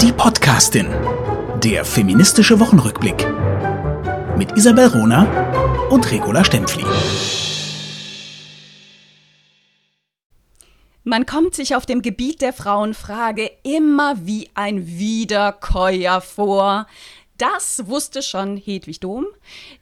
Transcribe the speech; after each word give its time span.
Die 0.00 0.12
Podcastin. 0.12 0.86
Der 1.62 1.84
feministische 1.84 2.58
Wochenrückblick. 2.60 3.26
Mit 4.36 4.56
Isabel 4.56 4.86
Rona 4.86 5.26
und 5.90 6.10
Regula 6.10 6.44
Stempfli. 6.44 6.84
Man 11.04 11.26
kommt 11.26 11.54
sich 11.54 11.74
auf 11.74 11.86
dem 11.86 12.02
Gebiet 12.02 12.42
der 12.42 12.52
Frauenfrage 12.52 13.50
immer 13.62 14.14
wie 14.26 14.50
ein 14.54 14.86
Wiederkäuer 14.86 16.20
vor. 16.20 16.86
Das 17.38 17.86
wusste 17.86 18.20
schon 18.20 18.56
Hedwig 18.56 18.98
Dohm. 18.98 19.26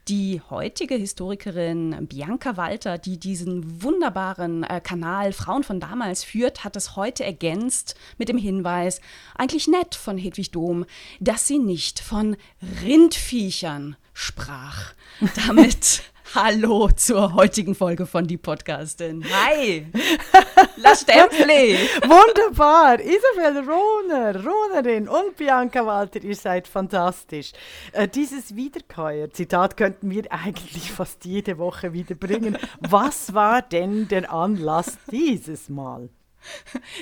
Die 0.09 0.43
heutige 0.51 0.95
Historikerin 0.95 2.07
Bianca 2.07 2.59
Walter, 2.59 2.99
die 2.99 3.19
diesen 3.19 3.83
wunderbaren 3.83 4.63
äh, 4.63 4.83
Kanal 4.83 5.33
Frauen 5.33 5.65
von 5.65 5.81
damals 5.81 6.23
führt, 6.23 6.65
hat 6.65 6.77
es 6.77 6.97
heute 6.97 7.25
ergänzt 7.25 7.97
mit 8.19 8.29
dem 8.29 8.37
Hinweis, 8.37 9.01
eigentlich 9.37 9.69
nett 9.69 9.95
von 9.95 10.19
Hedwig 10.19 10.51
Dohm, 10.51 10.85
dass 11.19 11.47
sie 11.47 11.59
nicht 11.59 11.99
von 11.99 12.37
Rindviechern 12.83 13.97
sprach. 14.13 14.93
Damit 15.47 16.03
Hallo 16.35 16.89
zur 16.95 17.35
heutigen 17.35 17.75
Folge 17.75 18.05
von 18.05 18.27
Die 18.27 18.37
Podcastin. 18.37 19.25
Hi! 19.25 19.87
La 20.77 20.95
Stempfli! 20.95 21.79
Wunderbar! 22.03 22.99
Isabel 23.01 23.65
Rohner, 23.65 24.45
Rohnerin 24.45 25.09
und 25.09 25.37
Bianca 25.37 25.87
Walter, 25.87 26.23
ihr 26.23 26.35
seid 26.35 26.67
fantastisch. 26.67 27.53
Äh, 27.93 28.09
dieses 28.09 28.57
Wiederkäuer-Zitat 28.57 29.77
könnten 29.77 30.11
wir 30.11 30.31
eigentlich 30.31 30.91
fast 30.91 31.25
jede 31.25 31.59
Woche 31.59 31.93
wieder 31.93 32.17
bringen. 32.17 32.59
Was 32.81 33.33
war 33.33 33.63
denn 33.63 34.09
der 34.09 34.31
Anlass 34.31 34.99
dieses 35.11 35.69
Mal? 35.69 36.11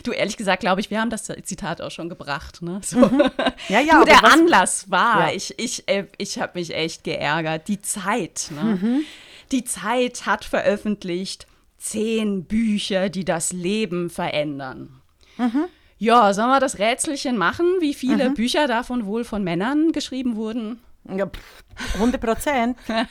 Du, 0.03 0.13
ehrlich 0.13 0.37
gesagt, 0.37 0.61
glaube 0.61 0.81
ich, 0.81 0.91
wir 0.91 1.01
haben 1.01 1.11
das 1.11 1.25
Zitat 1.43 1.81
auch 1.81 1.91
schon 1.91 2.09
gebracht. 2.09 2.63
Ne? 2.63 2.81
So. 2.85 2.99
Mhm. 2.99 3.31
Ja, 3.69 3.81
ja, 3.81 3.99
du, 4.01 4.05
der 4.05 4.23
was, 4.23 4.33
Anlass 4.33 4.91
war, 4.91 5.29
Ja. 5.29 5.35
ich, 5.35 5.59
ich, 5.59 5.89
äh, 5.89 6.07
ich 6.19 6.39
habe 6.39 6.59
mich 6.59 6.75
echt 6.75 7.05
geärgert. 7.05 7.69
Die 7.69 7.81
Zeit. 7.81 8.51
Ne? 8.51 8.79
Mhm. 8.81 9.01
Die 9.53 9.65
Zeit 9.65 10.27
hat 10.27 10.45
veröffentlicht 10.45 11.47
zehn 11.79 12.45
Bücher, 12.45 13.09
die 13.09 13.25
das 13.25 13.53
Leben 13.53 14.11
verändern. 14.11 15.01
Mhm. 15.37 15.65
Ja, 15.99 16.33
sollen 16.35 16.49
wir 16.49 16.61
das 16.61 16.79
Rätselchen 16.79 17.37
machen, 17.39 17.67
wie 17.81 17.95
viele 17.95 18.31
Bücher 18.31 18.67
davon 18.67 19.07
wohl 19.07 19.25
von 19.25 19.43
Männern 19.45 19.93
geschrieben 19.93 20.37
wurden? 20.37 20.81
Ja, 21.09 21.27
pff, 21.27 21.64
100 21.95 22.21
Prozent. 22.21 22.79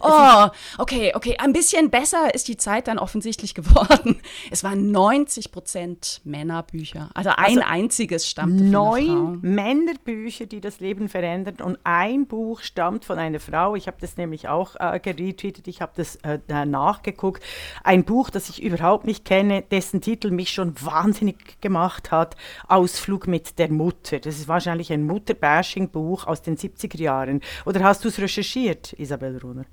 Oh, 0.00 0.48
okay, 0.78 1.12
okay. 1.14 1.36
Ein 1.38 1.52
bisschen 1.52 1.90
besser 1.90 2.34
ist 2.34 2.48
die 2.48 2.56
Zeit 2.56 2.88
dann 2.88 2.98
offensichtlich 2.98 3.54
geworden. 3.54 4.20
Es 4.50 4.64
waren 4.64 4.90
90 4.90 5.52
Prozent 5.52 6.20
Männerbücher. 6.24 7.10
Also 7.14 7.30
ein 7.30 7.58
Also 7.58 7.60
einziges 7.60 8.28
stammte 8.28 8.64
von 8.64 8.66
einer 8.66 8.92
Frau. 8.92 9.02
Neun 9.02 9.40
Männerbücher, 9.42 10.46
die 10.46 10.60
das 10.60 10.80
Leben 10.80 11.08
verändern 11.08 11.56
und 11.62 11.78
ein 11.84 12.26
Buch 12.26 12.60
stammt 12.60 13.04
von 13.04 13.18
einer 13.18 13.40
Frau. 13.40 13.76
Ich 13.76 13.86
habe 13.86 13.96
das 14.00 14.16
nämlich 14.16 14.48
auch 14.48 14.76
äh, 14.78 14.98
geretweetet, 14.98 15.68
ich 15.68 15.80
habe 15.80 15.92
das 15.96 16.16
äh, 16.16 16.38
nachgeguckt. 16.64 17.42
Ein 17.84 18.04
Buch, 18.04 18.30
das 18.30 18.48
ich 18.48 18.62
überhaupt 18.62 19.06
nicht 19.06 19.24
kenne, 19.24 19.62
dessen 19.62 20.00
Titel 20.00 20.30
mich 20.30 20.50
schon 20.50 20.74
wahnsinnig 20.82 21.60
gemacht 21.60 22.10
hat, 22.10 22.36
Ausflug 22.68 23.26
mit 23.26 23.58
der 23.58 23.70
Mutter. 23.70 24.18
Das 24.18 24.36
ist 24.38 24.48
wahrscheinlich 24.48 24.92
ein 24.92 25.04
Mutter-Bashing-Buch 25.04 26.26
aus 26.26 26.42
den 26.42 26.56
70er 26.56 26.98
Jahren. 26.98 27.40
Oder 27.64 27.82
hast 27.84 28.01
du 28.04 28.08
es 28.08 28.18
recherchiert, 28.18 28.92
Isabel 28.94 29.38
Runer? 29.38 29.64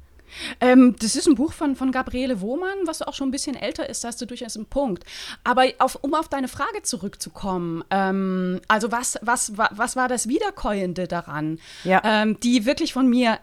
Ähm, 0.59 0.95
das 0.99 1.15
ist 1.15 1.27
ein 1.27 1.33
Buch 1.33 1.53
von, 1.53 1.75
von 1.75 1.91
Gabriele 1.91 2.39
Wohmann, 2.39 2.77
was 2.85 3.01
auch 3.01 3.15
schon 3.15 3.29
ein 3.29 3.31
bisschen 3.31 3.55
älter 3.55 3.89
ist, 3.89 4.03
da 4.03 4.09
hast 4.09 4.21
du 4.21 4.27
durchaus 4.27 4.55
einen 4.57 4.67
Punkt. 4.67 5.03
Aber 5.43 5.63
auf, 5.79 5.95
um 6.03 6.13
auf 6.13 6.27
deine 6.27 6.47
Frage 6.47 6.83
zurückzukommen, 6.83 7.83
ähm, 7.89 8.61
also 8.67 8.91
was, 8.91 9.17
was, 9.23 9.57
wa- 9.57 9.71
was 9.73 9.95
war 9.95 10.07
das 10.07 10.27
Wiederkäuende 10.27 11.07
daran? 11.07 11.59
Ja. 11.83 12.01
Ähm, 12.03 12.39
die 12.41 12.67
wirklich 12.67 12.93
von 12.93 13.09
mir 13.09 13.39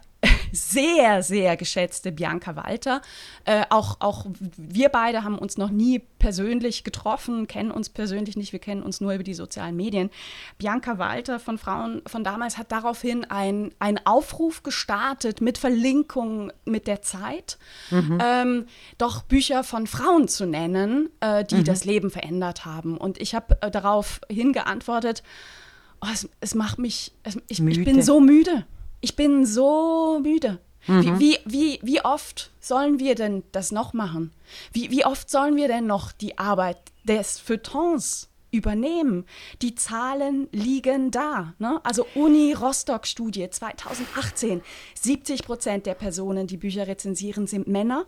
sehr, 0.52 1.22
sehr 1.22 1.56
geschätzte 1.56 2.12
Bianca 2.12 2.56
Walter. 2.56 3.02
Äh, 3.44 3.64
auch, 3.70 3.96
auch 4.00 4.26
wir 4.56 4.88
beide 4.88 5.24
haben 5.24 5.38
uns 5.38 5.56
noch 5.58 5.70
nie 5.70 6.00
persönlich 6.18 6.84
getroffen, 6.84 7.46
kennen 7.46 7.70
uns 7.70 7.88
persönlich 7.88 8.36
nicht, 8.36 8.52
wir 8.52 8.58
kennen 8.58 8.82
uns 8.82 9.00
nur 9.00 9.12
über 9.12 9.22
die 9.24 9.34
sozialen 9.34 9.76
Medien. 9.76 10.10
Bianca 10.58 10.98
Walter 10.98 11.38
von 11.38 11.58
Frauen 11.58 12.02
von 12.06 12.24
damals 12.24 12.58
hat 12.58 12.72
daraufhin 12.72 13.24
ein- 13.24 13.72
einen 13.78 14.00
Aufruf 14.04 14.62
gestartet 14.62 15.40
mit 15.40 15.58
Verlinkung 15.58 16.52
mit 16.64 16.86
der 16.86 17.02
Zeit, 17.02 17.58
ähm, 17.90 18.66
doch 18.98 19.22
Bücher 19.22 19.64
von 19.64 19.86
Frauen 19.86 20.28
zu 20.28 20.46
nennen, 20.46 21.08
äh, 21.20 21.44
die 21.44 21.56
das 21.64 21.84
Leben 21.84 22.10
verändert 22.10 22.64
haben. 22.64 22.96
Und 22.96 23.20
ich 23.20 23.34
habe 23.34 23.56
äh, 23.60 23.70
darauf 23.70 24.20
hingeantwortet, 24.30 25.22
oh, 26.00 26.06
es, 26.12 26.28
es 26.40 26.54
macht 26.54 26.78
mich, 26.78 27.12
es, 27.22 27.36
ich, 27.48 27.60
ich 27.60 27.84
bin 27.84 28.02
so 28.02 28.20
müde. 28.20 28.66
Ich 29.00 29.16
bin 29.16 29.46
so 29.46 30.20
müde. 30.22 30.58
Wie, 30.86 31.18
wie, 31.18 31.38
wie, 31.44 31.80
wie 31.82 32.04
oft 32.04 32.52
sollen 32.60 33.00
wir 33.00 33.16
denn 33.16 33.42
das 33.50 33.72
noch 33.72 33.92
machen? 33.92 34.32
Wie, 34.72 34.90
wie 34.90 35.04
oft 35.04 35.28
sollen 35.28 35.56
wir 35.56 35.66
denn 35.66 35.86
noch 35.86 36.12
die 36.12 36.38
Arbeit 36.38 36.78
des 37.02 37.40
Feuilletons 37.40 38.28
übernehmen? 38.52 39.26
Die 39.62 39.74
Zahlen 39.74 40.46
liegen 40.52 41.10
da. 41.10 41.54
Ne? 41.58 41.80
Also 41.82 42.06
Uni 42.14 42.52
Rostock 42.52 43.06
Studie 43.08 43.50
2018. 43.50 44.62
70 44.94 45.42
Prozent 45.42 45.86
der 45.86 45.94
Personen, 45.94 46.46
die 46.46 46.56
Bücher 46.56 46.86
rezensieren, 46.86 47.48
sind 47.48 47.66
Männer. 47.66 48.06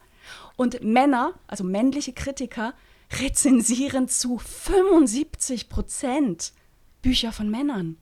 Und 0.54 0.84
Männer, 0.84 1.32
also 1.48 1.65
männliche 1.65 2.12
Kritiker, 2.12 2.75
rezensieren 3.21 4.06
zu 4.06 4.38
75 4.38 5.69
Prozent 5.69 6.53
Bücher 7.03 7.32
von 7.32 7.50
Männern. 7.50 7.97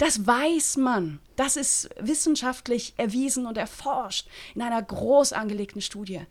Das 0.00 0.26
weiß 0.26 0.78
man. 0.78 1.20
Das 1.36 1.56
ist 1.58 1.90
wissenschaftlich 2.00 2.94
erwiesen 2.96 3.44
und 3.44 3.58
erforscht 3.58 4.26
in 4.54 4.62
einer 4.62 4.80
groß 4.82 5.34
angelegten 5.34 5.82
Studie. 5.82 6.22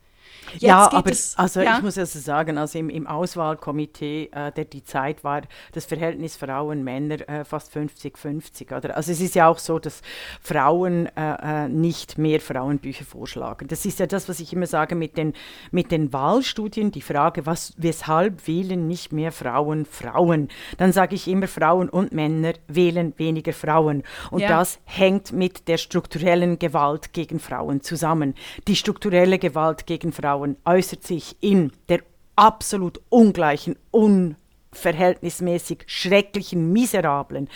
Jetzt 0.53 0.63
ja, 0.63 0.91
aber 0.91 1.11
es, 1.11 1.37
also 1.37 1.61
ja? 1.61 1.77
ich 1.77 1.83
muss 1.83 1.97
also 1.97 2.19
sagen, 2.19 2.57
also 2.57 2.79
im, 2.79 2.89
im 2.89 3.07
Auswahlkomitee 3.07 4.29
äh, 4.31 4.51
der 4.51 4.65
die 4.65 4.83
Zeit 4.83 5.23
war 5.23 5.41
das 5.73 5.85
Verhältnis 5.85 6.37
Frauen-Männer 6.37 7.27
äh, 7.29 7.45
fast 7.45 7.75
50-50. 7.75 8.75
Oder? 8.75 8.95
Also 8.95 9.11
es 9.11 9.21
ist 9.21 9.35
ja 9.35 9.47
auch 9.47 9.59
so, 9.59 9.79
dass 9.79 10.01
Frauen 10.41 11.07
äh, 11.15 11.65
äh, 11.65 11.67
nicht 11.67 12.17
mehr 12.17 12.39
Frauenbücher 12.39 13.05
vorschlagen. 13.05 13.67
Das 13.67 13.85
ist 13.85 13.99
ja 13.99 14.07
das, 14.07 14.27
was 14.27 14.39
ich 14.39 14.53
immer 14.53 14.65
sage 14.65 14.95
mit 14.95 15.17
den, 15.17 15.33
mit 15.71 15.91
den 15.91 16.11
Wahlstudien, 16.13 16.91
die 16.91 17.01
Frage, 17.01 17.45
was, 17.45 17.73
weshalb 17.77 18.47
wählen 18.47 18.87
nicht 18.87 19.13
mehr 19.13 19.31
Frauen 19.31 19.85
Frauen? 19.85 20.49
Dann 20.77 20.91
sage 20.91 21.15
ich 21.15 21.27
immer, 21.27 21.47
Frauen 21.47 21.89
und 21.89 22.11
Männer 22.11 22.53
wählen 22.67 23.13
weniger 23.17 23.53
Frauen. 23.53 24.03
Und 24.31 24.41
Ja. 24.41 24.49
das 24.49 24.79
hängt 24.85 25.31
mit 25.31 25.67
der 25.67 25.77
strukturellen 25.77 26.57
Gewalt 26.59 27.13
gegen 27.13 27.39
Frauen 27.39 27.81
zusammen. 27.81 28.33
Die 28.67 28.75
strukturelle 28.75 29.37
Gewalt 29.37 29.85
gegen 29.85 30.11
Frauen 30.11 30.28
äußert 30.65 31.03
sich 31.03 31.35
in 31.41 31.71
der 31.87 32.01
absolut 32.35 33.01
ungleichen, 33.09 33.75
unverhältnismäßig 34.71 35.83
schrecklichen, 35.87 36.71
miserablen 36.71 37.49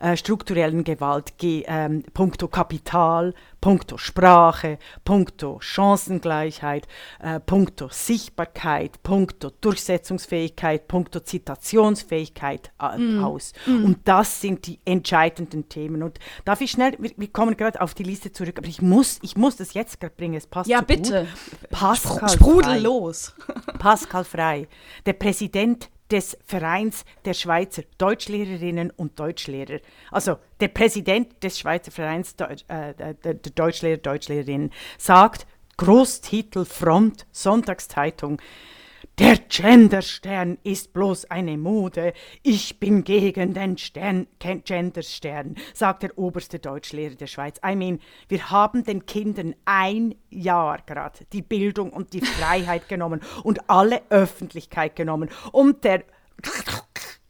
äh, 0.00 0.16
strukturellen 0.16 0.84
Gewalt 0.84 1.38
ge, 1.38 1.64
ähm, 1.66 2.04
puncto 2.14 2.48
Kapital, 2.48 3.34
puncto 3.60 3.98
Sprache, 3.98 4.78
puncto 5.04 5.58
Chancengleichheit, 5.60 6.86
äh, 7.20 7.40
puncto 7.40 7.88
Sichtbarkeit, 7.90 9.02
puncto 9.02 9.50
Durchsetzungsfähigkeit, 9.60 10.88
puncto 10.88 11.20
Zitationsfähigkeit 11.20 12.72
äh, 12.80 13.18
aus. 13.18 13.52
Und 13.66 13.98
das 14.04 14.40
sind 14.40 14.66
die 14.66 14.78
entscheidenden 14.84 15.68
Themen. 15.68 16.02
Und 16.02 16.18
darf 16.44 16.60
ich 16.60 16.70
schnell, 16.70 16.96
wir, 16.98 17.10
wir 17.16 17.28
kommen 17.28 17.56
gerade 17.56 17.80
auf 17.80 17.94
die 17.94 18.04
Liste 18.04 18.32
zurück, 18.32 18.58
aber 18.58 18.68
ich 18.68 18.82
muss, 18.82 19.18
ich 19.22 19.36
muss 19.36 19.56
das 19.56 19.74
jetzt 19.74 20.00
gerade 20.00 20.14
bringen, 20.16 20.34
es 20.34 20.46
passt 20.46 20.68
Ja, 20.68 20.78
so 20.78 20.84
bitte. 20.84 21.26
Gut. 21.60 21.70
Pascal 21.70 22.28
Sprudel 22.28 22.64
Frey. 22.64 22.80
los. 22.80 23.34
Pascal 23.78 24.24
Frey, 24.24 24.68
der 25.06 25.12
Präsident 25.14 25.88
des 26.10 26.36
Vereins 26.44 27.04
der 27.24 27.34
Schweizer 27.34 27.82
Deutschlehrerinnen 27.98 28.90
und 28.90 29.18
Deutschlehrer. 29.18 29.80
Also 30.10 30.36
der 30.60 30.68
Präsident 30.68 31.42
des 31.42 31.58
Schweizer 31.58 31.90
Vereins 31.90 32.36
Deutsch, 32.36 32.64
äh, 32.68 32.94
der, 32.94 33.34
Deutschlehrer, 33.34 33.96
Deutschlehrerinnen 33.98 34.72
sagt, 34.98 35.46
Großtitel 35.78 36.64
Front, 36.64 37.26
Sonntagszeitung, 37.32 38.40
der 39.18 39.36
Genderstern 39.36 40.58
ist 40.64 40.94
bloß 40.94 41.26
eine 41.26 41.58
Mode. 41.58 42.14
Ich 42.42 42.80
bin 42.80 43.04
gegen 43.04 43.52
den 43.52 43.76
Stern, 43.76 44.26
Genderstern, 44.38 45.56
sagt 45.74 46.02
der 46.04 46.16
oberste 46.16 46.58
Deutschlehrer 46.58 47.14
der 47.14 47.26
Schweiz. 47.26 47.60
I 47.64 47.76
mean, 47.76 48.00
wir 48.28 48.50
haben 48.50 48.84
den 48.84 49.04
Kindern 49.04 49.54
ein 49.66 50.14
Jahr 50.30 50.78
gerade 50.86 51.26
die 51.32 51.42
Bildung 51.42 51.90
und 51.90 52.14
die 52.14 52.22
Freiheit 52.22 52.88
genommen 52.88 53.20
und 53.42 53.68
alle 53.68 54.00
Öffentlichkeit 54.08 54.96
genommen. 54.96 55.28
Und 55.52 55.84
der 55.84 56.04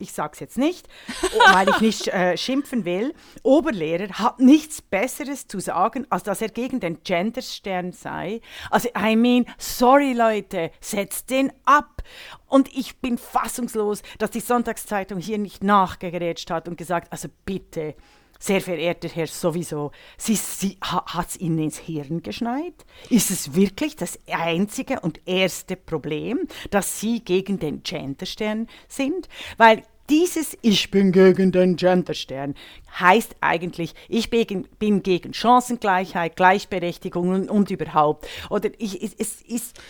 ich 0.02 0.12
sage 0.12 0.32
es 0.34 0.40
jetzt 0.40 0.58
nicht, 0.58 0.88
weil 1.52 1.68
ich 1.68 1.80
nicht 1.80 2.08
äh, 2.08 2.36
schimpfen 2.36 2.84
will, 2.84 3.14
Oberlehrer 3.42 4.18
hat 4.18 4.40
nichts 4.40 4.82
Besseres 4.82 5.46
zu 5.46 5.60
sagen, 5.60 6.06
als 6.10 6.24
dass 6.24 6.42
er 6.42 6.48
gegen 6.48 6.80
den 6.80 7.02
Genderstern 7.02 7.92
sei. 7.92 8.40
Also, 8.70 8.88
I 8.98 9.16
mean, 9.16 9.46
sorry 9.58 10.12
Leute, 10.12 10.70
setzt 10.80 11.30
den 11.30 11.52
ab. 11.64 12.02
Und 12.46 12.74
ich 12.76 12.98
bin 12.98 13.16
fassungslos, 13.16 14.02
dass 14.18 14.30
die 14.30 14.40
Sonntagszeitung 14.40 15.18
hier 15.18 15.38
nicht 15.38 15.64
nachgerätscht 15.64 16.50
hat 16.50 16.68
und 16.68 16.76
gesagt, 16.76 17.10
also 17.12 17.28
bitte, 17.44 17.94
sehr 18.42 18.60
verehrter 18.60 19.08
Herr, 19.08 19.28
sowieso, 19.28 19.92
Sie, 20.18 20.34
Sie, 20.34 20.76
hat 20.80 21.28
es 21.28 21.36
Ihnen 21.38 21.60
ins 21.60 21.78
Hirn 21.78 22.22
geschneit? 22.22 22.74
Ist 23.08 23.30
es 23.30 23.54
wirklich 23.54 23.94
das 23.94 24.18
einzige 24.28 24.98
und 24.98 25.20
erste 25.26 25.76
Problem, 25.76 26.40
dass 26.70 26.98
Sie 26.98 27.20
gegen 27.20 27.60
den 27.60 27.84
Genderstern 27.84 28.66
sind? 28.88 29.28
Weil 29.58 29.84
dieses 30.12 30.58
Ich 30.60 30.90
bin 30.90 31.10
gegen 31.10 31.52
den 31.52 31.76
Genderstern 31.76 32.54
heißt 33.00 33.34
eigentlich, 33.40 33.94
ich 34.10 34.28
bin, 34.28 35.02
gegen 35.02 35.32
Chancengleichheit, 35.32 36.36
Gleichberechtigung 36.36 37.30
und, 37.30 37.50
und 37.50 37.70
überhaupt. 37.70 38.28
Oder 38.50 38.68
ich, 38.76 39.02
es, 39.02 39.14
es 39.18 39.40
ist. 39.40 39.80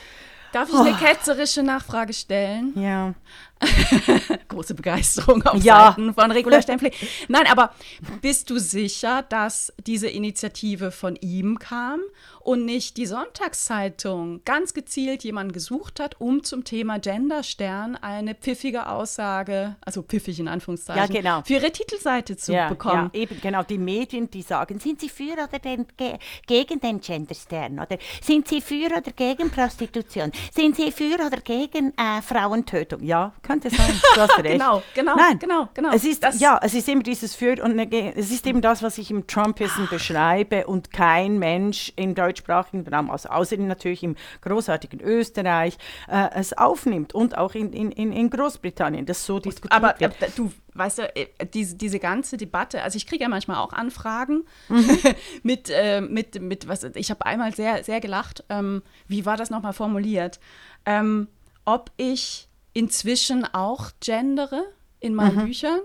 Darf 0.53 0.69
ich 0.69 0.75
oh. 0.75 0.83
eine 0.83 0.95
ketzerische 0.95 1.65
Nachfrage 1.65 2.13
stellen? 2.13 2.73
Ja. 2.77 3.15
Große 4.49 4.75
Begeisterung 4.75 5.43
auf 5.43 5.63
ja. 5.63 5.89
Seiten 5.91 6.15
von 6.15 6.31
Regula 6.31 6.61
Stempfli. 6.63 6.93
Nein, 7.29 7.47
aber 7.51 7.73
bist 8.21 8.51
du 8.51 8.59
sicher, 8.59 9.23
dass 9.23 9.73
diese 9.87 10.09
Initiative 10.09 10.91
von 10.91 11.17
ihm 11.17 11.59
kam 11.59 12.01
und 12.41 12.65
nicht 12.65 12.97
die 12.97 13.07
Sonntagszeitung 13.07 14.43
ganz 14.45 14.75
gezielt 14.75 15.25
jemanden 15.25 15.53
gesucht 15.53 16.01
hat, 16.01 16.21
um 16.21 16.43
zum 16.43 16.65
Thema 16.65 16.99
Genderstern 16.99 17.97
eine 17.97 18.35
pfiffige 18.35 18.89
Aussage, 18.89 19.77
also 19.81 20.03
pfiffig 20.03 20.41
in 20.41 20.49
Anführungszeichen, 20.49 21.15
ja, 21.15 21.21
genau. 21.21 21.43
für 21.43 21.55
ihre 21.55 21.71
Titelseite 21.71 22.37
zu 22.37 22.53
ja, 22.53 22.69
bekommen? 22.69 23.11
Ja, 23.13 23.21
eben 23.21 23.41
genau. 23.41 23.63
Die 23.63 23.79
Medien, 23.79 24.31
die 24.31 24.43
sagen, 24.43 24.79
sind 24.79 25.01
sie 25.01 25.09
für 25.09 25.33
oder 25.33 25.59
den, 25.59 25.87
ge, 25.97 26.19
gegen 26.47 26.81
den 26.81 27.01
Genderstern? 27.01 27.79
Oder 27.79 27.99
sind 28.21 28.49
sie 28.49 28.61
für 28.61 28.87
oder 28.87 29.13
gegen 29.15 29.51
Prostitution? 29.51 30.33
Sind 30.53 30.77
sie 30.77 30.91
für 30.91 31.15
oder 31.15 31.41
gegen 31.41 31.93
äh, 31.97 32.23
Frauentötung? 32.23 33.03
Ja, 33.03 33.33
kann 33.43 33.52
könnte 33.53 33.71
sein. 33.71 34.01
Du 34.15 34.21
hast 34.21 34.39
recht. 34.39 34.53
genau, 34.53 34.83
genau, 34.95 35.17
Nein, 35.17 35.39
genau, 35.39 35.69
genau. 35.75 35.93
Es 35.93 36.05
ist, 36.05 36.25
ja, 36.39 36.59
es 36.63 36.75
ist 36.75 36.89
immer 36.89 37.03
dieses 37.03 37.35
Für 37.35 37.63
und 37.63 37.79
Es 37.79 38.31
ist 38.31 38.47
eben 38.47 38.61
das, 38.61 38.83
was 38.83 38.99
ich 38.99 39.11
im 39.11 39.27
Trumpism 39.27 39.87
beschreibe 39.91 40.67
und 40.67 40.93
kein 40.93 41.39
Mensch 41.39 41.93
im 41.97 42.15
deutschsprachigen 42.15 42.87
Raum, 42.87 43.11
also 43.11 43.29
außer 43.29 43.57
natürlich 43.59 44.03
im 44.03 44.17
großartigen 44.41 45.01
Österreich, 45.01 45.77
äh, 46.09 46.29
es 46.35 46.57
aufnimmt 46.57 47.15
und 47.15 47.37
auch 47.37 47.55
in, 47.55 47.73
in, 47.73 47.93
in 47.93 48.31
Großbritannien, 48.31 49.07
das 49.07 49.27
so 49.27 49.39
diskutiert 49.39 49.73
Aber 49.73 49.95
wird. 49.99 50.21
Äh, 50.23 50.31
du, 50.35 50.53
weißt 50.75 50.99
du, 50.99 51.17
äh, 51.17 51.29
diese, 51.53 51.77
diese 51.77 51.99
ganze 51.99 52.37
Debatte, 52.37 52.83
also 52.83 52.97
ich 52.97 53.07
kriege 53.07 53.25
ja 53.25 53.29
manchmal 53.29 53.59
auch 53.59 53.73
Anfragen 53.73 54.45
mhm. 54.69 54.99
mit, 55.43 55.71
äh, 55.71 56.01
mit, 56.01 56.41
mit, 56.41 56.69
was, 56.69 56.85
ich 56.95 57.11
habe 57.11 57.27
einmal 57.27 57.55
sehr, 57.55 57.85
sehr 57.85 58.01
gelacht, 58.01 58.45
ähm, 58.49 58.83
wie 59.09 59.27
war 59.27 59.37
das 59.37 59.51
nochmal 59.51 59.73
formuliert, 59.73 60.41
ähm, 60.87 61.29
ob 61.65 61.91
ich 61.97 62.49
inzwischen 62.73 63.45
auch 63.53 63.91
gendere 64.01 64.65
in 65.01 65.15
meinen 65.15 65.37
mhm. 65.37 65.47
Büchern. 65.47 65.81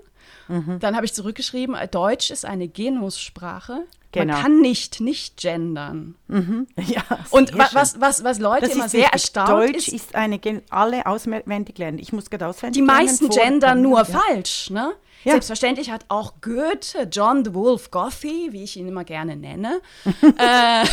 Mhm. 0.47 0.79
Dann 0.79 0.95
habe 0.95 1.05
ich 1.05 1.13
zurückgeschrieben, 1.13 1.75
äh, 1.75 1.87
Deutsch 1.87 2.31
ist 2.31 2.45
eine 2.45 2.67
Genussprache. 2.67 3.85
Genau. 4.13 4.33
Man 4.33 4.41
kann 4.41 4.61
nicht 4.61 5.01
nicht 5.01 5.37
gendern. 5.37 6.15
Mhm. 6.27 6.67
Ja, 6.87 7.03
und 7.31 7.57
wa 7.57 7.69
was, 7.73 7.99
was, 7.99 8.23
was 8.23 8.39
Leute 8.39 8.67
immer 8.67 8.87
sehr 8.87 9.09
erstaunt 9.09 9.49
Deutsch 9.49 9.89
ist, 9.89 9.93
ist 9.93 10.15
eine, 10.15 10.39
alle 10.69 11.05
auswendig 11.05 11.77
lernen. 11.77 11.99
Ich 11.99 12.13
muss 12.13 12.29
gerade 12.29 12.47
auswendig 12.47 12.81
Die 12.81 12.85
meisten 12.85 13.29
gendern 13.29 13.81
nur 13.81 13.99
ja. 13.99 14.05
falsch. 14.05 14.69
Ne? 14.69 14.93
Ja. 15.23 15.33
Selbstverständlich 15.33 15.91
hat 15.91 16.05
auch 16.07 16.35
Goethe, 16.41 17.07
John 17.11 17.43
the 17.43 17.53
Wolf 17.53 17.91
Gothy, 17.91 18.49
wie 18.51 18.63
ich 18.63 18.77
ihn 18.77 18.87
immer 18.87 19.03
gerne 19.03 19.35
nenne, 19.35 19.81
äh, 20.21 20.85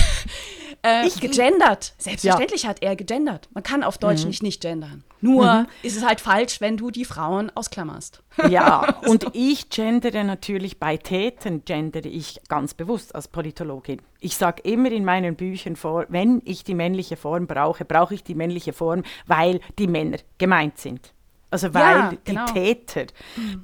äh, 0.84 1.06
ich, 1.06 1.20
gegendert. 1.20 1.94
Selbstverständlich 1.98 2.64
ja. 2.64 2.68
hat 2.68 2.82
er 2.82 2.94
gegendert. 2.94 3.48
Man 3.52 3.62
kann 3.62 3.82
auf 3.82 3.98
Deutsch 3.98 4.22
mhm. 4.22 4.28
nicht 4.28 4.42
nicht 4.42 4.60
gendern. 4.60 5.02
Nur 5.20 5.52
mhm. 5.52 5.66
ist 5.82 5.96
es 5.96 6.04
halt 6.04 6.20
falsch, 6.20 6.60
wenn 6.60 6.76
du 6.76 6.90
die 6.90 7.06
Frauen 7.06 7.50
ausklammerst. 7.54 8.22
Ja, 8.48 9.00
und 9.06 9.22
so. 9.22 9.30
ich 9.32 9.70
gendere 9.70 10.22
natürlich 10.22 10.78
bei 10.78 10.98
Tätern, 10.98 11.64
gendere 11.64 12.08
ich 12.08 12.40
ganz 12.48 12.74
bewusst 12.74 13.14
als 13.14 13.28
Politologin. 13.28 14.02
Ich 14.20 14.36
sage 14.36 14.62
immer 14.62 14.92
in 14.92 15.04
meinen 15.04 15.34
Büchern 15.34 15.76
vor, 15.76 16.04
wenn 16.10 16.42
ich 16.44 16.62
die 16.62 16.74
männliche 16.74 17.16
Form 17.16 17.46
brauche, 17.46 17.84
brauche 17.84 18.14
ich 18.14 18.22
die 18.22 18.34
männliche 18.34 18.72
Form, 18.72 19.02
weil 19.26 19.60
die 19.78 19.86
Männer 19.86 20.18
gemeint 20.38 20.78
sind. 20.78 21.14
Also 21.54 21.72
weil 21.72 21.96
ja, 21.96 22.12
genau. 22.24 22.46
die 22.46 22.52
Täter, 22.52 23.06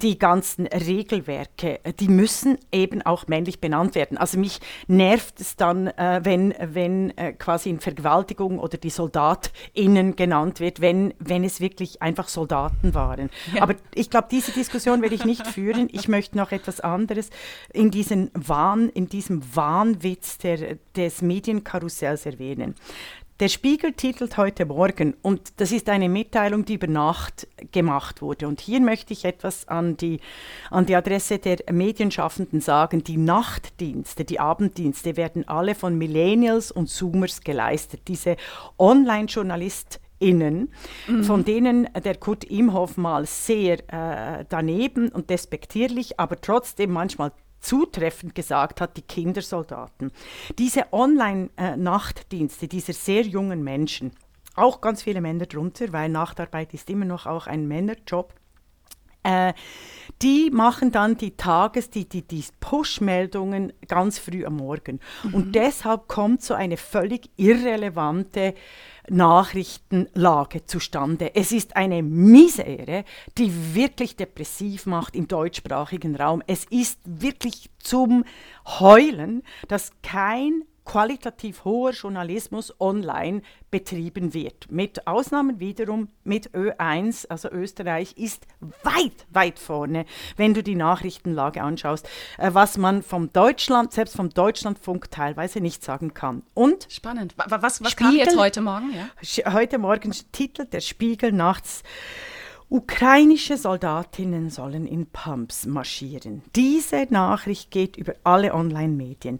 die 0.01 0.17
ganzen 0.17 0.65
Regelwerke, 0.65 1.81
die 1.99 2.07
müssen 2.07 2.57
eben 2.71 3.01
auch 3.01 3.27
männlich 3.27 3.59
benannt 3.59 3.95
werden. 3.95 4.17
Also 4.17 4.39
mich 4.39 4.61
nervt 4.87 5.41
es 5.41 5.57
dann, 5.57 5.87
äh, 5.87 6.21
wenn, 6.23 6.53
wenn 6.57 7.09
äh, 7.17 7.33
quasi 7.33 7.69
in 7.69 7.81
Vergewaltigung 7.81 8.59
oder 8.59 8.77
die 8.77 8.89
SoldatInnen 8.89 10.15
genannt 10.15 10.61
wird, 10.61 10.79
wenn, 10.79 11.13
wenn 11.19 11.43
es 11.43 11.59
wirklich 11.59 12.01
einfach 12.01 12.29
Soldaten 12.29 12.93
waren. 12.93 13.29
Ja. 13.53 13.63
Aber 13.63 13.75
ich 13.93 14.09
glaube, 14.09 14.29
diese 14.31 14.53
Diskussion 14.53 15.01
werde 15.01 15.15
ich 15.15 15.25
nicht 15.25 15.45
führen. 15.45 15.89
Ich 15.91 16.07
möchte 16.07 16.37
noch 16.37 16.53
etwas 16.53 16.79
anderes 16.79 17.29
in, 17.73 17.91
diesen 17.91 18.31
Wahn, 18.33 18.87
in 18.87 19.09
diesem 19.09 19.43
Wahnwitz 19.53 20.37
der, 20.37 20.77
des 20.95 21.21
Medienkarussells 21.21 22.25
erwähnen. 22.25 22.73
Der 23.41 23.49
Spiegel 23.49 23.93
titelt 23.93 24.37
heute 24.37 24.67
Morgen, 24.67 25.15
und 25.23 25.59
das 25.59 25.71
ist 25.71 25.89
eine 25.89 26.09
Mitteilung, 26.09 26.63
die 26.63 26.75
über 26.75 26.85
Nacht 26.85 27.47
gemacht 27.71 28.21
wurde. 28.21 28.47
Und 28.47 28.61
hier 28.61 28.79
möchte 28.79 29.13
ich 29.13 29.25
etwas 29.25 29.67
an 29.67 29.97
die, 29.97 30.19
an 30.69 30.85
die 30.85 30.95
Adresse 30.95 31.39
der 31.39 31.57
Medienschaffenden 31.71 32.61
sagen. 32.61 33.03
Die 33.03 33.17
Nachtdienste, 33.17 34.25
die 34.25 34.39
Abenddienste 34.39 35.17
werden 35.17 35.47
alle 35.47 35.73
von 35.73 35.97
Millennials 35.97 36.71
und 36.71 36.87
Zoomers 36.87 37.41
geleistet. 37.41 38.01
Diese 38.07 38.37
Online-JournalistInnen, 38.77 40.71
mhm. 41.07 41.23
von 41.23 41.43
denen 41.43 41.89
der 41.95 42.17
Kurt 42.17 42.43
Imhoff 42.43 42.95
mal 42.95 43.25
sehr 43.25 43.79
äh, 43.91 44.45
daneben 44.49 45.09
und 45.09 45.31
despektierlich, 45.31 46.19
aber 46.19 46.39
trotzdem 46.39 46.91
manchmal 46.91 47.31
zutreffend 47.61 48.35
gesagt 48.35 48.81
hat, 48.81 48.97
die 48.97 49.03
Kindersoldaten. 49.03 50.11
Diese 50.57 50.91
Online-Nachtdienste 50.91 52.67
dieser 52.67 52.93
sehr 52.93 53.21
jungen 53.21 53.63
Menschen, 53.63 54.11
auch 54.55 54.81
ganz 54.81 55.03
viele 55.03 55.21
Männer 55.21 55.45
drunter, 55.45 55.93
weil 55.93 56.09
Nachtarbeit 56.09 56.73
ist 56.73 56.89
immer 56.89 57.05
noch 57.05 57.25
auch 57.25 57.47
ein 57.47 57.67
Männerjob, 57.67 58.33
äh, 59.23 59.53
die 60.21 60.49
machen 60.51 60.91
dann 60.91 61.17
die 61.17 61.37
Tages-, 61.37 61.89
die, 61.89 62.07
die, 62.09 62.23
die 62.23 62.43
Push-Meldungen 62.59 63.71
ganz 63.87 64.19
früh 64.19 64.45
am 64.45 64.57
Morgen. 64.57 64.99
Mhm. 65.23 65.33
Und 65.33 65.55
deshalb 65.55 66.07
kommt 66.07 66.41
so 66.41 66.53
eine 66.53 66.77
völlig 66.77 67.29
irrelevante 67.37 68.55
Nachrichtenlage 69.09 70.65
zustande. 70.65 71.35
Es 71.35 71.51
ist 71.51 71.75
eine 71.75 72.03
Misere, 72.03 73.03
die 73.37 73.75
wirklich 73.75 74.15
depressiv 74.15 74.85
macht 74.85 75.15
im 75.15 75.27
deutschsprachigen 75.27 76.15
Raum. 76.15 76.43
Es 76.47 76.65
ist 76.65 76.99
wirklich 77.05 77.69
zum 77.79 78.23
Heulen, 78.65 79.43
dass 79.67 79.91
kein 80.03 80.63
qualitativ 80.85 81.63
hoher 81.63 81.91
Journalismus 81.91 82.73
online 82.79 83.41
betrieben 83.69 84.33
wird. 84.33 84.69
Mit 84.69 85.07
Ausnahmen 85.07 85.59
wiederum 85.59 86.09
mit 86.23 86.51
Ö1, 86.51 87.27
also 87.29 87.49
Österreich, 87.49 88.13
ist 88.17 88.45
weit, 88.83 89.25
weit 89.31 89.59
vorne, 89.59 90.05
wenn 90.37 90.53
du 90.53 90.63
die 90.63 90.75
Nachrichtenlage 90.75 91.61
anschaust, 91.61 92.07
äh, 92.37 92.49
was 92.53 92.77
man 92.77 93.03
vom 93.03 93.31
Deutschland, 93.31 93.93
selbst 93.93 94.15
vom 94.15 94.29
Deutschlandfunk 94.29 95.11
teilweise 95.11 95.61
nicht 95.61 95.83
sagen 95.83 96.13
kann. 96.13 96.43
Und 96.53 96.87
Spannend. 96.89 97.35
Was, 97.37 97.81
was 97.81 97.91
Spiegel, 97.91 98.09
kam 98.09 98.15
jetzt 98.15 98.37
heute 98.37 98.61
Morgen? 98.61 98.93
Ja? 98.93 99.53
Heute 99.53 99.77
Morgen 99.77 100.13
titelt 100.31 100.73
der 100.73 100.81
Spiegel 100.81 101.31
nachts 101.31 101.83
Ukrainische 102.73 103.57
Soldatinnen 103.57 104.49
sollen 104.49 104.87
in 104.87 105.05
Pumps 105.07 105.65
marschieren. 105.65 106.41
Diese 106.55 107.05
Nachricht 107.09 107.69
geht 107.69 107.97
über 107.97 108.13
alle 108.23 108.53
Online-Medien. 108.53 109.39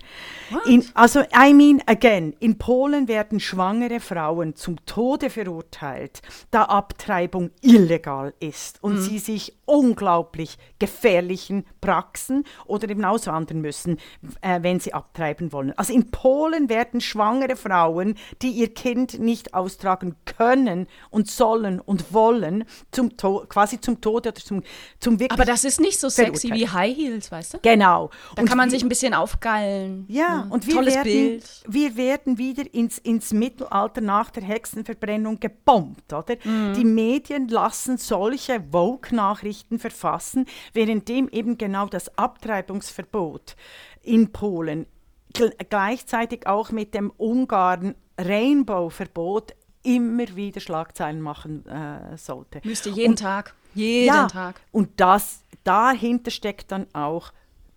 Also, 0.95 1.21
I 1.21 1.53
mean, 1.53 1.81
again, 1.85 2.35
in 2.41 2.57
Polen 2.57 3.07
werden 3.07 3.39
schwangere 3.39 4.01
Frauen 4.01 4.57
zum 4.57 4.85
Tode 4.85 5.29
verurteilt, 5.29 6.21
da 6.51 6.63
Abtreibung 6.63 7.51
illegal 7.61 8.33
ist 8.41 8.83
und 8.83 8.95
mhm. 8.95 9.01
sie 9.01 9.19
sich 9.19 9.53
unglaublich 9.63 10.57
gefährlichen 10.79 11.63
Praxen 11.79 12.43
oder 12.65 12.89
eben 12.89 13.05
auswandern 13.05 13.61
müssen, 13.61 13.97
äh, 14.41 14.61
wenn 14.61 14.81
sie 14.81 14.93
abtreiben 14.93 15.53
wollen. 15.53 15.71
Also 15.77 15.93
in 15.93 16.11
Polen 16.11 16.67
werden 16.67 16.99
schwangere 16.99 17.55
Frauen, 17.55 18.15
die 18.41 18.51
ihr 18.51 18.73
Kind 18.73 19.19
nicht 19.19 19.53
austragen 19.53 20.17
können 20.25 20.87
und 21.09 21.31
sollen 21.31 21.79
und 21.79 22.11
wollen, 22.13 22.65
zum 22.91 23.15
to 23.21 23.45
quasi 23.47 23.79
zum 23.79 24.01
Tode 24.01 24.29
oder 24.29 24.41
zum, 24.41 24.63
zum 24.99 25.13
wirklich 25.19 25.31
Aber 25.31 25.45
das 25.45 25.63
ist 25.63 25.79
nicht 25.79 25.99
so 25.99 26.09
sexy 26.09 26.47
verurteilt. 26.47 26.61
wie 26.61 26.73
High 26.73 26.97
Heels, 26.97 27.31
weißt 27.31 27.53
du? 27.53 27.59
Genau. 27.61 28.09
Da 28.35 28.41
Und 28.41 28.47
kann 28.47 28.57
man 28.57 28.67
wie- 28.67 28.71
sich 28.71 28.83
ein 28.83 28.89
bisschen 28.89 29.13
aufgeilen. 29.13 30.05
Ja, 30.07 30.47
und 30.49 30.65
wir 30.67 30.75
Tolles 30.75 30.95
werden, 30.95 31.03
Bild. 31.11 31.63
wir 31.67 31.95
werden 31.97 32.37
wieder 32.37 32.63
ins, 32.73 32.97
ins 32.97 33.31
Mittelalter 33.33 34.01
nach 34.01 34.31
der 34.31 34.43
Hexenverbrennung 34.43 35.39
gebombt, 35.39 36.11
oder? 36.13 36.35
Mhm. 36.43 36.73
Die 36.75 36.85
Medien 36.85 37.47
lassen 37.47 37.97
solche 37.97 38.63
Vogue-Nachrichten 38.71 39.77
verfassen, 39.79 40.45
währenddem 40.73 41.29
eben 41.29 41.57
genau 41.57 41.85
das 41.87 42.17
Abtreibungsverbot 42.17 43.55
in 44.03 44.31
Polen 44.31 44.87
gl 45.33 45.53
gleichzeitig 45.69 46.47
auch 46.47 46.71
mit 46.71 46.93
dem 46.93 47.09
Ungarn 47.17 47.95
Rainbow-Verbot 48.19 49.53
immer 49.83 50.35
wieder 50.35 50.59
Schlagzeilen 50.59 51.21
machen 51.21 51.65
äh, 51.65 52.17
sollte. 52.17 52.61
Müsste 52.63 52.89
jeden 52.89 53.15
Tag. 53.15 53.53
Jeden 53.73 54.07
ja, 54.07 54.27
Tag. 54.27 54.61
Und 54.71 54.99
das, 54.99 55.43
dahinter 55.63 56.31
steckt 56.31 56.71
dann 56.71 56.87
auch 56.93 57.31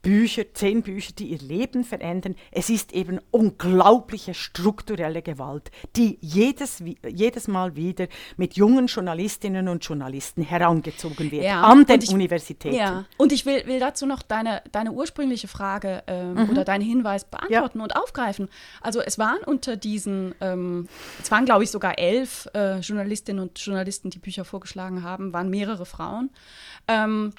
Bücher, 0.04 0.44
zehn 0.54 0.82
Bücher, 0.82 1.12
die 1.18 1.28
ihr 1.28 1.38
Leben 1.38 1.82
verändern. 1.82 2.36
Es 2.52 2.70
ist 2.70 2.92
eben 2.92 3.18
unglaubliche 3.32 4.34
strukturelle 4.34 5.22
Gewalt, 5.22 5.70
die 5.96 6.18
jedes, 6.20 6.82
jedes 7.08 7.48
Mal 7.48 7.74
wieder 7.74 8.06
mit 8.36 8.54
jungen 8.54 8.86
Journalistinnen 8.86 9.66
und 9.68 9.82
Journalisten 9.84 10.42
herangezogen 10.42 11.30
wird 11.32 11.42
Ja, 11.44 11.62
an 11.62 11.86
den 11.86 11.94
und 11.96 12.04
ich- 12.04 12.10
Universitäten. 12.12 12.76
Ja, 12.76 13.06
und 13.16 13.32
ich 13.32 13.46
will, 13.46 13.66
will 13.66 13.80
dazu 13.80 14.04
noch 14.06 14.22
deine, 14.22 14.62
deine 14.70 14.92
ursprüngliche 14.92 15.48
Frage 15.48 16.02
ähm, 16.06 16.34
Mhm. 16.34 16.50
oder 16.50 16.64
deinen 16.64 16.82
Hinweis 16.82 17.24
beantworten 17.24 17.80
und 17.80 17.96
aufgreifen. 17.96 18.48
Also 18.82 19.00
es 19.00 19.18
waren 19.18 19.38
unter 19.46 19.76
diesen, 19.76 20.34
ähm, 20.40 20.86
es 21.22 21.30
waren 21.30 21.46
glaube 21.46 21.64
ich 21.64 21.70
sogar 21.70 21.98
elf 21.98 22.46
äh, 22.54 22.78
Journalistinnen 22.80 23.42
und 23.42 23.58
Journalisten, 23.58 24.10
die 24.10 24.18
Bücher 24.18 24.44
vorgeschlagen 24.44 25.02
haben, 25.02 25.32
waren 25.32 25.48
mehrere 25.48 25.86
Frauen. 25.86 26.28
Ähm, 26.88 27.32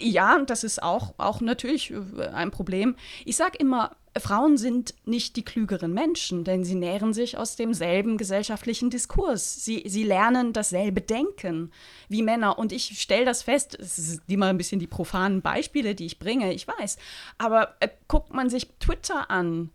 ja, 0.00 0.36
und 0.36 0.50
das 0.50 0.64
ist 0.64 0.82
auch, 0.82 1.14
auch 1.18 1.40
natürlich 1.40 1.92
äh, 1.92 2.26
ein 2.28 2.50
Problem. 2.50 2.96
Ich 3.24 3.36
sage 3.36 3.58
immer, 3.58 3.96
Frauen 4.16 4.56
sind 4.56 4.94
nicht 5.04 5.34
die 5.36 5.44
klügeren 5.44 5.92
Menschen, 5.92 6.44
denn 6.44 6.64
sie 6.64 6.76
nähren 6.76 7.12
sich 7.12 7.36
aus 7.36 7.56
demselben 7.56 8.16
gesellschaftlichen 8.16 8.90
Diskurs. 8.90 9.64
Sie, 9.64 9.82
sie 9.86 10.04
lernen 10.04 10.52
dasselbe 10.52 11.00
Denken 11.00 11.72
wie 12.08 12.22
Männer. 12.22 12.58
Und 12.58 12.70
ich 12.70 13.00
stelle 13.00 13.24
das 13.24 13.42
fest, 13.42 13.76
es 13.80 13.96
sind 13.96 14.22
immer 14.28 14.46
ein 14.46 14.58
bisschen 14.58 14.78
die 14.78 14.86
profanen 14.86 15.42
Beispiele, 15.42 15.94
die 15.94 16.06
ich 16.06 16.18
bringe, 16.18 16.52
ich 16.52 16.68
weiß. 16.68 16.96
Aber 17.38 17.74
äh, 17.80 17.88
guckt 18.06 18.32
man 18.32 18.50
sich 18.50 18.68
Twitter 18.78 19.30
an, 19.30 19.70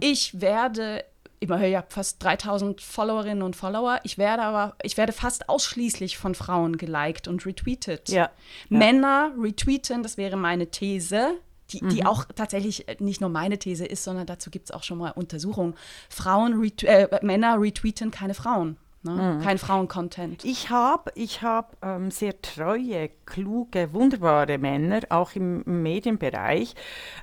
ich 0.00 0.40
werde 0.40 1.04
ich 1.40 1.50
habe 1.50 1.66
ja 1.66 1.84
fast 1.88 2.22
3000 2.22 2.80
Followerinnen 2.80 3.42
und 3.42 3.56
Follower. 3.56 4.00
Ich 4.04 4.18
werde 4.18 4.42
aber, 4.42 4.74
ich 4.82 4.96
werde 4.96 5.12
fast 5.12 5.48
ausschließlich 5.48 6.16
von 6.16 6.34
Frauen 6.34 6.76
geliked 6.76 7.28
und 7.28 7.44
retweetet. 7.46 8.08
Ja. 8.08 8.30
Männer 8.68 9.32
retweeten, 9.38 10.02
das 10.02 10.16
wäre 10.16 10.36
meine 10.36 10.70
These, 10.70 11.34
die, 11.70 11.80
die 11.80 12.00
Mhm. 12.02 12.06
auch 12.06 12.24
tatsächlich 12.34 12.88
äh, 12.88 12.96
nicht 13.00 13.20
nur 13.20 13.30
meine 13.30 13.58
These 13.58 13.84
ist, 13.86 14.04
sondern 14.04 14.26
dazu 14.26 14.50
gibt 14.50 14.66
es 14.66 14.70
auch 14.70 14.82
schon 14.82 14.98
mal 14.98 15.10
Untersuchungen. 15.10 15.74
Frauen, 16.08 16.60
ret 16.60 16.82
äh, 16.84 17.08
Männer 17.22 17.60
retweeten 17.60 18.10
keine 18.10 18.34
Frauen. 18.34 18.76
Ne? 19.14 19.40
Kein 19.42 19.58
Frauen-Content. 19.58 20.44
Mhm. 20.44 20.50
Ich 20.50 20.70
habe 20.70 21.12
ich 21.14 21.42
hab, 21.42 21.76
ähm, 21.82 22.10
sehr 22.10 22.40
treue, 22.42 23.10
kluge, 23.24 23.92
wunderbare 23.92 24.58
Männer, 24.58 25.00
auch 25.10 25.34
im 25.34 25.62
Medienbereich. 25.64 26.74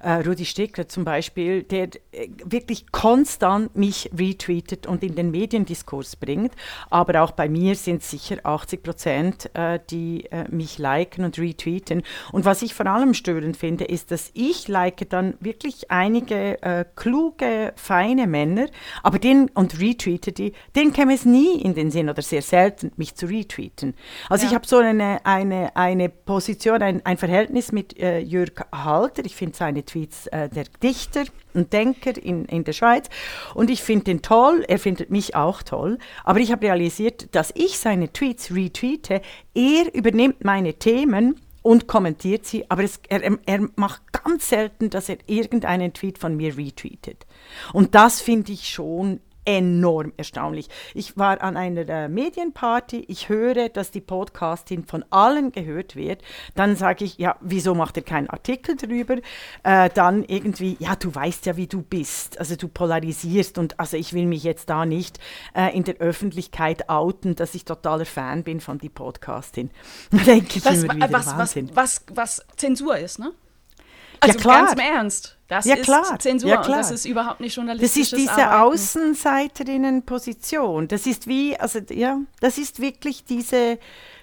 Äh, 0.01 0.13
Rudi 0.13 0.45
Stickler 0.45 0.87
zum 0.87 1.05
Beispiel, 1.05 1.63
der 1.63 1.89
äh, 2.11 2.29
wirklich 2.45 2.91
konstant 2.91 3.75
mich 3.75 4.09
retweetet 4.17 4.87
und 4.87 5.03
in 5.03 5.15
den 5.15 5.31
Mediendiskurs 5.31 6.15
bringt. 6.15 6.53
Aber 6.89 7.21
auch 7.21 7.31
bei 7.31 7.49
mir 7.49 7.75
sind 7.75 8.03
sicher 8.03 8.37
80 8.43 8.83
Prozent, 8.83 9.49
äh, 9.53 9.79
die 9.89 10.25
äh, 10.31 10.45
mich 10.49 10.77
liken 10.77 11.25
und 11.25 11.37
retweeten. 11.37 12.03
Und 12.31 12.45
was 12.45 12.61
ich 12.61 12.73
vor 12.73 12.85
allem 12.85 13.13
störend 13.13 13.57
finde, 13.57 13.85
ist, 13.85 14.11
dass 14.11 14.31
ich 14.33 14.67
like 14.67 15.09
dann 15.09 15.35
wirklich 15.39 15.91
einige 15.91 16.61
äh, 16.61 16.85
kluge, 16.95 17.73
feine 17.75 18.27
Männer, 18.27 18.67
aber 19.01 19.19
den 19.19 19.49
und 19.53 19.79
retweete 19.79 20.31
die, 20.31 20.53
denen 20.75 20.93
käme 20.93 21.13
es 21.13 21.25
nie 21.25 21.61
in 21.61 21.72
den 21.73 21.91
Sinn 21.91 22.09
oder 22.09 22.21
sehr 22.21 22.41
selten, 22.41 22.91
mich 22.97 23.15
zu 23.15 23.25
retweeten. 23.27 23.93
Also 24.29 24.43
Ja. 24.45 24.49
ich 24.49 24.55
habe 24.55 24.67
so 24.67 24.77
eine, 24.77 25.25
eine, 25.25 25.75
eine 25.75 26.09
Position, 26.09 26.81
ein, 26.81 27.05
ein 27.05 27.17
Verhältnis 27.17 27.71
mit 27.71 27.99
äh, 27.99 28.19
Jörg 28.19 28.51
Halter. 28.73 29.23
Ich 29.25 29.35
finde 29.35 29.55
seine 29.57 29.83
Tweets 29.85 30.27
äh, 30.27 30.49
der 30.49 30.65
Dichter 30.81 31.23
und 31.53 31.71
Denker 31.73 32.17
in, 32.17 32.45
in 32.45 32.63
der 32.63 32.73
Schweiz. 32.73 33.07
Und 33.53 33.69
ich 33.69 33.81
finde 33.83 34.11
ihn 34.11 34.21
toll, 34.21 34.65
er 34.67 34.79
findet 34.79 35.09
mich 35.11 35.35
auch 35.35 35.61
toll. 35.63 35.97
Aber 36.23 36.39
ich 36.39 36.51
habe 36.51 36.65
realisiert, 36.65 37.33
dass 37.35 37.51
ich 37.55 37.77
seine 37.79 38.11
Tweets 38.11 38.53
retweete. 38.53 39.21
Er 39.53 39.93
übernimmt 39.93 40.43
meine 40.43 40.73
Themen 40.73 41.39
und 41.61 41.87
kommentiert 41.87 42.45
sie, 42.45 42.69
aber 42.69 42.83
es, 42.83 42.99
er, 43.07 43.23
er- 43.23 43.37
er 43.45 43.69
macht 43.77 44.01
ganz 44.11 44.49
selten, 44.49 44.89
dass 44.89 45.07
er 45.07 45.17
irgendeinen 45.27 45.93
Tweet 45.93 46.17
von 46.17 46.35
mir 46.35 46.57
retweetet. 46.57 47.25
Und 47.71 47.95
das 47.95 48.19
finde 48.19 48.51
ich 48.51 48.67
schon 48.67 49.21
enorm 49.45 50.13
erstaunlich. 50.17 50.67
Ich 50.93 51.17
war 51.17 51.41
an 51.41 51.57
einer 51.57 51.87
äh, 51.89 52.07
Medienparty, 52.07 53.05
ich 53.07 53.29
höre, 53.29 53.69
dass 53.69 53.91
die 53.91 54.01
Podcastin 54.01 54.85
von 54.85 55.03
allen 55.09 55.51
gehört 55.51 55.95
wird. 55.95 56.21
Dann 56.55 56.75
sage 56.75 57.05
ich, 57.05 57.17
ja, 57.17 57.35
wieso 57.41 57.75
macht 57.75 57.97
er 57.97 58.03
keinen 58.03 58.29
Artikel 58.29 58.75
darüber? 58.75 59.17
Äh, 59.63 59.89
dann 59.93 60.23
irgendwie, 60.23 60.77
ja, 60.79 60.95
du 60.95 61.13
weißt 61.13 61.45
ja, 61.45 61.57
wie 61.57 61.67
du 61.67 61.81
bist. 61.81 62.39
Also 62.39 62.55
du 62.55 62.67
polarisierst 62.67 63.57
und 63.57 63.79
also 63.79 63.97
ich 63.97 64.13
will 64.13 64.25
mich 64.25 64.43
jetzt 64.43 64.69
da 64.69 64.85
nicht 64.85 65.19
äh, 65.55 65.75
in 65.75 65.83
der 65.83 65.95
Öffentlichkeit 65.97 66.89
outen, 66.89 67.35
dass 67.35 67.55
ich 67.55 67.65
totaler 67.65 68.05
Fan 68.05 68.43
bin 68.43 68.59
von 68.59 68.77
die 68.77 68.89
Podcastin. 68.89 69.69
Denke 70.11 70.57
ich 70.59 70.65
Was, 70.65 70.83
immer 70.83 70.95
wieder, 70.95 71.11
was, 71.11 71.25
was, 71.27 71.37
Wahnsinn. 71.37 71.71
was, 71.73 72.05
was 72.13 72.45
Zensur 72.55 72.97
ist, 72.97 73.19
ne? 73.19 73.31
Ja, 74.23 74.29
Also 74.29 74.39
klar. 74.39 74.59
ganz 74.67 74.73
im 74.73 74.79
Ernst. 74.79 75.37
Das 75.57 75.65
Ja, 75.65 75.75
ist 75.75 75.83
klar. 75.83 76.19
Zensur 76.19 76.49
Ja, 76.49 76.61
klar. 76.61 76.77
das 76.77 76.91
ist 76.91 77.05
überhaupt 77.05 77.39
nicht 77.39 77.51
Das 77.51 77.55
journalistisches 77.57 78.13
ist 78.13 78.19
diese 78.19 78.47
Arbeiten. 78.47 78.73
Außenseiterinnenposition. 78.73 80.87
Das 80.87 81.05
ist 81.05 81.27
wie, 81.27 81.57
also 81.59 81.79
ja, 81.89 82.19
das 82.39 82.57
ist 82.57 82.79
wirklich 82.79 83.23
diese, 83.25 83.77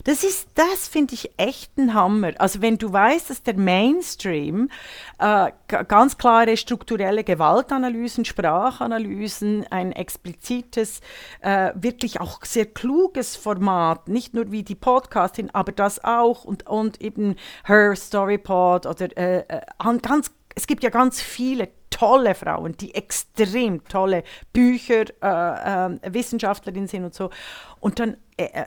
das 0.05 0.25
ist, 0.25 0.49
das 0.55 0.89
finde 0.89 1.15
ich 1.15 1.31
echt 1.37 1.77
ein 1.79 1.95
Hammer. 1.95 2.33
Also 2.39 2.63
wenn 2.63 2.79
du 2.79 2.93
weißt, 2.93 3.31
dass 3.31 3.43
der 3.43 3.55
Mainstream 3.57 4.69
äh, 5.19 5.51
ganz 5.69 6.17
klare 6.19 6.57
strukturelle 6.57 7.25
Gewaltanalysen, 7.25 8.25
Sprachanalysen, 8.25 9.67
ein 9.71 9.93
explizites, 9.93 11.01
äh, 11.43 11.73
wirklich 11.75 12.21
auch 12.21 12.45
sehr 12.45 12.67
kluges 12.67 13.37
Format, 13.37 14.09
nicht 14.09 14.35
nur 14.35 14.51
wie 14.51 14.63
die 14.63 14.75
Podcastin, 14.75 15.51
aber 15.53 15.73
das 15.73 16.03
auch 16.05 16.45
und, 16.45 16.67
und 16.69 17.01
eben 17.01 17.37
Her 17.65 17.95
Storypod 17.95 18.87
oder 18.87 19.17
äh, 19.17 19.39
äh, 19.49 19.61
an- 19.79 19.99
ganz 19.99 20.31
es 20.55 20.67
gibt 20.67 20.83
ja 20.83 20.91
ganz 20.91 21.21
viele 21.21 21.69
tolle 21.91 22.35
Frauen, 22.35 22.77
die 22.77 22.95
extrem 22.95 23.85
tolle 23.85 24.25
Bücher, 24.53 25.05
äh, 25.23 25.97
äh, 25.97 26.15
Wissenschaftlerinnen 26.15 26.89
sind 26.89 27.05
und 27.05 27.15
so. 27.15 27.31
Und 27.81 27.99
dann 27.99 28.17
äh, 28.37 28.45
äh, 28.45 28.67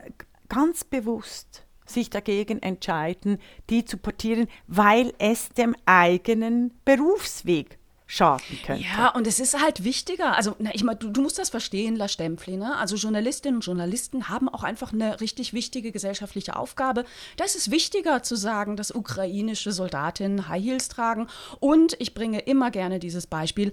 ganz 0.49 0.83
bewusst 0.83 1.65
sich 1.85 2.09
dagegen 2.09 2.61
entscheiden, 2.61 3.39
die 3.69 3.85
zu 3.85 3.97
portieren, 3.97 4.47
weil 4.67 5.13
es 5.17 5.49
dem 5.49 5.75
eigenen 5.85 6.73
Berufsweg 6.85 7.77
schaden 8.13 8.60
könnte. 8.63 8.84
Ja, 8.84 9.10
und 9.10 9.25
es 9.25 9.39
ist 9.39 9.60
halt 9.60 9.84
wichtiger. 9.84 10.38
Also, 10.38 10.55
na, 10.60 10.70
ich 10.74 10.84
meine, 10.84 11.00
du, 11.00 11.10
du 11.10 11.22
musst 11.22 11.39
das 11.39 11.50
verstehen, 11.50 11.96
La 11.96 12.08
Stempfli. 12.08 12.58
Ne? 12.58 12.75
Also, 12.77 12.96
Journalistinnen 12.96 13.55
und 13.55 13.65
Journalisten 13.65 14.29
haben 14.29 14.50
auch 14.50 14.63
einfach 14.63 14.93
eine 14.93 15.20
richtig 15.20 15.53
wichtige 15.53 15.91
gesellschaftliche 15.91 16.55
Aufgabe. 16.55 17.05
Da 17.38 17.46
ist 17.46 17.72
wichtiger 17.72 18.22
zu 18.22 18.36
sagen, 18.36 18.75
dass 18.75 18.91
ukrainische 18.91 19.72
Soldatinnen 19.72 20.48
High 20.48 20.63
Heels 20.63 20.89
tragen. 20.89 21.27
Und 21.60 21.96
ich 22.00 22.13
bringe 22.13 22.39
immer 22.39 22.70
gerne 22.70 23.00
dieses 23.00 23.25
Beispiel. 23.25 23.72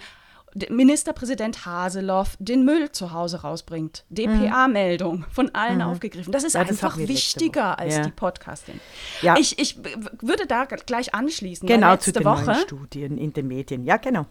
Ministerpräsident 0.69 1.65
Haseloff 1.67 2.37
den 2.39 2.65
Müll 2.65 2.91
zu 2.93 3.13
Hause 3.13 3.43
rausbringt. 3.43 4.05
DPA-Meldung 4.11 5.25
von 5.31 5.55
allen 5.55 5.83
aufgegriffen. 5.83 6.33
Das 6.33 6.45
ist 6.45 6.55
Mhm. 6.55 6.61
Ja, 6.63 6.69
einfach 6.69 6.97
wichtiger 6.99 7.79
als 7.79 7.97
Ja. 7.97 8.03
die 8.03 8.11
Podcastin. 8.11 8.81
Ja. 9.23 9.37
Ich, 9.39 9.59
ich 9.59 9.79
würde 10.21 10.47
da 10.47 10.65
gleich 10.65 11.15
anschließen. 11.15 11.67
Genau, 11.69 11.89
zu 11.97 12.11
letzte 12.11 12.13
den 12.13 12.25
Woche, 12.25 12.45
neuen 12.45 12.59
Studien 12.61 13.19
in 13.19 13.33
den 13.33 13.47
Medien. 13.49 13.85
Ja, 13.85 13.97
genau. 13.97 14.27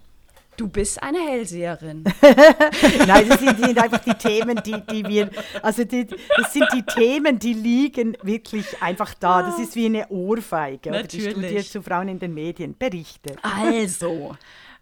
du 0.58 0.68
bist 0.68 1.02
eine 1.02 1.20
Hellseherin. 1.20 2.04
Nein, 3.08 3.30
das 3.30 3.40
sind, 3.40 3.58
sind 3.64 3.78
einfach 3.82 4.00
die 4.00 4.14
Themen, 4.14 4.62
die, 4.66 4.76
die 4.92 5.06
wir, 5.08 5.30
also 5.62 5.86
die, 5.86 6.06
das 6.06 6.52
sind 6.52 6.68
die 6.74 6.84
Themen, 6.84 7.40
die 7.40 7.54
liegen 7.54 8.18
wirklich 8.24 8.66
einfach 8.82 9.14
da. 9.14 9.42
Das 9.44 9.58
ist 9.58 9.76
wie 9.78 9.86
eine 9.86 10.10
Ohrfeige. 10.10 10.90
Oder 10.90 11.04
die 11.04 11.18
Natürlich. 11.20 11.48
Studie 11.48 11.70
zu 11.70 11.82
Frauen 11.82 12.10
in 12.10 12.20
den 12.20 12.34
Medien. 12.34 12.76
Berichte. 12.78 13.38
Also, 13.42 14.36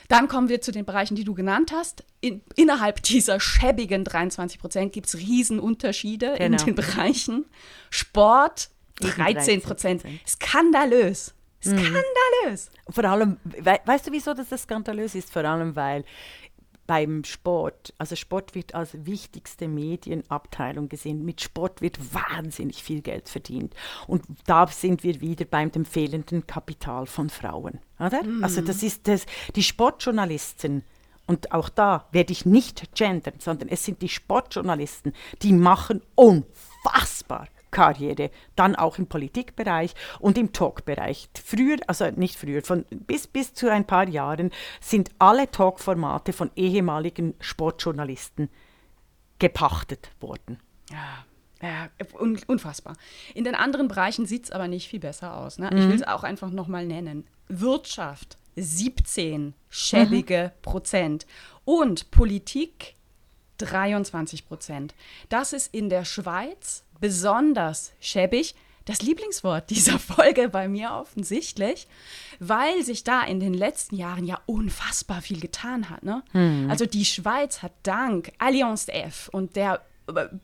Dann 0.08 0.28
kommen 0.28 0.48
wir 0.48 0.62
zu 0.62 0.72
den 0.72 0.86
Bereichen, 0.86 1.16
die 1.16 1.24
du 1.24 1.34
genannt 1.34 1.70
hast. 1.74 2.04
In, 2.22 2.40
innerhalb 2.56 3.02
dieser 3.02 3.40
schäbigen 3.40 4.04
23 4.04 4.58
Prozent 4.58 4.92
gibt 4.94 5.06
es 5.08 5.18
Riesenunterschiede 5.18 6.28
in 6.36 6.52
Genau. 6.52 6.64
den 6.64 6.74
Bereichen. 6.76 7.44
Sport, 7.90 8.70
Eben 9.00 9.10
13 9.10 9.60
Prozent. 9.60 10.02
13%. 10.04 10.08
Skandalös. 10.26 11.34
Skandalös. 11.62 12.70
Vor 12.88 13.04
allem, 13.04 13.36
we 13.44 13.78
weißt 13.84 14.06
du, 14.06 14.12
wieso 14.12 14.32
das 14.32 14.48
skandalös 14.62 15.14
ist? 15.14 15.30
Vor 15.30 15.44
allem, 15.44 15.76
weil 15.76 16.04
beim 16.90 17.22
Sport, 17.22 17.94
also 17.98 18.16
Sport 18.16 18.56
wird 18.56 18.74
als 18.74 19.06
wichtigste 19.06 19.68
Medienabteilung 19.68 20.88
gesehen. 20.88 21.24
Mit 21.24 21.40
Sport 21.40 21.82
wird 21.82 22.00
wahnsinnig 22.12 22.82
viel 22.82 23.00
Geld 23.00 23.28
verdient. 23.28 23.76
Und 24.08 24.24
da 24.46 24.66
sind 24.66 25.04
wir 25.04 25.20
wieder 25.20 25.44
beim 25.44 25.70
dem 25.70 25.84
fehlenden 25.84 26.48
Kapital 26.48 27.06
von 27.06 27.30
Frauen. 27.30 27.78
Oder? 28.00 28.22
Also 28.42 28.60
das 28.60 28.82
ist 28.82 29.06
das, 29.06 29.26
die 29.54 29.62
Sportjournalisten. 29.62 30.82
Und 31.28 31.52
auch 31.52 31.68
da 31.68 32.08
werde 32.10 32.32
ich 32.32 32.44
nicht 32.44 32.92
gendern, 32.96 33.34
sondern 33.38 33.68
es 33.68 33.84
sind 33.84 34.02
die 34.02 34.08
Sportjournalisten, 34.08 35.12
die 35.42 35.52
machen 35.52 36.02
unfassbar 36.16 37.46
Karriere, 37.70 38.30
dann 38.56 38.76
auch 38.76 38.98
im 38.98 39.06
Politikbereich 39.06 39.94
und 40.18 40.38
im 40.38 40.52
Talkbereich. 40.52 41.28
Früher, 41.44 41.76
also 41.86 42.10
nicht 42.10 42.36
früher, 42.36 42.62
von 42.62 42.84
bis, 42.90 43.26
bis 43.26 43.54
zu 43.54 43.70
ein 43.70 43.86
paar 43.86 44.08
Jahren 44.08 44.50
sind 44.80 45.10
alle 45.18 45.50
Talkformate 45.50 46.32
von 46.32 46.50
ehemaligen 46.56 47.34
Sportjournalisten 47.40 48.48
gepachtet 49.38 50.10
worden. 50.20 50.58
Ja, 50.90 51.24
ja 51.62 51.88
un 52.18 52.38
unfassbar. 52.46 52.96
In 53.34 53.44
den 53.44 53.54
anderen 53.54 53.88
Bereichen 53.88 54.26
sieht 54.26 54.44
es 54.44 54.50
aber 54.50 54.68
nicht 54.68 54.88
viel 54.88 55.00
besser 55.00 55.36
aus. 55.36 55.58
Ne? 55.58 55.70
Ich 55.72 55.88
will 55.88 55.96
es 55.96 56.06
auch 56.06 56.22
einfach 56.22 56.50
nochmal 56.50 56.86
nennen. 56.86 57.26
Wirtschaft 57.48 58.36
17 58.56 59.54
schäbige 59.68 60.52
Prozent 60.62 61.26
und 61.64 62.10
Politik 62.10 62.94
23 63.58 64.46
Prozent. 64.46 64.94
Das 65.28 65.52
ist 65.52 65.74
in 65.74 65.88
der 65.88 66.04
Schweiz 66.04 66.84
besonders 67.00 67.92
schäbig. 68.00 68.54
Das 68.84 69.02
Lieblingswort 69.02 69.70
dieser 69.70 69.98
Folge 70.00 70.48
bei 70.48 70.68
mir 70.68 70.92
offensichtlich, 70.92 71.86
weil 72.38 72.82
sich 72.82 73.04
da 73.04 73.22
in 73.22 73.40
den 73.40 73.54
letzten 73.54 73.96
Jahren 73.96 74.24
ja 74.24 74.40
unfassbar 74.46 75.22
viel 75.22 75.40
getan 75.40 75.90
hat. 75.90 76.02
Ne? 76.02 76.22
Also 76.68 76.86
die 76.86 77.04
Schweiz 77.04 77.62
hat 77.62 77.72
dank 77.82 78.32
Allianz 78.38 78.88
F 78.88 79.28
und 79.32 79.56
der 79.56 79.82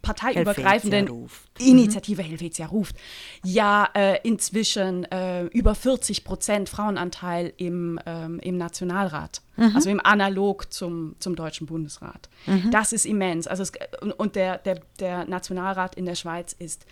parteiübergreifenden 0.03 1.07
Helvetia 1.07 1.15
ruft. 1.15 1.51
Initiative 1.59 2.23
Helvetia 2.23 2.67
ruft, 2.67 2.97
ja 3.45 3.89
äh, 3.95 4.21
inzwischen 4.23 5.05
äh, 5.05 5.45
über 5.47 5.75
40 5.75 6.25
Prozent 6.25 6.69
Frauenanteil 6.69 7.53
im, 7.57 7.99
ähm, 8.07 8.39
im 8.41 8.57
Nationalrat, 8.57 9.43
also 9.57 9.91
im 9.91 10.01
Analog 10.05 10.73
zum, 10.73 11.17
zum 11.19 11.35
Deutschen 11.35 11.67
Bundesrat. 11.67 12.29
Das 12.71 12.93
ist 12.93 13.07
immens. 13.07 13.47
Also 13.47 13.63
es, 13.63 13.73
und 14.19 14.37
der, 14.37 14.59
der, 14.59 14.81
der 15.01 15.25
Nationalrat 15.27 15.95
in 15.95 16.05
der 16.05 16.15
Schweiz 16.15 16.53
ist 16.53 16.87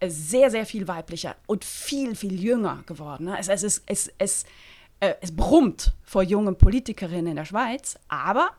äh, 0.00 0.10
sehr, 0.10 0.50
sehr 0.50 0.66
viel 0.66 0.86
weiblicher 0.86 1.36
und 1.46 1.64
viel, 1.64 2.14
viel 2.14 2.40
jünger 2.40 2.84
geworden. 2.86 3.26
Ne? 3.26 3.36
Es, 3.38 3.48
es, 3.48 3.62
ist, 3.62 3.82
es, 3.86 4.12
es, 4.18 4.44
äh, 5.00 5.14
es 5.20 5.34
brummt 5.34 5.92
vor 6.04 6.22
jungen 6.22 6.56
Politikerinnen 6.56 7.28
in 7.28 7.36
der 7.36 7.44
Schweiz, 7.44 7.98
aber 8.08 8.50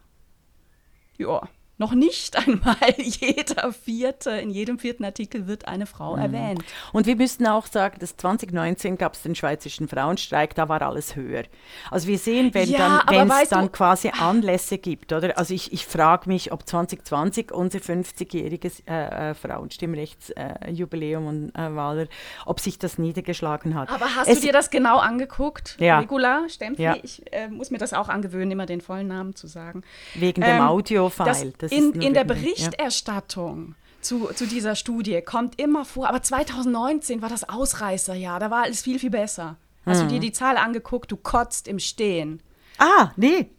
ja, 1.17 1.48
noch 1.80 1.94
nicht 1.94 2.38
einmal 2.38 2.76
jeder 2.98 3.74
vierte, 3.74 4.30
in 4.32 4.52
jedem 4.52 4.78
vierten 4.78 5.04
Artikel 5.06 5.48
wird 5.48 5.68
eine 5.68 5.86
Frau 5.88 6.15
Mhm. 6.15 6.22
erwähnt. 6.22 6.63
Und 6.94 7.08
wir 7.08 7.15
müssten 7.15 7.48
auch 7.48 7.65
sagen, 7.65 7.98
dass 8.00 8.15
2019 8.18 8.98
gab 8.98 9.13
es 9.15 9.24
den 9.24 9.34
schweizerischen 9.34 9.88
Frauenstreik, 9.88 10.54
da 10.54 10.70
war 10.70 10.82
alles 10.84 11.15
höher. 11.15 11.44
Also 11.89 12.08
wir 12.08 12.18
sehen, 12.20 12.54
wenn 12.54 12.70
Ja, 12.70 13.04
dann, 13.08 13.32
es 13.32 13.50
dann 13.50 13.72
quasi 13.72 14.10
Anlässe 14.10 14.78
gibt, 14.78 15.12
oder? 15.13 15.38
Also 15.38 15.54
ich, 15.56 15.74
ich 15.74 15.86
frage 15.88 16.30
mich, 16.30 16.52
ob 16.52 16.68
2020 16.68 17.52
unser 17.52 17.80
50-jähriges 17.80 18.84
äh, 18.88 19.32
äh, 19.32 19.34
Frauenstimmrechtsjubiläum 19.34 21.24
äh, 21.26 21.28
und 21.30 21.56
äh, 21.56 21.76
Wahl, 21.76 22.10
ob 22.46 22.60
sich 22.60 22.78
das 22.80 22.98
niedergeschlagen 22.98 23.76
hat. 23.76 23.89
Aber 23.89 24.06
hast 24.15 24.28
Es- 24.28 24.42
du 24.42 24.48
dir 24.48 24.54
das 24.54 24.70
genau 24.70 24.98
angeguckt? 24.98 25.78
Ja. 25.80 26.00
Regula 26.00 26.48
Stempfli? 26.50 26.84
Ja. 26.84 26.98
Ich 27.02 27.22
äh, 27.32 27.48
muss 27.48 27.72
mir 27.72 27.78
das 27.78 27.94
auch 27.94 28.10
angewöhnen, 28.10 28.52
immer 28.52 28.65
den 28.65 28.82
vollen 28.82 29.08
Namen 29.08 29.36
zu 29.36 29.48
sagen. 29.48 29.84
Wegen 30.15 30.42
dem 30.42 30.50
Ähm, 30.58 30.62
Audio-File. 30.62 31.54
In, 31.71 31.93
in 32.01 32.13
der 32.13 32.23
dem- 32.23 32.29
ja. 32.29 32.34
Berichterstattung 32.36 33.75
zu, 34.01 34.29
zu 34.34 34.45
dieser 34.47 34.75
Studie 34.75 35.21
kommt 35.21 35.60
immer 35.60 35.86
vor, 35.86 36.08
aber 36.08 36.21
2019 36.21 37.21
war 37.21 37.29
das 37.29 37.47
Ausreißerjahr, 37.47 38.39
da 38.39 38.49
war 38.49 38.63
alles 38.63 38.82
viel, 38.82 38.99
viel 38.99 39.10
besser. 39.10 39.58
Hast 39.86 40.01
Hm. 40.01 40.08
du 40.08 40.13
dir 40.15 40.19
die 40.19 40.32
Zahl 40.32 40.58
angeguckt, 40.58 41.12
du 41.12 41.17
kotzt 41.17 41.67
im 41.67 41.79
Stehen. 41.79 42.41
Ah, 42.77 43.12
nee. 43.17 43.49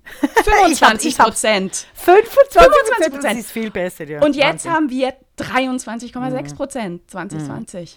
25 0.44 1.08
ich 1.12 1.18
hab- 1.18 1.26
Prozent. 1.26 1.86
25 1.94 2.60
25%. 2.62 3.10
Prozent. 3.10 3.24
Das 3.24 3.34
ist 3.38 3.50
viel 3.50 3.70
besser, 3.70 4.04
ja. 4.04 4.22
Und 4.22 4.34
jetzt 4.34 4.64
Wahnsinn. 4.64 4.72
haben 4.72 4.90
wir 4.90 5.12
23,6 5.38 6.54
Prozent 6.56 7.10
2020. 7.10 7.96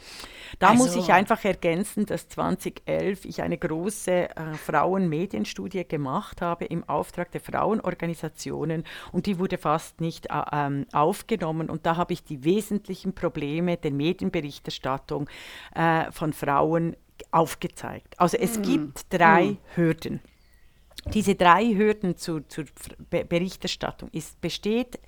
Da 0.60 0.70
Also- 0.70 0.84
muss 0.84 0.96
ich 0.96 1.12
einfach 1.12 1.44
ergänzen, 1.46 2.06
dass 2.06 2.28
2011 2.30 3.26
ich 3.26 3.42
eine 3.42 3.58
große 3.58 4.12
äh, 4.30 4.54
Frauenmedienstudie 4.54 5.86
gemacht 5.88 6.42
habe 6.42 6.66
im 6.66 6.88
Auftrag 6.88 7.32
der 7.32 7.42
Frauenorganisationen 7.42 8.84
und 9.12 9.26
die 9.26 9.40
wurde 9.40 9.58
fast 9.58 10.02
nicht 10.02 10.28
äh, 10.28 10.42
ähm, 10.52 10.86
aufgenommen 10.92 11.70
und 11.70 11.86
da 11.86 11.98
habe 11.98 12.14
ich 12.14 12.24
die 12.24 12.44
wesentlichen 12.44 13.14
Probleme 13.14 13.78
der 13.78 13.92
Medienberichterstattung 13.92 15.30
äh, 15.76 16.12
von 16.12 16.34
Frauen 16.34 16.96
aufgezeigt. 17.32 18.20
Also 18.20 18.38
es 18.38 18.62
gibt 18.62 19.06
drei 19.12 19.58
Hürden. 19.76 20.20
Diese 21.14 21.36
drei 21.36 21.66
Hürden 21.66 22.16
zu, 22.16 22.42
zur 22.48 22.66
Be 23.10 23.26
Berichterstattung 23.26 24.10
ist, 24.12 24.40
besteht 24.40 25.00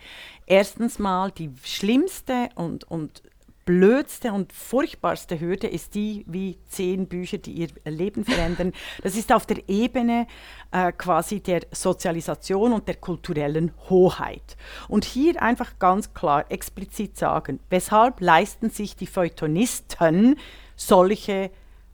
erstens 0.45 0.99
mal 0.99 1.31
die 1.31 1.51
schlimmste 1.63 2.49
und, 2.55 2.83
und 2.85 3.23
blödste 3.65 4.31
und 4.31 4.53
furchtbarste 4.53 5.39
Hürde 5.39 5.67
ist 5.67 5.95
die, 5.95 6.23
wie 6.27 6.59
zehn 6.69 7.07
Bücher, 7.07 7.39
die 7.39 7.53
ihr 7.53 7.69
Leben 7.83 8.23
verändern. 8.23 8.73
Das 9.01 9.15
ist 9.15 9.33
auf 9.33 9.47
der 9.47 9.67
Ebene 9.67 10.27
äh, 10.71 10.91
quasi 10.91 11.39
der 11.39 11.61
Sozialisation 11.71 12.73
und 12.73 12.87
der 12.87 12.95
kulturellen 12.95 13.71
Hoheit. 13.89 14.55
Und 14.87 15.03
hier 15.03 15.41
einfach 15.41 15.79
ganz 15.79 16.13
klar 16.13 16.45
explizit 16.49 17.17
sagen, 17.17 17.59
weshalb 17.69 18.21
leisten 18.21 18.69
sich 18.69 18.95
die 18.95 19.07
Feuilletonisten 19.07 20.37
solche 20.75 21.49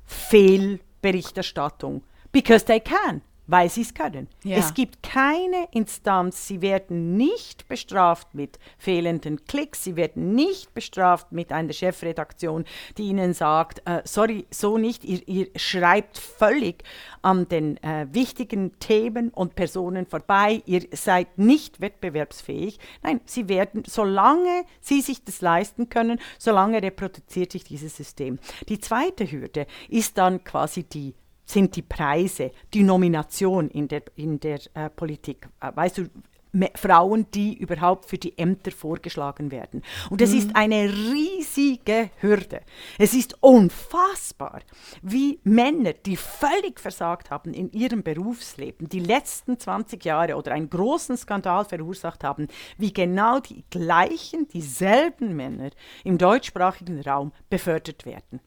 Fehlberichterstattung? 0.06 2.04
Because 2.34 2.66
they 2.66 2.82
can. 2.82 3.22
Weil 3.52 3.70
sie 3.70 3.82
es 3.82 3.94
können. 3.94 4.30
Ja. 4.44 4.58
Es 4.58 4.74
gibt 4.74 5.04
keine 5.04 5.68
Instanz, 5.72 6.48
sie 6.48 6.62
werden 6.62 7.18
nicht 7.18 7.68
bestraft 7.68 8.34
mit 8.34 8.58
fehlenden 8.78 9.44
Klicks, 9.46 9.84
sie 9.84 9.98
werden 9.98 10.34
nicht 10.34 10.74
bestraft 10.74 11.34
mit 11.34 11.52
einer 11.52 11.74
Chefredaktion, 11.74 12.64
die 12.98 13.04
ihnen 13.04 13.34
sagt, 13.34 13.82
äh, 13.86 14.02
sorry, 14.06 14.48
so 14.52 14.78
nicht, 14.78 15.04
ihr, 15.04 15.28
ihr 15.28 15.48
schreibt 15.58 16.18
völlig 16.18 16.84
an 17.22 17.50
den 17.50 17.76
äh, 17.84 18.08
wichtigen 18.12 18.80
Themen 18.80 19.32
und 19.32 19.56
Personen 19.56 20.06
vorbei, 20.06 20.62
ihr 20.66 20.88
seid 20.94 21.38
nicht 21.38 21.82
wettbewerbsfähig. 21.82 22.80
Nein, 23.04 23.20
sie 23.26 23.50
werden, 23.50 23.84
solange 23.86 24.64
sie 24.80 25.02
sich 25.02 25.26
das 25.26 25.42
leisten 25.42 25.90
können, 25.90 26.20
solange 26.40 26.82
reproduziert 26.82 27.52
sich 27.52 27.66
dieses 27.66 27.98
System. 27.98 28.40
Die 28.70 28.80
zweite 28.80 29.30
Hürde 29.30 29.68
ist 29.90 30.18
dann 30.18 30.46
quasi 30.46 30.84
die 30.84 31.16
sind 31.52 31.76
die 31.76 31.82
Preise, 31.82 32.52
die 32.74 32.84
Nomination 32.84 33.70
in 33.70 33.88
der, 33.88 34.04
in 34.16 34.40
der 34.40 34.60
äh, 34.74 34.90
Politik. 34.90 35.48
Äh, 35.60 35.72
weißt 35.76 35.98
du, 36.00 36.10
Frauen, 36.76 37.28
die 37.34 37.58
überhaupt 37.58 38.06
für 38.06 38.18
die 38.18 38.38
Ämter 38.38 38.72
vorgeschlagen 38.72 39.52
werden. 39.52 39.84
Und 40.10 40.22
es 40.22 40.32
mhm. 40.32 40.38
ist 40.38 40.56
eine 40.56 40.90
riesige 40.90 42.10
Hürde. 42.20 42.62
Es 42.98 43.14
ist 43.14 43.42
unfassbar, 43.42 44.62
wie 45.02 45.40
Männer, 45.44 45.94
die 45.94 46.18
völlig 46.18 46.80
versagt 46.80 47.32
haben 47.32 47.54
in 47.54 47.72
ihrem 47.72 48.04
Berufsleben, 48.04 48.90
die 48.90 49.00
letzten 49.00 49.60
20 49.60 50.04
Jahre 50.04 50.36
oder 50.36 50.52
einen 50.52 50.70
großen 50.70 51.16
Skandal 51.16 51.66
verursacht 51.66 52.24
haben, 52.24 52.48
wie 52.78 52.92
genau 52.92 53.40
die 53.40 53.64
gleichen, 53.70 54.48
dieselben 54.50 55.36
Männer 55.36 55.70
im 56.04 56.18
deutschsprachigen 56.18 57.02
Raum 57.02 57.32
befördert 57.50 58.06
werden. 58.06 58.42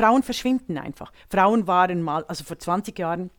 Frauen 0.00 0.22
verschwinden 0.22 0.78
einfach. 0.78 1.12
Frauen 1.28 1.66
waren 1.66 2.02
mal, 2.02 2.24
also 2.24 2.44
vor 2.44 2.58
20 2.58 2.98
Jahren, 2.98 3.30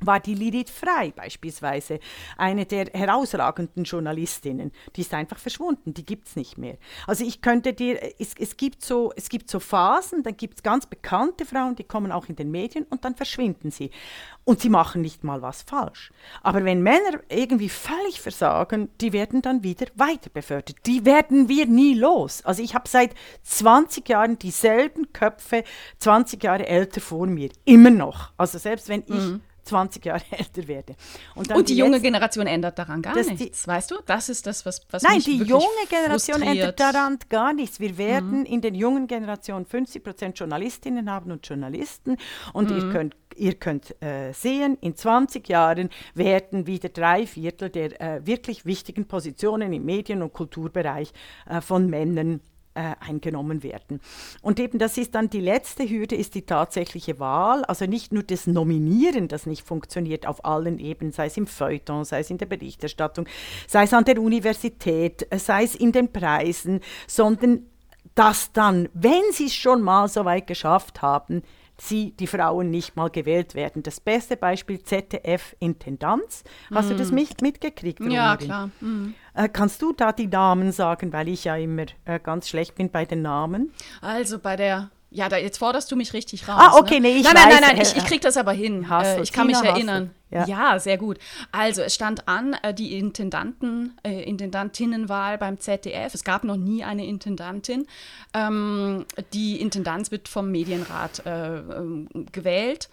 war 0.00 0.20
die 0.20 0.34
Lilith 0.34 0.70
Frei 0.70 1.12
beispielsweise, 1.14 1.98
eine 2.36 2.66
der 2.66 2.86
herausragenden 2.92 3.84
Journalistinnen. 3.84 4.72
Die 4.96 5.00
ist 5.00 5.12
einfach 5.14 5.38
verschwunden, 5.38 5.94
die 5.94 6.04
gibt 6.04 6.28
es 6.28 6.36
nicht 6.36 6.58
mehr. 6.58 6.76
Also 7.06 7.24
ich 7.24 7.40
könnte 7.40 7.72
dir, 7.72 8.00
es, 8.18 8.34
es, 8.38 8.56
gibt, 8.56 8.84
so, 8.84 9.12
es 9.16 9.28
gibt 9.28 9.50
so 9.50 9.60
Phasen, 9.60 10.22
dann 10.22 10.36
gibt 10.36 10.58
es 10.58 10.62
ganz 10.62 10.86
bekannte 10.86 11.44
Frauen, 11.44 11.76
die 11.76 11.84
kommen 11.84 12.12
auch 12.12 12.28
in 12.28 12.36
den 12.36 12.50
Medien 12.50 12.84
und 12.90 13.04
dann 13.04 13.14
verschwinden 13.14 13.70
sie. 13.70 13.90
Und 14.44 14.60
sie 14.60 14.70
machen 14.70 15.02
nicht 15.02 15.24
mal 15.24 15.42
was 15.42 15.62
falsch. 15.62 16.10
Aber 16.42 16.64
wenn 16.64 16.82
Männer 16.82 17.20
irgendwie 17.28 17.68
völlig 17.68 18.20
versagen, 18.20 18.88
die 19.00 19.12
werden 19.12 19.42
dann 19.42 19.62
wieder 19.62 19.86
weiter 19.96 20.30
befördert. 20.30 20.76
Die 20.86 21.04
werden 21.04 21.48
wir 21.48 21.66
nie 21.66 21.94
los. 21.94 22.42
Also 22.44 22.62
ich 22.62 22.74
habe 22.74 22.88
seit 22.88 23.14
20 23.42 24.08
Jahren 24.08 24.38
dieselben 24.38 25.12
Köpfe, 25.12 25.64
20 25.98 26.42
Jahre 26.42 26.66
älter 26.66 27.00
vor 27.00 27.26
mir, 27.26 27.50
immer 27.64 27.90
noch. 27.90 28.32
Also 28.36 28.58
selbst 28.58 28.88
wenn 28.88 29.02
ich 29.02 29.08
mhm 29.08 29.42
20 29.68 30.04
Jahre 30.04 30.22
älter 30.30 30.66
werde. 30.66 30.96
Und, 31.34 31.52
und 31.52 31.68
die, 31.68 31.74
die 31.74 31.78
junge 31.78 32.00
Generation 32.00 32.46
ändert 32.46 32.78
daran 32.78 33.02
gar 33.02 33.14
nichts, 33.14 33.36
die, 33.36 33.52
weißt 33.68 33.90
du? 33.90 33.96
Das 34.06 34.28
ist 34.28 34.46
das, 34.46 34.66
was, 34.66 34.82
was 34.90 35.02
Nein, 35.02 35.16
mich 35.16 35.24
die 35.24 35.38
junge 35.38 35.64
Generation 35.88 36.42
ändert 36.42 36.80
daran 36.80 37.18
gar 37.28 37.52
nichts. 37.52 37.80
Wir 37.80 37.98
werden 37.98 38.40
mhm. 38.40 38.46
in 38.46 38.60
den 38.60 38.74
jungen 38.74 39.06
Generationen 39.06 39.66
50 39.66 40.02
Prozent 40.02 40.38
Journalistinnen 40.38 41.10
haben 41.10 41.30
und 41.30 41.46
Journalisten 41.46 42.16
und 42.52 42.70
mhm. 42.70 42.76
ihr 42.76 42.92
könnt 42.92 43.16
ihr 43.36 43.54
könnt 43.54 44.02
äh, 44.02 44.32
sehen, 44.32 44.76
in 44.80 44.96
20 44.96 45.48
Jahren 45.48 45.90
werden 46.14 46.66
wieder 46.66 46.88
drei 46.88 47.26
Viertel 47.26 47.70
der 47.70 48.00
äh, 48.00 48.26
wirklich 48.26 48.66
wichtigen 48.66 49.06
Positionen 49.06 49.72
im 49.72 49.84
Medien- 49.84 50.22
und 50.22 50.32
Kulturbereich 50.32 51.12
äh, 51.48 51.60
von 51.60 51.88
Männern 51.88 52.40
äh, 52.78 52.94
eingenommen 53.00 53.64
werden. 53.64 54.00
Und 54.40 54.60
eben 54.60 54.78
das 54.78 54.96
ist 54.98 55.16
dann 55.16 55.28
die 55.28 55.40
letzte 55.40 55.88
Hürde, 55.88 56.14
ist 56.14 56.36
die 56.36 56.42
tatsächliche 56.42 57.18
Wahl, 57.18 57.64
also 57.64 57.86
nicht 57.86 58.12
nur 58.12 58.22
das 58.22 58.46
Nominieren, 58.46 59.26
das 59.26 59.46
nicht 59.46 59.66
funktioniert 59.66 60.26
auf 60.26 60.44
allen 60.44 60.78
Ebenen, 60.78 61.12
sei 61.12 61.26
es 61.26 61.36
im 61.36 61.48
Feuilleton, 61.48 62.04
sei 62.04 62.20
es 62.20 62.30
in 62.30 62.38
der 62.38 62.46
Berichterstattung, 62.46 63.26
sei 63.66 63.82
es 63.82 63.92
an 63.92 64.04
der 64.04 64.22
Universität, 64.22 65.26
sei 65.34 65.64
es 65.64 65.74
in 65.74 65.90
den 65.90 66.12
Preisen, 66.12 66.80
sondern 67.08 67.66
dass 68.14 68.52
dann, 68.52 68.88
wenn 68.94 69.22
sie 69.32 69.46
es 69.46 69.54
schon 69.54 69.82
mal 69.82 70.08
so 70.08 70.24
weit 70.24 70.46
geschafft 70.46 71.02
haben, 71.02 71.42
sie, 71.80 72.12
die 72.12 72.26
Frauen, 72.26 72.70
nicht 72.70 72.96
mal 72.96 73.10
gewählt 73.10 73.54
werden. 73.54 73.82
Das 73.82 74.00
beste 74.00 74.36
Beispiel 74.36 74.82
ZDF-Intendanz. 74.82 76.44
Hast 76.74 76.86
mm. 76.86 76.90
du 76.90 76.96
das 76.96 77.12
mit, 77.12 77.40
mitgekriegt? 77.40 78.00
Ja, 78.00 78.36
klar. 78.36 78.70
Mm. 78.80 79.14
Äh, 79.34 79.48
kannst 79.48 79.80
du 79.82 79.92
da 79.92 80.12
die 80.12 80.26
Namen 80.26 80.72
sagen, 80.72 81.12
weil 81.12 81.28
ich 81.28 81.44
ja 81.44 81.56
immer 81.56 81.86
äh, 82.04 82.18
ganz 82.20 82.48
schlecht 82.48 82.74
bin 82.74 82.90
bei 82.90 83.04
den 83.04 83.22
Namen? 83.22 83.72
Also 84.00 84.38
bei 84.38 84.56
der 84.56 84.90
ja, 85.10 85.28
da, 85.30 85.38
jetzt 85.38 85.58
forderst 85.58 85.90
du 85.90 85.96
mich 85.96 86.12
richtig 86.12 86.48
raus. 86.48 86.56
Ah, 86.58 86.76
okay, 86.76 87.00
ne? 87.00 87.08
nee, 87.08 87.16
ich 87.16 87.24
Nein, 87.24 87.34
weiß, 87.34 87.44
nein, 87.44 87.60
nein, 87.60 87.76
nein, 87.76 87.82
ich, 87.82 87.96
ich 87.96 88.04
krieg 88.04 88.20
das 88.20 88.36
aber 88.36 88.52
hin. 88.52 88.90
Hassel, 88.90 89.20
äh, 89.20 89.22
ich 89.22 89.32
kann 89.32 89.46
Tina 89.46 89.60
mich 89.60 89.70
erinnern. 89.70 90.10
Ja. 90.30 90.46
ja. 90.46 90.78
sehr 90.78 90.98
gut. 90.98 91.18
Also, 91.50 91.80
es 91.80 91.94
stand 91.94 92.28
an, 92.28 92.54
äh, 92.62 92.74
die 92.74 92.98
Intendanten, 92.98 93.98
äh, 94.02 94.22
Intendantinnenwahl 94.22 95.38
beim 95.38 95.58
ZDF. 95.58 96.12
Es 96.12 96.24
gab 96.24 96.44
noch 96.44 96.56
nie 96.56 96.84
eine 96.84 97.06
Intendantin. 97.06 97.86
Ähm, 98.34 99.06
die 99.32 99.58
Intendanz 99.60 100.10
wird 100.10 100.28
vom 100.28 100.50
Medienrat 100.50 101.24
äh, 101.24 101.56
ähm, 101.56 102.08
gewählt. 102.30 102.90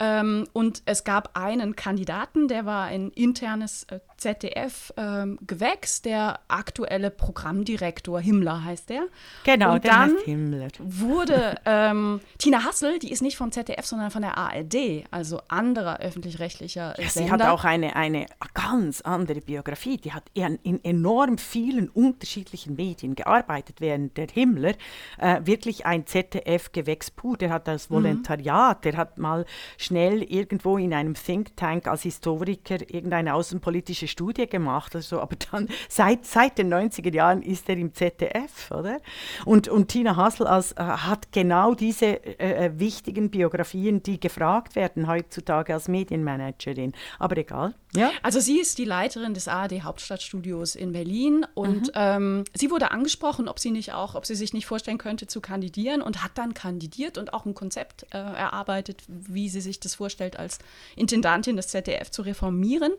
Ähm, 0.00 0.48
und 0.52 0.82
es 0.86 1.04
gab 1.04 1.36
einen 1.38 1.76
Kandidaten, 1.76 2.48
der 2.48 2.66
war 2.66 2.86
ein 2.86 3.10
internes 3.10 3.84
äh, 3.84 4.00
ZDF-Gewächs, 4.22 5.98
ähm, 5.98 6.02
der 6.04 6.40
aktuelle 6.48 7.10
Programmdirektor 7.10 8.20
Himmler 8.20 8.64
heißt 8.64 8.90
der. 8.90 9.04
Genau, 9.44 9.74
und 9.74 9.84
der 9.84 9.92
dann 9.92 10.14
heißt 10.14 10.24
Himmler. 10.24 10.68
wurde 10.78 11.56
ähm, 11.66 12.20
Tina 12.38 12.64
Hassel, 12.64 12.98
die 12.98 13.10
ist 13.12 13.22
nicht 13.22 13.36
vom 13.36 13.50
ZDF, 13.52 13.84
sondern 13.84 14.10
von 14.10 14.22
der 14.22 14.38
ARD, 14.38 15.04
also 15.10 15.40
anderer 15.48 15.98
öffentlich-rechtlicher 16.00 16.94
ja, 16.98 17.08
Sie 17.08 17.30
hat 17.30 17.42
auch 17.42 17.64
eine, 17.64 17.96
eine 17.96 18.26
ganz 18.54 19.00
andere 19.00 19.40
Biografie. 19.40 19.96
Die 19.96 20.12
hat 20.12 20.24
in, 20.34 20.58
in 20.62 20.84
enorm 20.84 21.38
vielen 21.38 21.88
unterschiedlichen 21.88 22.76
Medien 22.76 23.14
gearbeitet, 23.14 23.80
während 23.80 24.16
der 24.16 24.28
Himmler 24.28 24.74
äh, 25.18 25.40
wirklich 25.44 25.84
ein 25.86 26.06
ZDF-Gewächs 26.06 27.10
pur. 27.10 27.36
Der 27.36 27.50
hat 27.50 27.66
das 27.66 27.90
mhm. 27.90 27.94
Volontariat, 27.94 28.78
mhm. 28.78 28.82
der 28.82 28.96
hat 28.96 29.18
mal 29.18 29.44
schnell 29.78 30.22
irgendwo 30.22 30.78
in 30.78 30.94
einem 30.94 31.14
Think 31.14 31.56
Tank 31.56 31.88
als 31.88 32.02
Historiker 32.02 32.78
irgendeine 32.88 33.34
außenpolitische 33.34 34.08
Studie 34.12 34.46
gemacht, 34.46 34.94
also, 34.94 35.20
aber 35.20 35.36
dann 35.50 35.68
seit, 35.88 36.24
seit 36.26 36.58
den 36.58 36.72
90er 36.72 37.12
Jahren 37.12 37.42
ist 37.42 37.68
er 37.68 37.76
im 37.76 37.92
ZDF, 37.92 38.70
oder? 38.70 38.98
Und, 39.44 39.68
und 39.68 39.88
Tina 39.88 40.16
Hassel 40.16 40.46
als, 40.46 40.72
äh, 40.72 40.82
hat 40.82 41.32
genau 41.32 41.74
diese 41.74 42.06
äh, 42.06 42.66
äh, 42.66 42.78
wichtigen 42.78 43.30
Biografien, 43.30 44.02
die 44.02 44.20
gefragt 44.20 44.76
werden 44.76 45.08
heutzutage 45.08 45.74
als 45.74 45.88
Medienmanagerin. 45.88 46.92
Aber 47.18 47.36
egal. 47.36 47.74
Ja? 47.94 48.10
Also 48.22 48.40
sie 48.40 48.58
ist 48.58 48.78
die 48.78 48.84
Leiterin 48.84 49.34
des 49.34 49.48
ARD 49.48 49.82
Hauptstadtstudios 49.82 50.74
in 50.76 50.92
Berlin 50.92 51.46
und 51.54 51.88
mhm. 51.88 51.92
ähm, 51.94 52.44
sie 52.54 52.70
wurde 52.70 52.90
angesprochen, 52.90 53.48
ob 53.48 53.58
sie 53.58 53.70
nicht 53.70 53.92
auch, 53.92 54.14
ob 54.14 54.24
sie 54.24 54.34
sich 54.34 54.54
nicht 54.54 54.66
vorstellen 54.66 54.98
könnte 54.98 55.26
zu 55.26 55.40
kandidieren 55.40 56.00
und 56.00 56.22
hat 56.22 56.32
dann 56.36 56.54
kandidiert 56.54 57.18
und 57.18 57.34
auch 57.34 57.44
ein 57.44 57.54
Konzept 57.54 58.04
äh, 58.10 58.18
erarbeitet, 58.18 59.02
wie 59.08 59.48
sie 59.48 59.60
sich 59.60 59.78
das 59.78 59.94
vorstellt, 59.94 60.38
als 60.38 60.58
Intendantin 60.96 61.56
des 61.56 61.68
ZDF 61.68 62.10
zu 62.10 62.22
reformieren. 62.22 62.92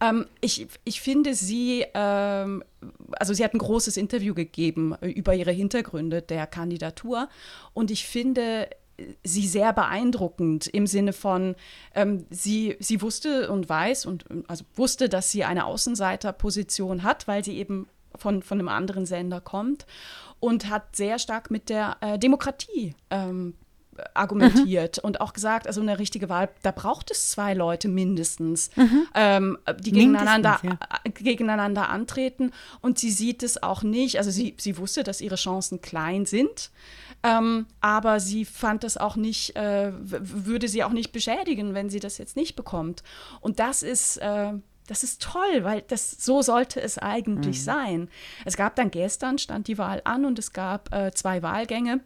Ähm, 0.00 0.26
ich, 0.40 0.53
ich 0.84 1.00
finde 1.00 1.34
sie, 1.34 1.84
ähm, 1.94 2.62
also 3.12 3.32
sie 3.34 3.44
hat 3.44 3.54
ein 3.54 3.58
großes 3.58 3.96
Interview 3.96 4.34
gegeben 4.34 4.94
äh, 5.00 5.08
über 5.08 5.34
ihre 5.34 5.52
Hintergründe 5.52 6.22
der 6.22 6.46
Kandidatur. 6.46 7.28
Und 7.72 7.90
ich 7.90 8.06
finde, 8.06 8.68
sie 9.22 9.46
sehr 9.46 9.72
beeindruckend 9.72 10.66
im 10.68 10.86
Sinne 10.86 11.12
von, 11.12 11.56
ähm, 11.94 12.26
sie, 12.30 12.76
sie 12.78 13.02
wusste 13.02 13.50
und 13.50 13.68
weiß 13.68 14.06
und 14.06 14.24
also 14.48 14.64
wusste, 14.76 15.08
dass 15.08 15.30
sie 15.30 15.44
eine 15.44 15.66
Außenseiterposition 15.66 17.02
hat, 17.02 17.26
weil 17.26 17.44
sie 17.44 17.56
eben 17.56 17.88
von, 18.16 18.42
von 18.42 18.58
einem 18.58 18.68
anderen 18.68 19.06
Sender 19.06 19.40
kommt 19.40 19.86
und 20.40 20.70
hat 20.70 20.94
sehr 20.94 21.18
stark 21.18 21.50
mit 21.50 21.68
der 21.68 21.96
äh, 22.00 22.18
Demokratie 22.18 22.94
ähm, 23.10 23.54
argumentiert 24.14 24.98
mhm. 24.98 25.06
und 25.06 25.20
auch 25.20 25.32
gesagt, 25.32 25.66
also 25.66 25.80
eine 25.80 25.98
richtige 25.98 26.28
Wahl, 26.28 26.48
da 26.62 26.70
braucht 26.70 27.10
es 27.10 27.30
zwei 27.30 27.54
Leute 27.54 27.88
mindestens, 27.88 28.70
mhm. 28.76 29.06
ähm, 29.14 29.58
die 29.80 29.92
gegeneinander, 29.92 30.60
ja. 30.62 30.78
Äh, 31.04 31.10
gegeneinander 31.10 31.88
antreten. 31.88 32.52
Und 32.80 32.98
sie 32.98 33.10
sieht 33.10 33.42
es 33.42 33.62
auch 33.62 33.82
nicht, 33.82 34.18
also 34.18 34.30
sie, 34.30 34.54
sie 34.58 34.78
wusste, 34.78 35.02
dass 35.02 35.20
ihre 35.20 35.36
Chancen 35.36 35.80
klein 35.80 36.26
sind. 36.26 36.70
Ähm, 37.22 37.66
aber 37.80 38.20
sie 38.20 38.44
fand 38.44 38.84
es 38.84 38.98
auch 38.98 39.16
nicht, 39.16 39.56
äh, 39.56 39.92
würde 39.94 40.68
sie 40.68 40.84
auch 40.84 40.92
nicht 40.92 41.10
beschädigen, 41.10 41.72
wenn 41.72 41.88
sie 41.88 42.00
das 42.00 42.18
jetzt 42.18 42.36
nicht 42.36 42.54
bekommt. 42.54 43.02
Und 43.40 43.60
das 43.60 43.82
ist, 43.82 44.18
äh, 44.18 44.52
das 44.86 45.02
ist 45.02 45.22
toll, 45.22 45.62
weil 45.64 45.82
das 45.82 46.10
so 46.10 46.42
sollte 46.42 46.80
es 46.80 46.98
eigentlich 46.98 47.58
mhm. 47.60 47.62
sein. 47.62 48.08
Es 48.44 48.56
gab 48.56 48.76
dann 48.76 48.90
gestern, 48.90 49.38
stand 49.38 49.68
die 49.68 49.78
Wahl 49.78 50.02
an 50.04 50.26
und 50.26 50.38
es 50.38 50.52
gab 50.52 50.94
äh, 50.94 51.12
zwei 51.12 51.42
Wahlgänge. 51.42 52.00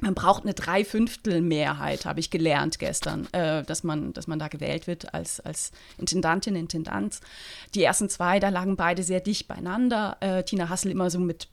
Man 0.00 0.14
braucht 0.14 0.42
eine 0.42 0.54
Dreiviertelmehrheit, 0.54 2.04
habe 2.04 2.20
ich 2.20 2.30
gelernt 2.30 2.78
gestern, 2.78 3.28
äh, 3.32 3.62
dass, 3.62 3.84
man, 3.84 4.12
dass 4.12 4.26
man 4.26 4.38
da 4.38 4.48
gewählt 4.48 4.86
wird 4.86 5.14
als, 5.14 5.40
als 5.40 5.70
Intendantin, 5.98 6.56
Intendant. 6.56 7.20
Die 7.74 7.82
ersten 7.82 8.08
zwei, 8.08 8.40
da 8.40 8.48
lagen 8.48 8.76
beide 8.76 9.02
sehr 9.02 9.20
dicht 9.20 9.46
beieinander. 9.46 10.16
Äh, 10.20 10.42
Tina 10.42 10.68
Hassel 10.68 10.90
immer 10.90 11.10
so 11.10 11.20
mit 11.20 11.48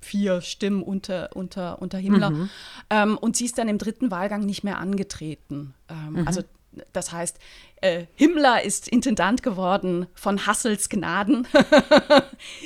vier 0.00 0.40
Stimmen 0.40 0.82
unter, 0.82 1.34
unter, 1.34 1.82
unter 1.82 1.98
Himmler. 1.98 2.30
Mhm. 2.30 2.50
Ähm, 2.90 3.18
und 3.18 3.36
sie 3.36 3.46
ist 3.46 3.58
dann 3.58 3.68
im 3.68 3.78
dritten 3.78 4.10
Wahlgang 4.10 4.46
nicht 4.46 4.62
mehr 4.62 4.78
angetreten. 4.78 5.74
Ähm, 5.88 6.12
mhm. 6.12 6.28
Also 6.28 6.42
das 6.92 7.12
heißt, 7.12 7.38
äh, 7.82 8.06
Himmler 8.14 8.62
ist 8.62 8.88
Intendant 8.88 9.42
geworden 9.42 10.06
von 10.14 10.46
Hassels 10.46 10.88
Gnaden. 10.88 11.46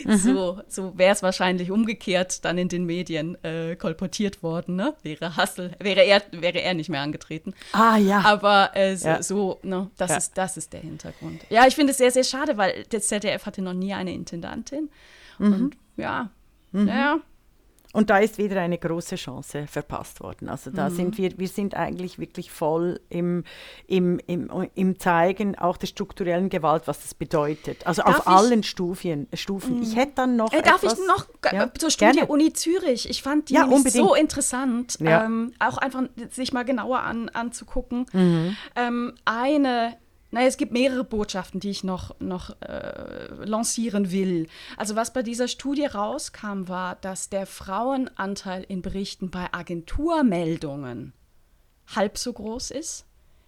mhm. 0.05 0.17
So, 0.21 0.61
so 0.69 0.97
wäre 0.97 1.13
es 1.13 1.23
wahrscheinlich 1.23 1.71
umgekehrt 1.71 2.45
dann 2.45 2.59
in 2.59 2.69
den 2.69 2.85
Medien 2.85 3.43
äh, 3.45 3.75
kolportiert 3.77 4.43
worden, 4.43 4.77
ne? 4.77 4.95
Wäre 5.03 5.37
Hassel, 5.37 5.73
wäre 5.81 6.05
er, 6.05 6.23
wäre 6.31 6.61
er 6.61 6.75
nicht 6.75 6.91
mehr 6.91 7.01
angetreten. 7.01 7.55
Ah 7.73 7.97
ja. 7.97 8.21
Aber 8.21 8.71
äh, 8.75 8.97
so, 8.97 9.09
ja. 9.09 9.23
so 9.23 9.59
ne, 9.63 9.91
das, 9.97 10.11
ja. 10.11 10.17
ist, 10.17 10.39
das 10.39 10.57
ist 10.57 10.73
der 10.73 10.81
Hintergrund. 10.81 11.41
Ja, 11.49 11.67
ich 11.67 11.75
finde 11.75 11.93
es 11.93 11.99
sehr, 11.99 12.11
sehr 12.11 12.25
schade, 12.25 12.57
weil 12.57 12.85
der 12.85 13.01
ZDF 13.01 13.47
hatte 13.47 13.63
noch 13.63 13.75
nie 13.75 13.95
eine 13.95 14.13
Intendantin. 14.13 14.91
Mhm. 15.39 15.53
Und 15.53 15.77
ja, 15.97 16.31
mhm. 16.73 16.89
ja. 16.89 17.21
Und 17.93 18.09
da 18.09 18.19
ist 18.19 18.39
wieder 18.39 18.61
eine 18.61 18.79
große 18.79 19.17
Chance 19.17 19.67
verpasst 19.67 20.21
worden. 20.21 20.49
Also 20.49 20.71
da 20.71 20.89
mhm. 20.89 20.95
sind 20.95 21.19
wir, 21.19 21.39
wir 21.39 21.49
sind 21.49 21.75
eigentlich 21.75 22.21
wirklich 22.21 22.51
voll 22.53 23.01
im, 23.09 23.43
im, 23.89 24.21
im, 24.27 24.49
im 24.75 24.99
Zeigen 25.01 25.59
auch 25.59 25.77
der 25.77 25.89
strukturellen 25.89 26.51
Gewalt, 26.51 26.87
was 26.87 27.03
das 27.03 27.15
bedeutet. 27.15 27.85
Also 27.87 28.03
darf 28.03 28.21
auf 28.21 28.29
allen 28.29 28.63
Stufen. 28.63 29.27
Stufen. 29.35 29.79
Mhm. 29.79 29.83
Ich 29.83 29.97
hätte 29.97 30.13
dann 30.17 30.37
noch. 30.37 30.53
Äh, 30.53 30.63
darf 30.63 30.83
etwas, 30.83 31.01
ich 31.01 31.07
noch 31.07 31.27
ja, 31.53 31.73
zur 31.75 31.91
Studie 31.91 32.13
gerne. 32.19 32.31
Uni 32.31 32.53
Zürich? 32.53 33.11
Ich 33.11 33.23
fand 33.23 33.49
die 33.49 33.55
ja, 33.55 33.69
so 33.87 34.15
interessant, 34.15 34.99
ja. 35.01 35.25
ähm, 35.25 35.53
auch 35.59 35.79
einfach 35.79 36.05
sich 36.31 36.53
mal 36.53 36.65
genauer 36.65 37.01
an, 37.01 37.29
anzugucken. 37.31 38.07
Mhm. 38.13 38.57
Ähm, 38.77 39.15
eine 39.25 39.97
naja, 40.31 40.47
es 40.47 40.57
gibt 40.57 40.73
mehrere 40.73 41.03
Botschaften, 41.03 41.59
die 41.59 41.71
ich 41.71 41.83
noch, 41.83 42.15
noch 42.21 42.51
äh, 42.61 43.27
lancieren 43.45 44.13
will. 44.13 44.47
Also 44.77 44.95
was 44.95 45.13
bei 45.13 45.23
dieser 45.23 45.49
Studie 45.49 45.87
rauskam, 45.87 46.69
war, 46.69 46.97
dass 46.97 47.31
der 47.31 47.47
Frauenanteil 47.47 48.65
in 48.69 48.81
Berichten 48.81 49.31
bei 49.31 49.53
Agenturmeldungen 49.53 51.13
halb 51.95 52.17
so 52.17 52.33
groß 52.33 52.71
ist, 52.71 53.07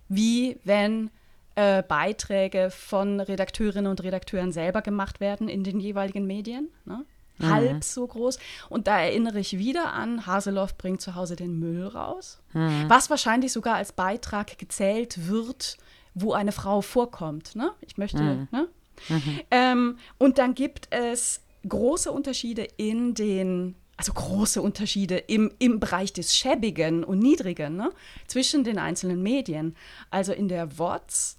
wie 0.08 0.58
wenn 0.64 1.10
äh, 1.54 1.82
Beiträge 1.82 2.70
von 2.70 3.20
Redakteurinnen 3.20 3.90
und 3.90 4.02
Redakteuren 4.02 4.50
selber 4.50 4.82
gemacht 4.82 5.20
werden 5.20 5.48
in 5.48 5.62
den 5.62 5.78
jeweiligen 5.78 6.26
Medien. 6.26 6.68
Ne? 6.84 7.04
Mhm. 7.38 7.50
Halb 7.50 7.84
so 7.84 8.06
groß. 8.06 8.38
Und 8.68 8.88
da 8.88 9.00
erinnere 9.00 9.38
ich 9.38 9.56
wieder 9.56 9.92
an, 9.92 10.26
Haseloff 10.26 10.76
bringt 10.76 11.00
zu 11.00 11.14
Hause 11.14 11.36
den 11.36 11.60
Müll 11.60 11.86
raus, 11.86 12.40
mhm. 12.54 12.86
was 12.88 13.08
wahrscheinlich 13.08 13.52
sogar 13.52 13.76
als 13.76 13.92
Beitrag 13.92 14.58
gezählt 14.58 15.28
wird 15.28 15.76
wo 16.14 16.32
eine 16.32 16.52
Frau 16.52 16.80
vorkommt. 16.80 17.56
Ne? 17.56 17.72
Ich 17.80 17.98
möchte. 17.98 18.22
Mhm. 18.22 18.48
Ne? 18.50 18.68
Mhm. 19.08 19.40
Ähm, 19.50 19.98
und 20.18 20.38
dann 20.38 20.54
gibt 20.54 20.88
es 20.90 21.40
große 21.68 22.10
Unterschiede 22.10 22.64
in 22.76 23.14
den, 23.14 23.76
also 23.96 24.12
große 24.12 24.60
Unterschiede 24.60 25.16
im, 25.16 25.52
im 25.58 25.80
Bereich 25.80 26.12
des 26.12 26.36
Schäbigen 26.36 27.04
und 27.04 27.18
Niedrigen 27.18 27.76
ne? 27.76 27.90
zwischen 28.26 28.64
den 28.64 28.78
einzelnen 28.78 29.22
Medien. 29.22 29.76
Also 30.10 30.32
in 30.32 30.48
der 30.48 30.78
WOTS 30.78 31.38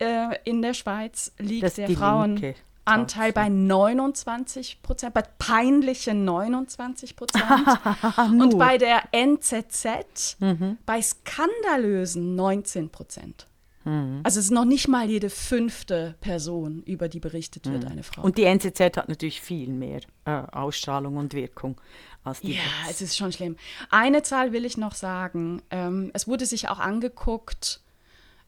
äh, 0.00 0.36
in 0.44 0.62
der 0.62 0.74
Schweiz 0.74 1.32
liegt 1.38 1.64
das 1.64 1.74
der 1.74 1.90
Frauenanteil 1.90 3.32
bei 3.32 3.48
29 3.48 4.82
Prozent, 4.82 5.14
bei 5.14 5.22
peinlichen 5.38 6.24
29 6.24 7.16
Prozent. 7.16 7.44
und 8.16 8.58
bei 8.58 8.78
der 8.78 9.02
NZZ 9.12 10.36
mhm. 10.40 10.78
bei 10.86 11.00
skandalösen 11.02 12.34
19 12.34 12.90
Prozent. 12.90 13.46
Mhm. 13.84 14.20
Also 14.22 14.38
es 14.38 14.46
ist 14.46 14.50
noch 14.50 14.64
nicht 14.64 14.88
mal 14.88 15.08
jede 15.08 15.30
fünfte 15.30 16.14
Person, 16.20 16.82
über 16.82 17.08
die 17.08 17.20
berichtet 17.20 17.70
wird, 17.70 17.84
mhm. 17.84 17.90
eine 17.90 18.02
Frau. 18.02 18.22
Und 18.22 18.36
die 18.36 18.44
NZZ 18.44 18.80
hat 18.96 19.08
natürlich 19.08 19.40
viel 19.40 19.70
mehr 19.70 20.00
äh, 20.26 20.30
Ausstrahlung 20.30 21.16
und 21.16 21.32
Wirkung 21.32 21.80
als 22.22 22.40
die. 22.40 22.52
Ja, 22.52 22.60
Box. 22.82 22.90
es 22.90 23.02
ist 23.02 23.16
schon 23.16 23.32
schlimm. 23.32 23.56
Eine 23.90 24.22
Zahl 24.22 24.52
will 24.52 24.64
ich 24.64 24.76
noch 24.76 24.94
sagen. 24.94 25.62
Ähm, 25.70 26.10
es 26.12 26.28
wurde 26.28 26.46
sich 26.46 26.68
auch 26.68 26.78
angeguckt, 26.78 27.80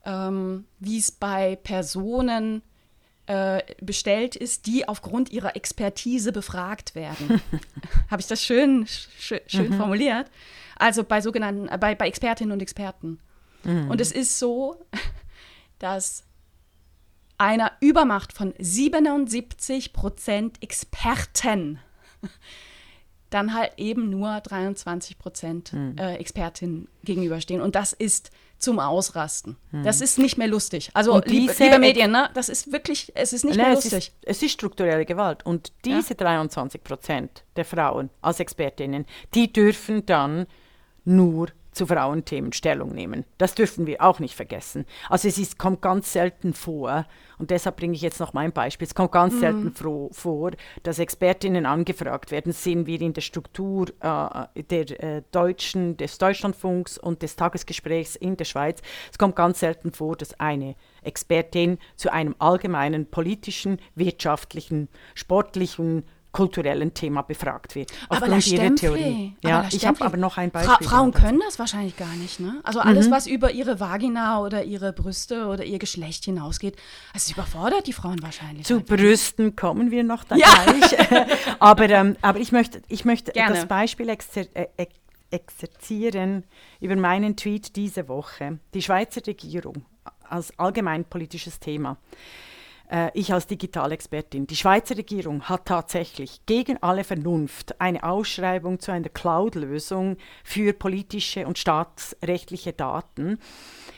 ähm, 0.05 0.66
wie 0.79 0.99
es 0.99 1.11
bei 1.11 1.57
Personen 1.57 2.62
äh, 3.27 3.62
bestellt 3.81 4.37
ist, 4.37 4.66
die 4.66 4.87
aufgrund 4.87 5.31
ihrer 5.31 5.57
Expertise 5.57 6.33
befragt 6.33 6.95
werden. 6.95 7.40
Habe 8.11 8.21
ich 8.21 8.27
das 8.27 8.42
schön, 8.42 8.87
schön, 8.87 9.40
schön 9.47 9.71
mhm. 9.71 9.77
formuliert? 9.79 10.27
Also 10.77 11.05
bei 11.05 11.21
sogenannten, 11.21 11.68
äh, 11.68 11.79
bei, 11.79 11.95
bei 11.95 12.09
Expertinnen 12.09 12.53
und 12.53 12.61
Experten. 12.61 13.18
Mhm. 13.64 13.90
Und 13.90 14.01
es 14.01 14.12
ist 14.12 14.38
so, 14.38 14.77
dass 15.79 16.25
einer 17.38 17.72
Übermacht 17.81 18.33
von 18.33 18.55
77 18.59 19.92
Prozent 19.92 20.62
Experten 20.62 21.81
dann 23.31 23.55
halt 23.55 23.72
eben 23.79 24.11
nur 24.11 24.40
23 24.40 25.18
Prozent 25.18 25.72
hm. 25.72 25.96
äh, 25.98 26.16
Expertinnen 26.16 26.88
gegenüberstehen. 27.03 27.61
Und 27.61 27.75
das 27.75 27.92
ist 27.92 28.31
zum 28.59 28.79
Ausrasten. 28.79 29.57
Hm. 29.70 29.83
Das 29.83 30.01
ist 30.01 30.18
nicht 30.18 30.38
mehr 30.38 30.46
lustig. 30.46 30.90
Also, 30.94 31.20
liebe, 31.25 31.53
liebe 31.59 31.79
Medien, 31.79 32.12
ne? 32.12 32.31
das 32.35 32.48
ist 32.48 32.70
wirklich, 32.70 33.11
es 33.14 33.33
ist 33.33 33.44
nicht 33.44 33.57
Nein, 33.57 33.66
mehr 33.66 33.75
lustig. 33.75 33.92
Es 33.92 34.09
ist, 34.09 34.14
es 34.22 34.42
ist, 34.42 34.53
strukturelle 34.53 35.05
Gewalt. 35.05 35.44
Und 35.44 35.72
diese 35.85 36.11
ja? 36.11 36.16
23 36.16 36.85
Prozent 36.85 37.42
der 37.57 37.64
Frauen 37.64 38.11
als 38.20 38.38
Expertinnen, 38.38 39.07
die 39.35 39.53
dürfen 39.53 40.07
dann 40.07 40.46
nur 41.05 41.48
zu 41.73 41.87
Frauenthemen 41.87 42.53
Stellung 42.53 42.95
nehmen. 42.95 43.25
Das 43.39 43.55
dürfen 43.55 43.87
wir 43.87 44.03
auch 44.03 44.21
nicht 44.21 44.35
vergessen. 44.35 44.85
Also 45.09 45.29
es 45.29 45.39
ist, 45.39 45.59
kommt 45.59 45.83
ganz 45.83 46.13
selten 46.13 46.55
vor, 46.55 47.07
und 47.39 47.51
deshalb 47.51 47.77
bringe 47.77 47.95
ich 47.95 48.03
jetzt 48.03 48.21
noch 48.21 48.35
mein 48.35 48.53
Beispiel, 48.53 48.87
es 48.87 48.95
kommt 48.95 49.13
ganz 49.13 49.35
mhm. 49.35 49.41
selten 49.41 50.13
vor, 50.13 50.53
dass 50.83 50.99
Expertinnen 50.99 51.67
angefragt 51.67 52.31
werden, 52.31 52.53
das 52.53 52.63
sehen 52.63 52.87
wir 52.87 53.01
in 53.01 53.15
der 53.15 53.23
Struktur 53.23 53.89
äh, 54.01 54.63
der, 54.63 55.03
äh, 55.03 55.23
Deutschen, 55.33 55.97
des 55.97 56.19
Deutschlandfunks 56.19 56.99
und 56.99 57.23
des 57.23 57.37
Tagesgesprächs 57.37 58.17
in 58.17 58.37
der 58.37 58.45
Schweiz. 58.45 58.81
Es 59.11 59.19
kommt 59.19 59.35
ganz 59.37 59.61
selten 59.61 59.93
vor, 59.93 60.17
dass 60.17 60.39
eine 60.39 60.77
Expertin 61.03 61.79
zu 61.97 62.13
einem 62.13 62.37
allgemeinen 62.39 63.07
politischen, 63.07 63.79
wirtschaftlichen, 63.95 64.89
sportlichen, 65.15 66.05
kulturellen 66.33 66.95
Thema 66.95 67.23
befragt 67.23 67.75
wird. 67.75 67.92
Aber 68.09 68.23
aufgrund 68.23 68.47
ihrer 68.47 68.75
Theorie. 68.75 69.37
Ja, 69.42 69.68
ich 69.71 69.87
habe 69.87 70.03
aber 70.05 70.16
noch 70.16 70.38
ein 70.38 70.51
Beispiel. 70.51 70.75
Fra 70.75 70.97
Frauen 70.97 71.12
können 71.12 71.40
das 71.45 71.59
wahrscheinlich 71.59 71.97
gar 71.97 72.14
nicht, 72.14 72.40
ne? 72.40 72.61
Also 72.64 72.81
alles, 72.81 73.09
mhm. 73.09 73.11
was 73.12 73.27
über 73.27 73.51
ihre 73.53 73.79
Vagina 73.81 74.40
oder 74.40 74.64
ihre 74.64 74.92
Brüste 74.92 75.47
oder 75.47 75.64
ihr 75.64 75.79
Geschlecht 75.79 76.25
hinausgeht, 76.25 76.77
das 77.12 77.31
überfordert 77.31 77.87
die 77.87 77.92
Frauen 77.92 78.23
wahrscheinlich. 78.23 78.66
Zu 78.66 78.79
einfach. 78.79 78.97
Brüsten 78.97 79.55
kommen 79.57 79.90
wir 79.90 80.05
noch 80.05 80.25
dann 80.25 80.38
ja. 80.38 80.49
gleich. 80.64 81.12
aber, 81.59 81.88
ähm, 81.90 82.16
aber 82.23 82.40
ich 82.40 82.51
möchte, 82.51 82.83
ich 82.88 83.05
möchte 83.05 83.33
das 83.35 83.66
Beispiel 83.66 84.09
exer 84.09 84.47
äh, 84.55 84.87
exerzieren 85.31 86.45
über 86.81 86.95
meinen 86.95 87.37
Tweet 87.37 87.75
diese 87.77 88.07
Woche. 88.09 88.59
Die 88.75 88.83
Schweizer 88.83 89.27
Regierung 89.27 89.87
als 90.29 90.59
allgemeinpolitisches 90.59 91.59
Thema 91.59 91.97
äh, 92.92 93.11
ich 93.14 93.33
als 93.33 93.46
Digitalexpertin. 93.46 94.46
Die 94.46 94.57
Schweizer 94.57 94.96
Regierung 94.96 95.42
hat 95.44 95.66
tatsächlich 95.66 96.44
gegen 96.46 96.81
alle 96.83 97.05
Vernunft 97.05 97.81
eine 97.81 98.05
Ausschreibung 98.05 98.78
zu 98.78 98.92
einer 98.92 99.09
Cloud-Lösung 99.09 100.16
für 100.44 100.72
politische 100.72 101.46
und 101.46 101.59
staatsrechtliche 101.59 102.72
Daten 102.72 103.38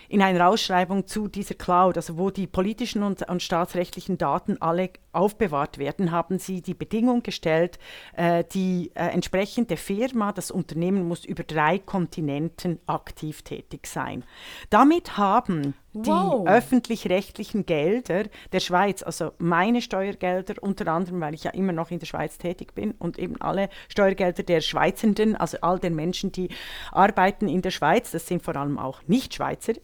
in 0.08 0.22
einer 0.22 0.48
Ausschreibung 0.48 1.06
zu 1.06 1.28
dieser 1.28 1.54
Cloud, 1.54 1.96
also 1.96 2.18
wo 2.18 2.30
die 2.30 2.46
politischen 2.46 3.02
und, 3.02 3.28
und 3.28 3.42
staatsrechtlichen 3.42 4.16
Daten 4.16 4.60
alle 4.60 4.90
aufbewahrt 5.12 5.78
werden, 5.78 6.12
haben 6.12 6.38
sie 6.38 6.62
die 6.62 6.74
Bedingung 6.74 7.22
gestellt, 7.22 7.78
äh, 8.16 8.44
die 8.52 8.92
äh, 8.94 9.06
entsprechende 9.08 9.76
Firma, 9.76 10.32
das 10.32 10.50
Unternehmen 10.50 11.08
muss 11.08 11.24
über 11.24 11.42
drei 11.42 11.78
Kontinenten 11.78 12.78
aktiv 12.86 13.42
tätig 13.42 13.86
sein. 13.86 14.24
Damit 14.70 15.16
haben 15.16 15.74
die 15.94 16.10
wow. 16.10 16.46
öffentlich-rechtlichen 16.46 17.66
Gelder 17.66 18.24
der 18.52 18.60
Schweiz, 18.60 19.02
also 19.02 19.32
meine 19.38 19.80
Steuergelder 19.80 20.54
unter 20.60 20.88
anderem, 20.88 21.20
weil 21.20 21.34
ich 21.34 21.44
ja 21.44 21.52
immer 21.52 21.72
noch 21.72 21.90
in 21.90 22.00
der 22.00 22.06
Schweiz 22.06 22.36
tätig 22.36 22.74
bin 22.74 22.92
und 22.98 23.18
eben 23.18 23.40
alle 23.40 23.68
Steuergelder 23.88 24.42
der 24.42 24.60
Schweizenden, 24.60 25.36
also 25.36 25.58
all 25.60 25.78
den 25.78 25.94
Menschen, 25.94 26.32
die 26.32 26.48
arbeiten 26.90 27.48
in 27.48 27.62
der 27.62 27.70
Schweiz, 27.70 28.10
das 28.10 28.26
sind 28.26 28.42
vor 28.42 28.56
allem 28.56 28.78
auch 28.78 29.02
Nicht-Schweizer, 29.06 29.74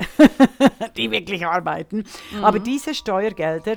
die 0.96 1.10
wirklich 1.10 1.46
arbeiten, 1.46 2.04
mhm. 2.32 2.44
aber 2.44 2.58
diese 2.58 2.94
Steuergelder 2.94 3.76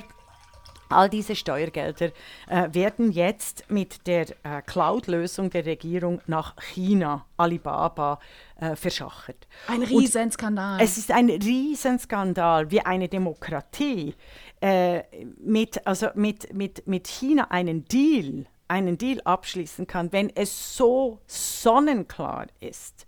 All 0.94 1.08
diese 1.08 1.34
Steuergelder 1.34 2.10
äh, 2.48 2.68
werden 2.72 3.10
jetzt 3.10 3.64
mit 3.68 4.06
der 4.06 4.26
äh, 4.44 4.62
Cloud-Lösung 4.64 5.50
der 5.50 5.66
Regierung 5.66 6.20
nach 6.26 6.54
China, 6.56 7.26
Alibaba, 7.36 8.20
äh, 8.60 8.76
verschachert. 8.76 9.46
Ein 9.66 9.82
Riesenskandal. 9.82 10.80
es 10.80 10.96
ist 10.96 11.10
ein 11.10 11.28
Riesenskandal, 11.28 12.70
wie 12.70 12.80
eine 12.80 13.08
Demokratie 13.08 14.14
äh, 14.60 15.02
mit, 15.38 15.86
also 15.86 16.08
mit, 16.14 16.54
mit, 16.54 16.86
mit 16.86 17.08
China 17.08 17.50
einen 17.50 17.84
Deal, 17.86 18.46
einen 18.68 18.96
Deal 18.96 19.20
abschließen 19.24 19.86
kann, 19.86 20.12
wenn 20.12 20.30
es 20.34 20.76
so 20.76 21.18
sonnenklar 21.26 22.46
ist, 22.60 23.06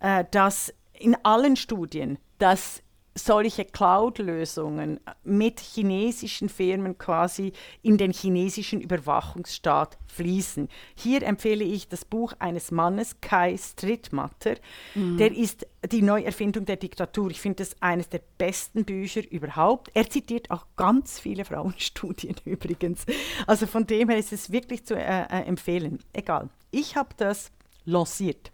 äh, 0.00 0.24
dass 0.30 0.74
in 0.92 1.16
allen 1.24 1.56
Studien, 1.56 2.18
dass 2.38 2.81
solche 3.14 3.64
Cloud-Lösungen 3.64 5.00
mit 5.24 5.60
chinesischen 5.60 6.48
Firmen 6.48 6.96
quasi 6.96 7.52
in 7.82 7.98
den 7.98 8.12
chinesischen 8.12 8.80
Überwachungsstaat 8.80 9.98
fließen. 10.06 10.68
Hier 10.94 11.22
empfehle 11.22 11.64
ich 11.64 11.88
das 11.88 12.04
Buch 12.04 12.32
eines 12.38 12.70
Mannes, 12.70 13.20
Kai 13.20 13.56
Strittmatter. 13.56 14.54
Mhm. 14.94 15.18
Der 15.18 15.36
ist 15.36 15.66
die 15.90 16.02
Neuerfindung 16.02 16.64
der 16.64 16.76
Diktatur. 16.76 17.30
Ich 17.30 17.40
finde 17.40 17.64
das 17.64 17.76
eines 17.80 18.08
der 18.08 18.20
besten 18.38 18.84
Bücher 18.84 19.22
überhaupt. 19.30 19.90
Er 19.94 20.08
zitiert 20.08 20.50
auch 20.50 20.66
ganz 20.76 21.20
viele 21.20 21.44
Frauenstudien 21.44 22.36
übrigens. 22.44 23.04
Also 23.46 23.66
von 23.66 23.86
dem 23.86 24.08
her 24.08 24.18
ist 24.18 24.32
es 24.32 24.50
wirklich 24.52 24.84
zu 24.84 24.94
äh, 24.94 25.22
äh, 25.22 25.44
empfehlen. 25.44 25.98
Egal. 26.12 26.48
Ich 26.70 26.96
habe 26.96 27.10
das 27.16 27.50
lanciert 27.84 28.52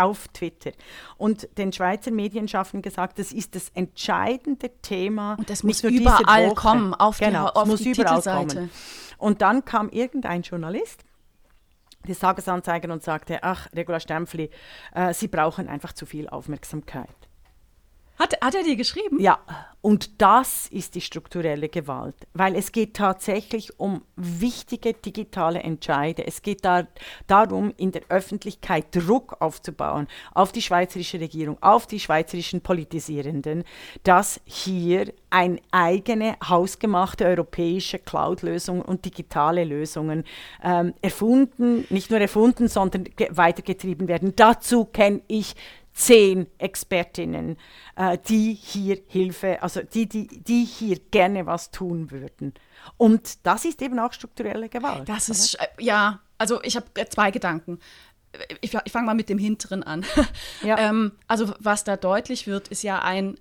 auf 0.00 0.28
Twitter. 0.28 0.72
Und 1.16 1.48
den 1.58 1.72
Schweizer 1.72 2.10
Medienschaffenden 2.10 2.82
gesagt, 2.82 3.18
das 3.18 3.32
ist 3.32 3.54
das 3.54 3.70
entscheidende 3.74 4.70
Thema. 4.82 5.34
Und 5.38 5.50
das 5.50 5.62
muss 5.62 5.82
überall 5.82 6.54
kommen, 6.54 6.94
auf 6.94 7.18
genau, 7.18 7.50
die, 7.50 7.56
auf 7.56 7.68
muss 7.68 7.80
die 7.80 7.90
überall 7.90 8.20
Titelseite. 8.20 8.54
kommen. 8.56 8.70
Und 9.18 9.42
dann 9.42 9.64
kam 9.64 9.88
irgendein 9.90 10.42
Journalist 10.42 11.04
des 12.06 12.18
Tagesanzeiger 12.18 12.92
und 12.92 13.02
sagte, 13.02 13.42
ach, 13.42 13.68
Regula 13.74 14.00
Stempfli, 14.00 14.50
äh, 14.94 15.14
Sie 15.14 15.28
brauchen 15.28 15.68
einfach 15.68 15.92
zu 15.92 16.06
viel 16.06 16.28
Aufmerksamkeit. 16.28 17.08
Hat, 18.18 18.34
hat 18.40 18.54
er 18.54 18.62
dir 18.62 18.76
geschrieben? 18.76 19.18
Ja, 19.20 19.40
und 19.84 20.22
das 20.22 20.68
ist 20.68 20.94
die 20.94 21.02
strukturelle 21.02 21.68
Gewalt, 21.68 22.14
weil 22.32 22.56
es 22.56 22.72
geht 22.72 22.94
tatsächlich 22.94 23.78
um 23.78 24.00
wichtige 24.16 24.94
digitale 24.94 25.58
Entscheide. 25.60 26.26
Es 26.26 26.40
geht 26.40 26.64
da, 26.64 26.86
darum, 27.26 27.74
in 27.76 27.92
der 27.92 28.00
Öffentlichkeit 28.08 28.86
Druck 28.92 29.36
aufzubauen 29.40 30.06
auf 30.32 30.52
die 30.52 30.62
schweizerische 30.62 31.20
Regierung, 31.20 31.58
auf 31.60 31.86
die 31.86 32.00
schweizerischen 32.00 32.62
Politisierenden, 32.62 33.64
dass 34.04 34.40
hier 34.44 35.12
eine 35.28 35.58
eigene 35.70 36.36
hausgemachte 36.48 37.26
europäische 37.26 37.98
Cloud-Lösung 37.98 38.80
und 38.80 39.04
digitale 39.04 39.64
Lösungen 39.64 40.24
ähm, 40.62 40.94
erfunden, 41.02 41.84
nicht 41.90 42.10
nur 42.10 42.20
erfunden, 42.20 42.68
sondern 42.68 43.04
weitergetrieben 43.28 44.08
werden. 44.08 44.34
Dazu 44.34 44.86
kenne 44.86 45.20
ich 45.26 45.56
zehn 45.94 46.48
Expertinnen, 46.58 47.56
äh, 47.96 48.18
die 48.28 48.52
hier 48.52 48.98
Hilfe, 49.06 49.62
also 49.62 49.80
die, 49.82 50.06
die, 50.08 50.26
die 50.26 50.64
hier 50.64 50.98
gerne 50.98 51.46
was 51.46 51.70
tun 51.70 52.10
würden. 52.10 52.52
Und 52.96 53.46
das 53.46 53.64
ist 53.64 53.80
eben 53.80 53.98
auch 54.00 54.12
strukturelle 54.12 54.68
Gewalt. 54.68 55.08
Das 55.08 55.28
ist, 55.28 55.54
oder? 55.54 55.68
ja, 55.78 56.20
also 56.36 56.60
ich 56.62 56.76
habe 56.76 56.86
zwei 57.08 57.30
Gedanken. 57.30 57.78
Ich, 58.60 58.74
ich 58.84 58.92
fange 58.92 59.06
mal 59.06 59.14
mit 59.14 59.28
dem 59.28 59.38
hinteren 59.38 59.84
an. 59.84 60.04
Ja. 60.62 60.78
ähm, 60.78 61.12
also 61.28 61.54
was 61.60 61.84
da 61.84 61.96
deutlich 61.96 62.48
wird, 62.48 62.68
ist 62.68 62.82
ja 62.82 63.00
ein 63.00 63.38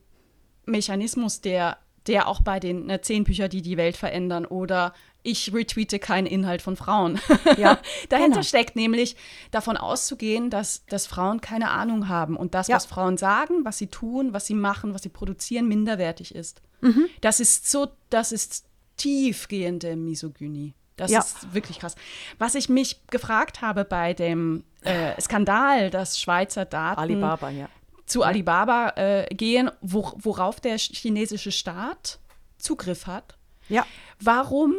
Mechanismus, 0.66 1.42
der, 1.42 1.78
der 2.06 2.28
auch 2.28 2.42
bei 2.42 2.60
den 2.60 2.86
ne, 2.86 3.02
zehn 3.02 3.24
Büchern, 3.24 3.50
die 3.50 3.63
die 3.63 3.78
Welt 3.78 3.98
verändern 3.98 4.46
oder 4.46 4.94
ich 5.24 5.54
retweete 5.54 6.00
keinen 6.00 6.28
Inhalt 6.28 6.62
von 6.62 6.76
Frauen. 6.76 7.20
Ja, 7.58 7.80
Dahinter 8.10 8.38
genau. 8.38 8.44
steckt 8.44 8.76
nämlich 8.76 9.16
davon 9.52 9.78
auszugehen, 9.78 10.50
dass, 10.50 10.86
dass 10.88 11.06
Frauen 11.08 11.40
keine 11.42 11.70
Ahnung 11.70 12.08
haben 12.08 12.36
und 12.36 12.56
das, 12.56 12.68
ja. 12.68 12.76
was 12.76 12.86
Frauen 12.86 13.18
sagen, 13.18 13.64
was 13.64 13.78
sie 13.78 13.88
tun, 13.88 14.34
was 14.34 14.48
sie 14.48 14.54
machen, 14.54 14.94
was 14.94 15.04
sie 15.04 15.10
produzieren, 15.10 15.68
minderwertig 15.68 16.34
ist. 16.34 16.62
Mhm. 16.82 17.08
Das 17.22 17.40
ist 17.40 17.70
so, 17.70 17.90
das 18.10 18.32
ist 18.32 18.66
tiefgehende 18.98 19.96
Misogynie. 19.96 20.74
Das 20.96 21.12
ja. 21.12 21.20
ist 21.20 21.54
wirklich 21.54 21.80
krass. 21.80 21.96
Was 22.38 22.56
ich 22.56 22.70
mich 22.70 23.06
gefragt 23.08 23.62
habe 23.62 23.86
bei 23.86 24.14
dem 24.14 24.64
äh, 24.82 25.20
Skandal, 25.20 25.90
dass 25.90 26.20
Schweizer 26.20 26.66
Daten 26.66 27.00
Alibaba, 27.00 27.50
ja. 27.50 27.68
zu 28.06 28.24
Alibaba 28.24 28.94
äh, 28.96 29.26
gehen, 29.34 29.72
wo, 29.82 30.14
worauf 30.18 30.60
der 30.60 30.78
chinesische 30.78 31.52
Staat 31.52 32.20
Zugriff 32.58 33.08
hat. 33.08 33.38
Ja. 33.70 33.86
Warum 34.20 34.76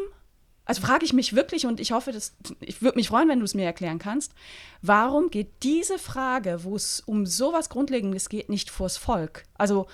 also 0.66 0.80
frage 0.80 1.04
ich 1.04 1.12
mich 1.12 1.34
wirklich 1.34 1.66
und 1.66 1.78
ich 1.78 1.92
hoffe, 1.92 2.12
dass, 2.12 2.34
ich 2.60 2.80
würde 2.80 2.96
mich 2.96 3.08
freuen, 3.08 3.28
wenn 3.28 3.38
du 3.38 3.44
es 3.44 3.54
mir 3.54 3.64
erklären 3.64 3.98
kannst, 3.98 4.32
warum 4.80 5.30
geht 5.30 5.48
diese 5.62 5.98
Frage, 5.98 6.64
wo 6.64 6.76
es 6.76 7.00
um 7.04 7.26
sowas 7.26 7.68
Grundlegendes 7.68 8.28
geht, 8.28 8.48
nicht 8.48 8.70
vors 8.70 8.96
Volk? 8.96 9.44
Also 9.54 9.86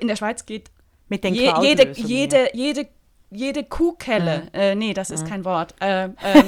in 0.00 0.08
der 0.08 0.16
Schweiz 0.16 0.46
geht 0.46 0.70
mit 1.08 1.22
den 1.22 1.34
je, 1.34 1.52
jede, 1.60 1.92
jede, 1.96 2.48
jede, 2.54 2.88
jede 3.30 3.64
Kuhkelle, 3.64 4.44
mhm. 4.44 4.48
äh, 4.58 4.74
nee, 4.74 4.94
das 4.94 5.10
ist 5.10 5.24
mhm. 5.24 5.28
kein 5.28 5.44
Wort. 5.44 5.74
Äh, 5.80 6.04
äh, 6.22 6.44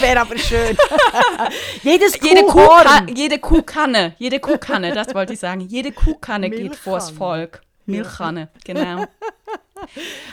Wäre 0.00 0.20
aber 0.20 0.36
schön. 0.36 0.76
Jedes 1.82 2.18
jede, 2.20 2.42
Kuhka 2.42 3.06
jede 3.14 3.38
Kuhkanne, 3.38 4.14
jede 4.18 4.40
Kuhkanne, 4.40 4.92
das 4.92 5.14
wollte 5.14 5.32
ich 5.32 5.38
sagen. 5.38 5.60
Jede 5.60 5.92
Kuhkanne 5.92 6.50
geht 6.50 6.76
vors 6.76 7.10
Volk. 7.10 7.62
Milchkanne, 7.86 8.48
genau. 8.64 9.06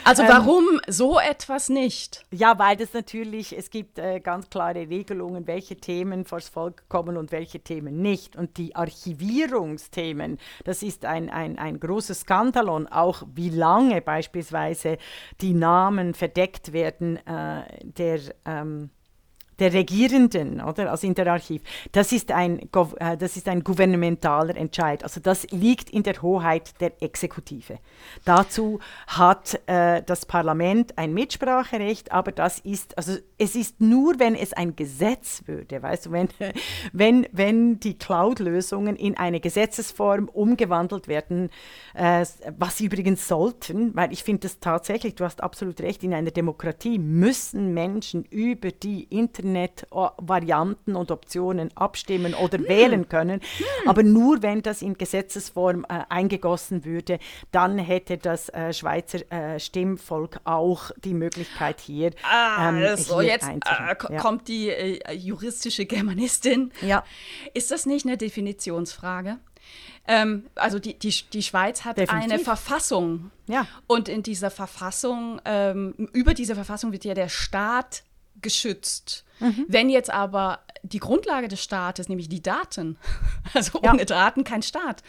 Also 0.04 0.22
ähm, 0.22 0.28
warum 0.28 0.64
ähm, 0.68 0.80
so 0.88 1.18
etwas 1.18 1.68
nicht? 1.68 2.24
Ja, 2.30 2.58
weil 2.58 2.76
das 2.76 2.92
natürlich, 2.92 3.56
es 3.56 3.70
gibt 3.70 3.98
äh, 3.98 4.20
ganz 4.20 4.50
klare 4.50 4.88
Regelungen, 4.88 5.46
welche 5.46 5.76
Themen 5.76 6.24
vors 6.24 6.48
Volk 6.48 6.84
kommen 6.88 7.16
und 7.16 7.32
welche 7.32 7.60
Themen 7.60 8.02
nicht. 8.02 8.36
Und 8.36 8.56
die 8.56 8.76
Archivierungsthemen, 8.76 10.38
das 10.64 10.82
ist 10.82 11.04
ein, 11.04 11.30
ein, 11.30 11.58
ein 11.58 11.80
großes 11.80 12.20
Skandalon, 12.20 12.86
auch 12.86 13.22
wie 13.34 13.50
lange 13.50 14.00
beispielsweise 14.00 14.98
die 15.40 15.54
Namen 15.54 16.14
verdeckt 16.14 16.72
werden 16.72 17.16
äh, 17.26 17.62
der 17.82 18.20
ähm, 18.44 18.90
der 19.58 19.72
Regierenden, 19.72 20.60
oder, 20.60 20.90
also 20.90 21.06
in 21.06 21.14
der 21.14 21.26
Archiv, 21.26 21.62
das 21.92 22.12
ist, 22.12 22.32
ein, 22.32 22.68
äh, 22.98 23.16
das 23.16 23.36
ist 23.36 23.48
ein 23.48 23.62
gouvernementaler 23.62 24.56
Entscheid. 24.56 25.02
Also 25.04 25.20
das 25.20 25.50
liegt 25.50 25.90
in 25.90 26.02
der 26.02 26.20
Hoheit 26.22 26.80
der 26.80 27.02
Exekutive. 27.02 27.78
Dazu 28.24 28.80
hat 29.06 29.60
äh, 29.66 30.02
das 30.02 30.26
Parlament 30.26 30.98
ein 30.98 31.14
Mitspracherecht, 31.14 32.12
aber 32.12 32.32
das 32.32 32.58
ist, 32.58 32.96
also 32.98 33.16
es 33.38 33.54
ist 33.54 33.80
nur, 33.80 34.18
wenn 34.18 34.34
es 34.34 34.52
ein 34.52 34.76
Gesetz 34.76 35.42
würde, 35.46 35.82
weißt 35.82 36.06
du, 36.06 36.12
wenn, 36.12 36.28
wenn, 36.92 37.26
wenn 37.32 37.80
die 37.80 37.96
Cloud-Lösungen 37.96 38.96
in 38.96 39.16
eine 39.16 39.40
Gesetzesform 39.40 40.28
umgewandelt 40.28 41.08
werden, 41.08 41.50
äh, 41.94 42.24
was 42.58 42.78
sie 42.78 42.86
übrigens 42.86 43.28
sollten, 43.28 43.94
weil 43.94 44.12
ich 44.12 44.24
finde 44.24 44.40
das 44.40 44.58
tatsächlich, 44.58 45.14
du 45.14 45.24
hast 45.24 45.42
absolut 45.42 45.80
recht, 45.80 46.02
in 46.02 46.14
einer 46.14 46.30
Demokratie 46.30 46.98
müssen 46.98 47.72
Menschen 47.74 48.24
über 48.24 48.70
die 48.70 49.04
Internet 49.04 49.43
Internet-Varianten 49.44 50.96
und 50.96 51.10
Optionen 51.10 51.70
abstimmen 51.76 52.34
oder 52.34 52.58
hm. 52.58 52.68
wählen 52.68 53.08
können. 53.08 53.40
Hm. 53.40 53.88
Aber 53.88 54.02
nur 54.02 54.42
wenn 54.42 54.62
das 54.62 54.82
in 54.82 54.96
Gesetzesform 54.98 55.84
äh, 55.88 56.00
eingegossen 56.08 56.84
würde, 56.84 57.18
dann 57.52 57.78
hätte 57.78 58.18
das 58.18 58.48
äh, 58.48 58.72
Schweizer 58.72 59.30
äh, 59.30 59.60
Stimmvolk 59.60 60.40
auch 60.44 60.90
die 61.04 61.14
Möglichkeit 61.14 61.80
hier. 61.80 62.10
Ah, 62.22 62.70
ähm, 62.70 62.96
so 62.96 63.20
hier 63.20 63.30
jetzt 63.30 63.48
äh, 63.48 63.58
ja. 63.64 63.94
kommt 63.94 64.48
die 64.48 64.70
äh, 64.70 65.12
juristische 65.12 65.84
Germanistin. 65.86 66.72
Ja. 66.80 67.04
Ist 67.52 67.70
das 67.70 67.86
nicht 67.86 68.06
eine 68.06 68.16
Definitionsfrage? 68.16 69.38
Ähm, 70.06 70.44
also 70.54 70.78
die, 70.78 70.98
die, 70.98 71.14
die 71.32 71.42
Schweiz 71.42 71.84
hat 71.84 71.96
Definitiv. 71.96 72.32
eine 72.32 72.38
Verfassung. 72.42 73.30
Ja. 73.46 73.66
Und 73.86 74.08
in 74.08 74.22
dieser 74.22 74.50
Verfassung, 74.50 75.40
ähm, 75.44 75.94
über 76.12 76.34
diese 76.34 76.54
Verfassung 76.54 76.92
wird 76.92 77.04
ja 77.04 77.14
der 77.14 77.30
Staat 77.30 78.04
geschützt. 78.40 79.24
Mhm. 79.40 79.66
Wenn 79.68 79.90
jetzt 79.90 80.10
aber 80.10 80.60
die 80.82 80.98
Grundlage 80.98 81.48
des 81.48 81.62
Staates, 81.62 82.08
nämlich 82.08 82.28
die 82.28 82.42
Daten, 82.42 82.98
also 83.54 83.80
ja. 83.82 83.92
ohne 83.92 84.04
Daten 84.04 84.44
kein 84.44 84.62
Staat, 84.62 85.02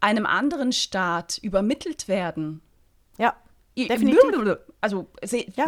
einem 0.00 0.26
anderen 0.26 0.72
Staat 0.72 1.38
übermittelt 1.38 2.08
werden. 2.08 2.60
Ja. 3.18 3.34
Definitiv. 3.76 4.58
Also 4.80 5.06
ja. 5.56 5.66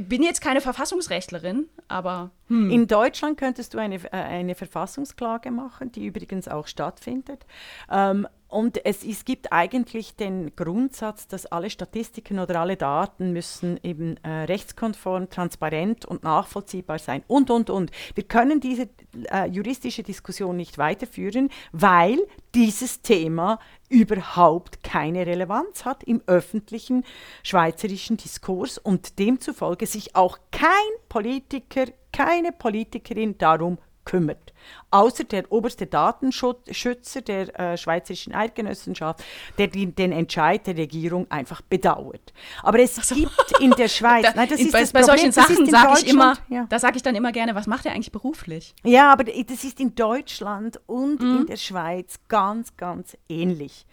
bin 0.00 0.22
jetzt 0.22 0.40
keine 0.40 0.62
Verfassungsrechtlerin, 0.62 1.68
aber 1.86 2.30
hm. 2.46 2.70
in 2.70 2.86
Deutschland 2.86 3.36
könntest 3.36 3.74
du 3.74 3.78
eine, 3.78 3.96
äh, 3.96 4.10
eine 4.10 4.54
Verfassungsklage 4.54 5.50
machen, 5.50 5.92
die 5.92 6.06
übrigens 6.06 6.48
auch 6.48 6.66
stattfindet. 6.66 7.44
Ähm, 7.90 8.26
und 8.52 8.84
es, 8.84 9.02
es 9.02 9.24
gibt 9.24 9.50
eigentlich 9.50 10.14
den 10.14 10.54
Grundsatz, 10.54 11.26
dass 11.26 11.46
alle 11.46 11.70
Statistiken 11.70 12.38
oder 12.38 12.60
alle 12.60 12.76
Daten 12.76 13.32
müssen 13.32 13.80
eben 13.82 14.18
äh, 14.18 14.28
rechtskonform, 14.44 15.30
transparent 15.30 16.04
und 16.04 16.22
nachvollziehbar 16.22 16.98
sein 16.98 17.22
und, 17.28 17.50
und, 17.50 17.70
und. 17.70 17.90
Wir 18.14 18.24
können 18.24 18.60
diese 18.60 18.90
äh, 19.30 19.48
juristische 19.48 20.02
Diskussion 20.02 20.54
nicht 20.56 20.76
weiterführen, 20.76 21.48
weil 21.72 22.18
dieses 22.54 23.00
Thema 23.00 23.58
überhaupt 23.88 24.82
keine 24.82 25.26
Relevanz 25.26 25.86
hat 25.86 26.04
im 26.04 26.20
öffentlichen 26.26 27.04
schweizerischen 27.42 28.18
Diskurs 28.18 28.76
und 28.76 29.18
demzufolge 29.18 29.86
sich 29.86 30.14
auch 30.14 30.38
kein 30.50 30.70
Politiker, 31.08 31.86
keine 32.12 32.52
Politikerin 32.52 33.38
darum 33.38 33.78
kümmert. 34.04 34.51
Außer 34.90 35.24
der 35.24 35.50
oberste 35.50 35.86
Datenschützer 35.86 37.22
der 37.22 37.58
äh, 37.58 37.76
Schweizerischen 37.76 38.34
Eidgenossenschaft, 38.34 39.22
der 39.58 39.68
den, 39.68 39.94
den, 39.94 40.12
Entscheid 40.12 40.66
der 40.66 40.76
Regierung 40.76 41.26
einfach 41.30 41.62
bedauert. 41.62 42.32
Aber 42.62 42.78
es 42.78 42.98
also, 42.98 43.14
gibt 43.14 43.60
in 43.60 43.70
der 43.72 43.88
Schweiz, 43.88 44.24
da, 44.24 44.32
nein, 44.34 44.48
das 44.48 44.60
in, 44.60 44.66
ist 44.66 44.72
bei, 44.72 44.80
das 44.80 44.92
bei 44.92 45.00
Problem, 45.00 45.18
solchen 45.18 45.32
Sachen 45.32 45.66
sage 45.66 46.00
ich 46.00 46.08
immer, 46.08 46.36
ja. 46.48 46.66
da 46.68 46.78
sage 46.78 46.96
ich 46.96 47.02
dann 47.02 47.14
immer 47.14 47.32
gerne, 47.32 47.54
was 47.54 47.66
macht 47.66 47.86
er 47.86 47.92
eigentlich 47.92 48.12
beruflich? 48.12 48.74
Ja, 48.84 49.12
aber 49.12 49.24
das 49.24 49.64
ist 49.64 49.80
in 49.80 49.94
Deutschland 49.94 50.80
und 50.86 51.20
mhm. 51.20 51.40
in 51.40 51.46
der 51.46 51.56
Schweiz 51.56 52.20
ganz, 52.28 52.76
ganz 52.76 53.16
ähnlich. 53.28 53.86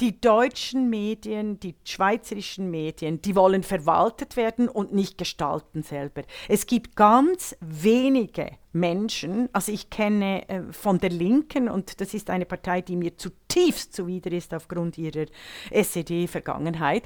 Die 0.00 0.20
deutschen 0.20 0.90
Medien, 0.90 1.60
die 1.60 1.74
schweizerischen 1.84 2.70
Medien, 2.70 3.22
die 3.22 3.36
wollen 3.36 3.62
verwaltet 3.62 4.36
werden 4.36 4.68
und 4.68 4.92
nicht 4.92 5.18
gestalten 5.18 5.82
selber. 5.82 6.22
Es 6.48 6.66
gibt 6.66 6.96
ganz 6.96 7.56
wenige 7.60 8.50
Menschen, 8.72 9.48
also 9.52 9.72
ich 9.72 9.90
kenne 9.90 10.09
äh, 10.22 10.62
von 10.72 10.98
der 10.98 11.10
Linken, 11.10 11.68
und 11.68 12.00
das 12.00 12.14
ist 12.14 12.30
eine 12.30 12.44
Partei, 12.44 12.80
die 12.80 12.96
mir 12.96 13.16
zutiefst 13.16 13.94
zuwider 13.94 14.32
ist 14.32 14.52
aufgrund 14.54 14.98
ihrer 14.98 15.26
SED-Vergangenheit, 15.70 17.04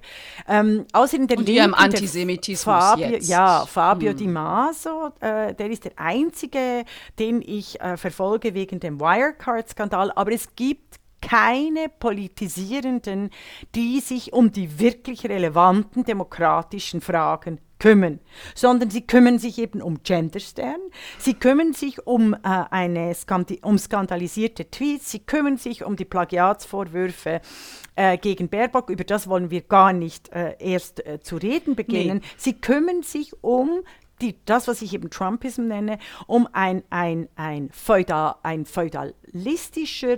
ähm, 0.49 0.85
außer 0.93 1.17
in 1.17 1.27
der 1.27 1.39
und 1.39 1.47
Linken. 1.47 1.63
ihrem 1.63 1.75
Antisemitismus 1.75 2.65
Fabio, 2.65 3.09
jetzt. 3.09 3.29
Ja, 3.29 3.67
Fabio 3.67 4.11
hm. 4.11 4.17
Di 4.17 4.27
Maso, 4.27 5.11
äh, 5.21 5.55
der 5.55 5.71
ist 5.71 5.85
der 5.85 5.93
einzige, 5.97 6.85
den 7.19 7.43
ich 7.43 7.81
äh, 7.81 7.97
verfolge 7.97 8.55
wegen 8.55 8.81
dem 8.81 9.01
Wirecard-Skandal, 9.01 10.13
aber 10.13 10.33
es 10.33 10.55
gibt 10.57 11.01
keine 11.21 11.89
Politisierenden, 11.89 13.31
die 13.75 14.01
sich 14.01 14.33
um 14.33 14.53
die 14.53 14.79
wirklich 14.79 15.27
relevanten 15.27 16.05
demokratischen 16.05 17.01
Fragen 17.01 17.61
kümmern, 17.85 18.19
sondern 18.55 18.89
sie 18.89 19.03
kümmern 19.07 19.39
sich 19.39 19.59
eben 19.59 19.83
um 19.83 20.03
Genderstern, 20.03 20.81
sie 21.19 21.35
kümmern 21.35 21.75
sich 21.75 22.07
um, 22.07 22.33
äh, 22.33 22.39
eine 22.43 23.15
Skandi 23.15 23.61
um 23.63 23.77
skandalisierte 23.77 24.71
Tweets, 24.71 25.11
sie 25.11 25.19
kümmern 25.19 25.59
sich 25.59 25.85
um 25.85 25.95
die 25.95 26.07
Plagiatsvorwürfe 26.07 27.43
äh, 27.95 28.17
gegen 28.17 28.49
Baerbock, 28.49 28.89
über 28.89 29.05
das 29.05 29.29
wollen 29.29 29.51
wir 29.51 29.61
gar 29.61 29.93
nicht 29.93 30.33
äh, 30.33 30.57
erst 30.61 31.05
äh, 31.07 31.21
zu 31.21 31.37
reden 31.37 31.77
beginnen. 31.77 32.21
Nee. 32.23 32.27
Sie 32.39 32.55
kümmern 32.55 33.03
sich 33.03 33.35
um 33.43 33.83
die, 34.23 34.35
das, 34.47 34.67
was 34.67 34.81
ich 34.81 34.95
eben 34.95 35.11
Trumpism 35.11 35.67
nenne, 35.67 35.99
um 36.27 36.49
ein, 36.53 36.85
ein, 36.89 37.29
ein, 37.37 37.69
feudal, 37.71 38.37
ein 38.43 38.65
feudalistischer 38.65 40.17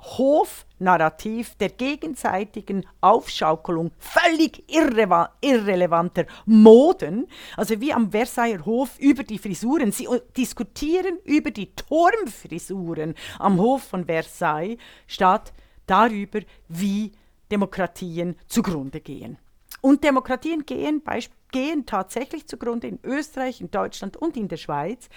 Hofnarrativ 0.00 1.54
der 1.56 1.70
gegenseitigen 1.70 2.86
Aufschaukelung 3.00 3.92
völlig 3.98 4.64
irre 4.70 5.30
irrelevanter 5.40 6.26
Moden, 6.46 7.26
also 7.56 7.80
wie 7.80 7.92
am 7.92 8.10
Versailler 8.10 8.64
Hof 8.64 8.98
über 8.98 9.22
die 9.22 9.38
Frisuren. 9.38 9.92
Sie 9.92 10.08
diskutieren 10.36 11.18
über 11.24 11.50
die 11.50 11.74
Turmfrisuren 11.74 13.14
am 13.38 13.58
Hof 13.58 13.84
von 13.84 14.06
Versailles 14.06 14.78
statt 15.06 15.52
darüber, 15.86 16.40
wie 16.68 17.12
Demokratien 17.50 18.36
zugrunde 18.46 19.00
gehen. 19.00 19.38
Und 19.80 20.04
Demokratien 20.04 20.64
gehen, 20.66 21.02
gehen 21.50 21.86
tatsächlich 21.86 22.46
zugrunde 22.46 22.86
in 22.86 22.98
Österreich, 23.02 23.60
in 23.60 23.70
Deutschland 23.70 24.16
und 24.16 24.36
in 24.36 24.48
der 24.48 24.56
Schweiz, 24.56 25.08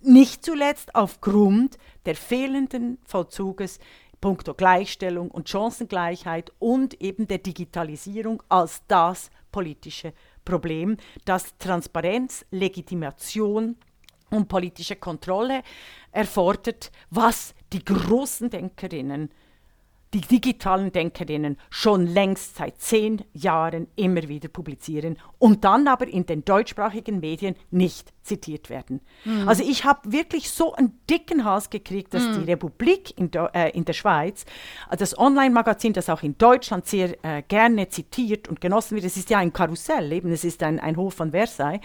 nicht 0.00 0.44
zuletzt 0.44 0.94
aufgrund 0.94 1.78
der 2.06 2.16
fehlenden 2.16 2.98
Vollzuges 3.04 3.78
puncto 4.22 4.54
Gleichstellung 4.54 5.30
und 5.30 5.50
Chancengleichheit 5.50 6.52
und 6.58 6.98
eben 7.02 7.28
der 7.28 7.38
Digitalisierung 7.38 8.42
als 8.48 8.80
das 8.88 9.30
politische 9.50 10.14
Problem, 10.46 10.96
das 11.26 11.58
Transparenz, 11.58 12.46
Legitimation 12.50 13.76
und 14.30 14.48
politische 14.48 14.96
Kontrolle 14.96 15.62
erfordert, 16.12 16.90
was 17.10 17.54
die 17.74 17.84
großen 17.84 18.48
Denkerinnen 18.48 19.30
die 20.14 20.20
digitalen 20.20 20.92
Denkerinnen 20.92 21.56
schon 21.70 22.06
längst 22.06 22.56
seit 22.56 22.80
zehn 22.80 23.24
Jahren 23.32 23.88
immer 23.96 24.28
wieder 24.28 24.48
publizieren 24.48 25.18
und 25.38 25.64
dann 25.64 25.88
aber 25.88 26.06
in 26.06 26.26
den 26.26 26.44
deutschsprachigen 26.44 27.20
Medien 27.20 27.56
nicht 27.70 28.12
zitiert 28.22 28.70
werden. 28.70 29.00
Mhm. 29.24 29.48
Also 29.48 29.64
ich 29.64 29.84
habe 29.84 30.12
wirklich 30.12 30.50
so 30.50 30.74
einen 30.74 31.00
dicken 31.10 31.44
Hals 31.44 31.70
gekriegt, 31.70 32.14
dass 32.14 32.22
mhm. 32.22 32.34
die 32.34 32.50
Republik 32.52 33.18
in, 33.18 33.32
äh, 33.32 33.70
in, 33.70 33.84
der 33.84 33.92
Schweiz, 33.92 34.44
das 34.96 35.18
Online-Magazin, 35.18 35.92
das 35.92 36.08
auch 36.08 36.22
in 36.22 36.38
Deutschland 36.38 36.86
sehr 36.86 37.16
äh, 37.24 37.42
gerne 37.42 37.88
zitiert 37.88 38.48
und 38.48 38.60
genossen 38.60 38.94
wird, 38.94 39.04
es 39.04 39.16
ist 39.16 39.30
ja 39.30 39.38
ein 39.38 39.52
Karussell, 39.52 40.12
eben 40.12 40.30
es 40.30 40.44
ist 40.44 40.62
ein, 40.62 40.78
ein 40.78 40.96
Hof 40.96 41.14
von 41.14 41.32
Versailles, 41.32 41.80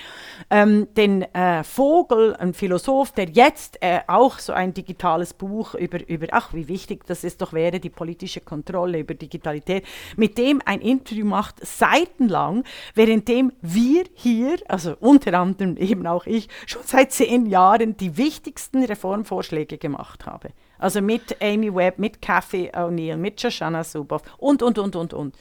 ähm, 0.50 0.88
den 0.96 1.24
äh, 1.34 1.64
Vogel, 1.64 2.36
ein 2.36 2.54
Philosoph, 2.54 3.12
der 3.14 3.30
jetzt 3.30 3.82
äh, 3.82 4.02
auch 4.08 4.38
so 4.38 4.54
ein 4.54 4.74
digitales 4.74 5.34
Buch 5.34 5.74
über, 5.74 6.08
über, 6.08 6.28
ach 6.32 6.54
wie 6.54 6.68
wichtig 6.68 7.06
das 7.06 7.24
es 7.24 7.38
doch 7.38 7.54
wäre, 7.54 7.80
die 7.80 7.90
politische 8.18 8.42
Kontrolle 8.42 9.00
über 9.00 9.14
Digitalität, 9.14 9.86
mit 10.16 10.38
dem 10.38 10.62
ein 10.66 10.82
Interview 10.82 11.26
macht, 11.26 11.66
seitenlang, 11.66 12.64
währenddem 12.96 13.54
wir 13.62 14.06
hier, 14.16 14.58
also 14.68 14.96
unter 15.00 15.34
anderem 15.36 15.78
eben 15.78 16.08
auch 16.08 16.26
ich 16.26 16.50
schon 16.66 16.82
seit 16.84 17.12
zehn 17.12 17.46
Jahren 17.46 17.96
die 17.96 18.18
wichtigsten 18.18 18.84
Reformvorschläge 18.84 19.78
gemacht 19.78 20.26
habe. 20.26 20.50
Also 20.80 21.02
mit 21.02 21.42
Amy 21.42 21.74
Webb, 21.74 22.00
mit 22.00 22.22
Kathy 22.22 22.70
O'Neill, 22.72 23.18
mit 23.18 23.40
Shoshana 23.40 23.84
Zuboff 23.84 24.24
und, 24.38 24.64
und, 24.64 24.80
und, 24.80 24.96
und, 24.96 25.14
und. 25.14 25.36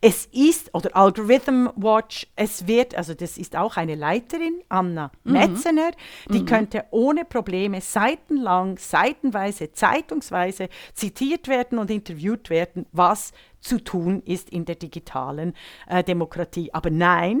Es 0.00 0.26
ist, 0.26 0.74
oder 0.74 0.96
Algorithm 0.96 1.70
Watch, 1.76 2.26
es 2.36 2.66
wird, 2.66 2.94
also 2.94 3.14
das 3.14 3.38
ist 3.38 3.56
auch 3.56 3.76
eine 3.76 3.94
Leiterin, 3.94 4.62
Anna 4.68 5.10
mhm. 5.24 5.32
Metzener, 5.32 5.90
die 6.28 6.40
mhm. 6.40 6.46
könnte 6.46 6.84
ohne 6.90 7.24
Probleme 7.24 7.80
seitenlang, 7.80 8.78
seitenweise, 8.78 9.72
zeitungsweise 9.72 10.68
zitiert 10.94 11.48
werden 11.48 11.78
und 11.78 11.90
interviewt 11.90 12.50
werden, 12.50 12.86
was 12.92 13.32
zu 13.64 13.82
tun 13.82 14.22
ist 14.24 14.50
in 14.50 14.66
der 14.66 14.76
digitalen 14.76 15.54
äh, 15.88 16.04
Demokratie. 16.04 16.72
Aber 16.72 16.90
nein, 16.90 17.40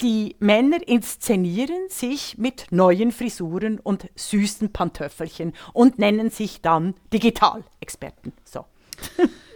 die 0.00 0.36
Männer 0.38 0.78
inszenieren 0.86 1.88
sich 1.88 2.38
mit 2.38 2.66
neuen 2.70 3.10
Frisuren 3.10 3.80
und 3.80 4.08
süßen 4.14 4.72
Pantöffelchen 4.72 5.52
und 5.72 5.98
nennen 5.98 6.30
sich 6.30 6.62
dann 6.62 6.94
Digitalexperten. 7.12 8.32
So. 8.44 8.64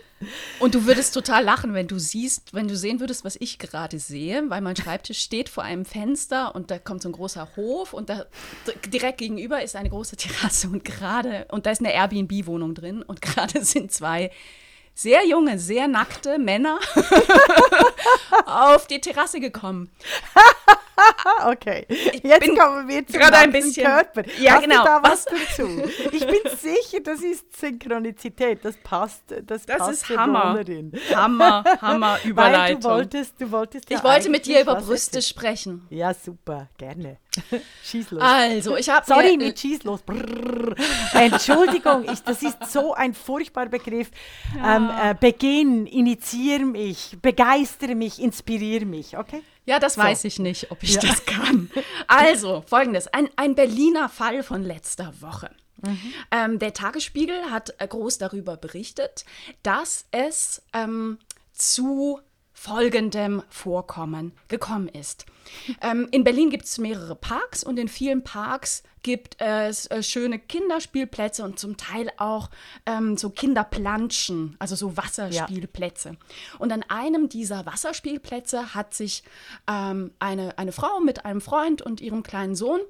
Und 0.59 0.75
du 0.75 0.87
würdest 0.87 1.15
total 1.15 1.45
lachen, 1.45 1.75
wenn 1.75 1.89
du 1.89 1.99
siehst, 1.99 2.55
wenn 2.55 2.69
du 2.69 2.77
sehen 2.77 3.01
würdest, 3.01 3.25
was 3.25 3.37
ich 3.41 3.59
gerade 3.59 3.99
sehe, 3.99 4.45
weil 4.49 4.61
mein 4.61 4.77
Schreibtisch 4.77 5.21
steht 5.21 5.49
vor 5.49 5.65
einem 5.65 5.85
Fenster 5.85 6.55
und 6.55 6.71
da 6.71 6.79
kommt 6.79 7.03
so 7.03 7.09
ein 7.09 7.13
großer 7.13 7.49
Hof 7.57 7.93
und 7.93 8.09
da 8.09 8.27
direkt 8.87 9.19
gegenüber 9.19 9.63
ist 9.63 9.77
eine 9.77 9.91
große 9.91 10.17
Terrasse 10.17 10.69
und 10.69 10.85
gerade, 10.85 11.47
und 11.51 11.67
da 11.67 11.71
ist 11.71 11.81
eine 11.81 11.93
Airbnb-Wohnung 11.93 12.75
drin 12.75 13.03
und 13.03 13.23
gerade 13.23 13.65
sind 13.65 13.93
zwei 13.93 14.31
sehr 14.95 15.27
junge, 15.27 15.59
sehr 15.59 15.89
nackte 15.89 16.39
Männer 16.39 16.79
auf 18.47 18.87
die 18.87 19.01
Terrasse 19.01 19.41
gekommen. 19.41 19.91
okay, 21.47 21.87
ich 21.89 22.23
jetzt 22.23 22.49
kommen 22.57 22.89
wir 22.89 23.07
zu 23.07 23.15
gerade 23.15 23.39
ein 23.39 23.53
bisschen 23.53 23.85
Körper. 23.85 24.23
Ja, 24.39 24.53
Hast 24.53 24.63
genau. 24.65 24.85
Da 24.85 25.03
was, 25.03 25.27
was 25.27 25.57
dazu? 25.57 25.69
Ich 26.13 26.27
bin 26.27 26.41
sicher, 26.59 27.01
das 27.03 27.23
ist 27.23 27.59
Synchronizität. 27.59 28.65
Das 28.65 28.77
passt. 28.77 29.23
Das, 29.47 29.65
das 29.67 29.79
passt 29.79 30.03
ist 30.05 30.17
Hammer. 30.17 30.63
Hammer, 31.15 31.65
Hammer 31.81 32.19
Überleitung. 32.25 32.61
Weil 32.61 32.77
du 32.77 32.89
wolltest, 32.89 33.41
du 33.41 33.51
wolltest 33.51 33.91
ja 33.91 33.99
ich 33.99 34.05
wollte 34.05 34.29
mit 34.29 34.47
dir 34.47 34.61
über 34.61 34.77
Brüste 34.77 35.23
sprechen. 35.23 35.87
Ja, 35.91 36.15
super, 36.15 36.69
gerne. 36.79 37.19
Schieß 37.85 38.11
los. 38.11 38.23
Also, 38.23 38.77
ich 38.77 38.89
habe 38.89 39.07
Sorry, 39.07 39.37
mit 39.37 39.59
schieß 39.59 39.85
los. 39.85 40.03
Brrr. 40.03 40.75
Entschuldigung, 41.15 42.05
ich, 42.11 42.23
das 42.23 42.43
ist 42.43 42.71
so 42.71 42.95
ein 42.95 43.15
furchtbarer 43.15 43.69
Begriff. 43.69 44.11
Ja. 44.57 44.77
Ähm, 44.77 44.91
äh, 45.03 45.15
beginn, 45.19 45.87
initiiere 45.87 46.65
mich, 46.65 47.17
begeistere 47.23 47.95
mich, 47.95 48.21
inspiriere 48.21 48.85
mich, 48.85 49.17
okay? 49.17 49.43
Ja, 49.65 49.79
das 49.79 49.95
so. 49.95 50.03
weiß 50.03 50.25
ich 50.25 50.39
nicht, 50.39 50.71
ob 50.71 50.83
ich 50.83 50.95
ja. 50.95 51.01
das 51.01 51.25
kann. 51.25 51.71
Also, 52.07 52.65
folgendes: 52.67 53.09
ein, 53.09 53.29
ein 53.37 53.55
Berliner 53.55 54.09
Fall 54.09 54.43
von 54.43 54.63
letzter 54.63 55.15
Woche. 55.21 55.51
Mhm. 55.83 56.15
Ähm, 56.31 56.59
der 56.59 56.75
Tagesspiegel 56.75 57.51
hat 57.51 57.75
äh, 57.79 57.87
groß 57.87 58.19
darüber 58.19 58.57
berichtet, 58.57 59.25
dass 59.63 60.07
es 60.11 60.63
ähm, 60.73 61.19
zu 61.53 62.21
folgendem 62.53 63.43
Vorkommen 63.49 64.33
gekommen 64.49 64.89
ist. 64.89 65.27
Ähm, 65.81 66.09
in 66.11 66.25
Berlin 66.25 66.51
gibt 66.51 66.65
es 66.65 66.79
mehrere 66.79 67.15
Parks 67.15 67.65
und 67.65 67.79
in 67.79 67.89
vielen 67.89 68.23
Parks 68.23 68.83
gibt 69.03 69.41
es 69.41 69.91
äh, 69.91 70.03
schöne 70.03 70.39
Kinderspielplätze 70.39 71.45
und 71.45 71.59
zum 71.59 71.77
Teil 71.77 72.11
auch 72.19 72.51
ähm, 72.87 73.17
so 73.17 73.31
Kinderplanschen, 73.31 74.57
also 74.59 74.77
so 74.77 74.97
Wasserspielplätze. 74.97 76.11
Ja. 76.11 76.59
Und 76.59 76.73
an 76.73 76.85
einem 76.89 77.29
dieser 77.29 77.67
Wasserspielplätze 77.67 78.75
hat 78.75 78.95
sich 78.95 79.25
ähm, 79.69 80.13
eine, 80.21 80.59
eine 80.59 80.73
Frau 80.73 81.01
mit 81.01 81.25
einem 81.25 81.41
Freund 81.41 81.83
und 81.83 82.01
ihrem 82.01 82.23
kleinen 82.23 82.55
Sohn 82.55 82.81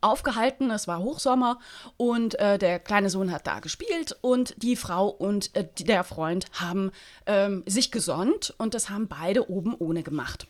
aufgehalten. 0.00 0.70
Es 0.70 0.88
war 0.88 1.00
Hochsommer 1.00 1.58
und 1.96 2.38
äh, 2.38 2.58
der 2.58 2.78
kleine 2.78 3.10
Sohn 3.10 3.32
hat 3.32 3.46
da 3.46 3.60
gespielt 3.60 4.16
und 4.20 4.54
die 4.62 4.76
Frau 4.76 5.08
und 5.08 5.54
äh, 5.54 5.66
der 5.80 6.04
Freund 6.04 6.46
haben 6.52 6.90
ähm, 7.26 7.62
sich 7.66 7.90
gesonnt 7.90 8.54
und 8.58 8.74
das 8.74 8.90
haben 8.90 9.08
beide 9.08 9.50
oben 9.50 9.74
ohne 9.74 10.02
gemacht. 10.02 10.46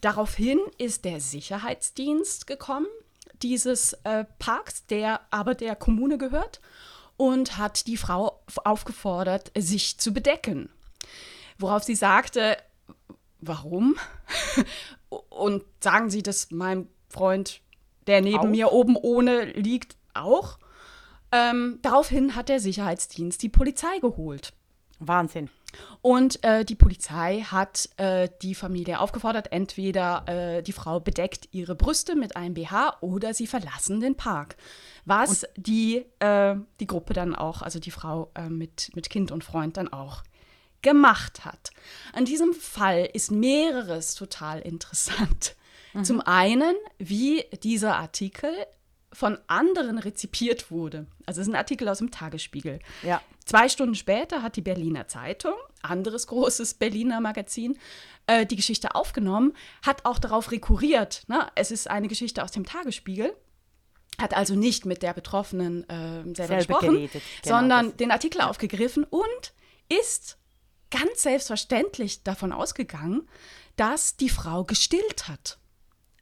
Daraufhin 0.00 0.60
ist 0.78 1.04
der 1.04 1.20
Sicherheitsdienst 1.20 2.46
gekommen 2.46 2.86
dieses 3.42 3.94
äh, 4.04 4.24
Parks, 4.38 4.86
der 4.86 5.20
aber 5.30 5.54
der 5.54 5.76
Kommune 5.76 6.18
gehört, 6.18 6.60
und 7.16 7.58
hat 7.58 7.86
die 7.86 7.96
Frau 7.96 8.42
aufgefordert, 8.64 9.52
sich 9.56 9.98
zu 9.98 10.12
bedecken. 10.12 10.70
Worauf 11.58 11.82
sie 11.84 11.94
sagte, 11.94 12.56
warum? 13.40 13.96
und 15.28 15.64
sagen 15.80 16.10
Sie 16.10 16.22
das 16.22 16.50
meinem 16.50 16.88
Freund, 17.08 17.60
der 18.06 18.20
neben 18.20 18.38
auch? 18.38 18.44
mir 18.44 18.72
oben 18.72 18.96
ohne 18.96 19.44
liegt, 19.44 19.96
auch? 20.14 20.58
Ähm, 21.30 21.78
daraufhin 21.82 22.36
hat 22.36 22.48
der 22.48 22.60
Sicherheitsdienst 22.60 23.42
die 23.42 23.48
Polizei 23.48 23.98
geholt. 24.00 24.52
Wahnsinn. 24.98 25.48
Und 26.02 26.44
äh, 26.44 26.64
die 26.64 26.74
Polizei 26.74 27.40
hat 27.40 27.88
äh, 27.96 28.28
die 28.42 28.54
Familie 28.54 29.00
aufgefordert, 29.00 29.52
entweder 29.52 30.24
äh, 30.28 30.62
die 30.62 30.72
Frau 30.72 31.00
bedeckt 31.00 31.48
ihre 31.52 31.74
Brüste 31.74 32.14
mit 32.14 32.36
einem 32.36 32.54
BH 32.54 32.98
oder 33.00 33.32
sie 33.32 33.46
verlassen 33.46 34.00
den 34.00 34.14
Park. 34.14 34.56
Was 35.06 35.46
die, 35.56 36.04
äh, 36.18 36.56
die 36.78 36.86
Gruppe 36.86 37.14
dann 37.14 37.34
auch, 37.34 37.62
also 37.62 37.78
die 37.78 37.90
Frau 37.90 38.30
äh, 38.34 38.48
mit, 38.48 38.90
mit 38.94 39.08
Kind 39.08 39.32
und 39.32 39.44
Freund 39.44 39.78
dann 39.78 39.92
auch 39.92 40.22
gemacht 40.82 41.44
hat. 41.44 41.70
An 42.12 42.24
diesem 42.24 42.52
Fall 42.52 43.08
ist 43.12 43.30
mehreres 43.30 44.14
total 44.14 44.60
interessant. 44.60 45.56
Mhm. 45.92 46.04
Zum 46.04 46.20
einen, 46.20 46.74
wie 46.98 47.44
dieser 47.62 47.96
Artikel 47.96 48.50
von 49.12 49.38
anderen 49.46 49.98
rezipiert 49.98 50.70
wurde. 50.70 51.06
Also 51.26 51.40
es 51.40 51.46
ist 51.46 51.52
ein 51.52 51.58
Artikel 51.58 51.88
aus 51.88 51.98
dem 51.98 52.10
Tagesspiegel. 52.10 52.78
Ja. 53.02 53.20
Zwei 53.44 53.68
Stunden 53.68 53.94
später 53.94 54.42
hat 54.42 54.56
die 54.56 54.62
Berliner 54.62 55.06
Zeitung, 55.06 55.54
anderes 55.82 56.26
großes 56.26 56.74
Berliner 56.78 57.20
Magazin, 57.20 57.78
äh, 58.26 58.46
die 58.46 58.56
Geschichte 58.56 58.94
aufgenommen, 58.94 59.52
hat 59.82 60.06
auch 60.06 60.18
darauf 60.18 60.50
rekurriert. 60.50 61.24
Ne? 61.28 61.46
Es 61.54 61.70
ist 61.70 61.90
eine 61.90 62.08
Geschichte 62.08 62.42
aus 62.42 62.52
dem 62.52 62.64
Tagesspiegel 62.64 63.34
hat 64.20 64.34
also 64.34 64.54
nicht 64.54 64.84
mit 64.84 65.02
der 65.02 65.14
Betroffenen 65.14 65.88
äh, 65.88 66.22
selber, 66.22 66.34
selber 66.34 66.56
gesprochen, 66.56 66.90
geredet, 66.90 67.22
genau 67.42 67.56
sondern 67.56 67.96
den 67.96 68.10
Artikel 68.10 68.40
ja. 68.40 68.50
aufgegriffen 68.50 69.04
und 69.04 69.54
ist 69.88 70.36
ganz 70.90 71.22
selbstverständlich 71.22 72.22
davon 72.22 72.52
ausgegangen, 72.52 73.26
dass 73.76 74.16
die 74.18 74.28
Frau 74.28 74.64
gestillt 74.64 75.28
hat 75.28 75.58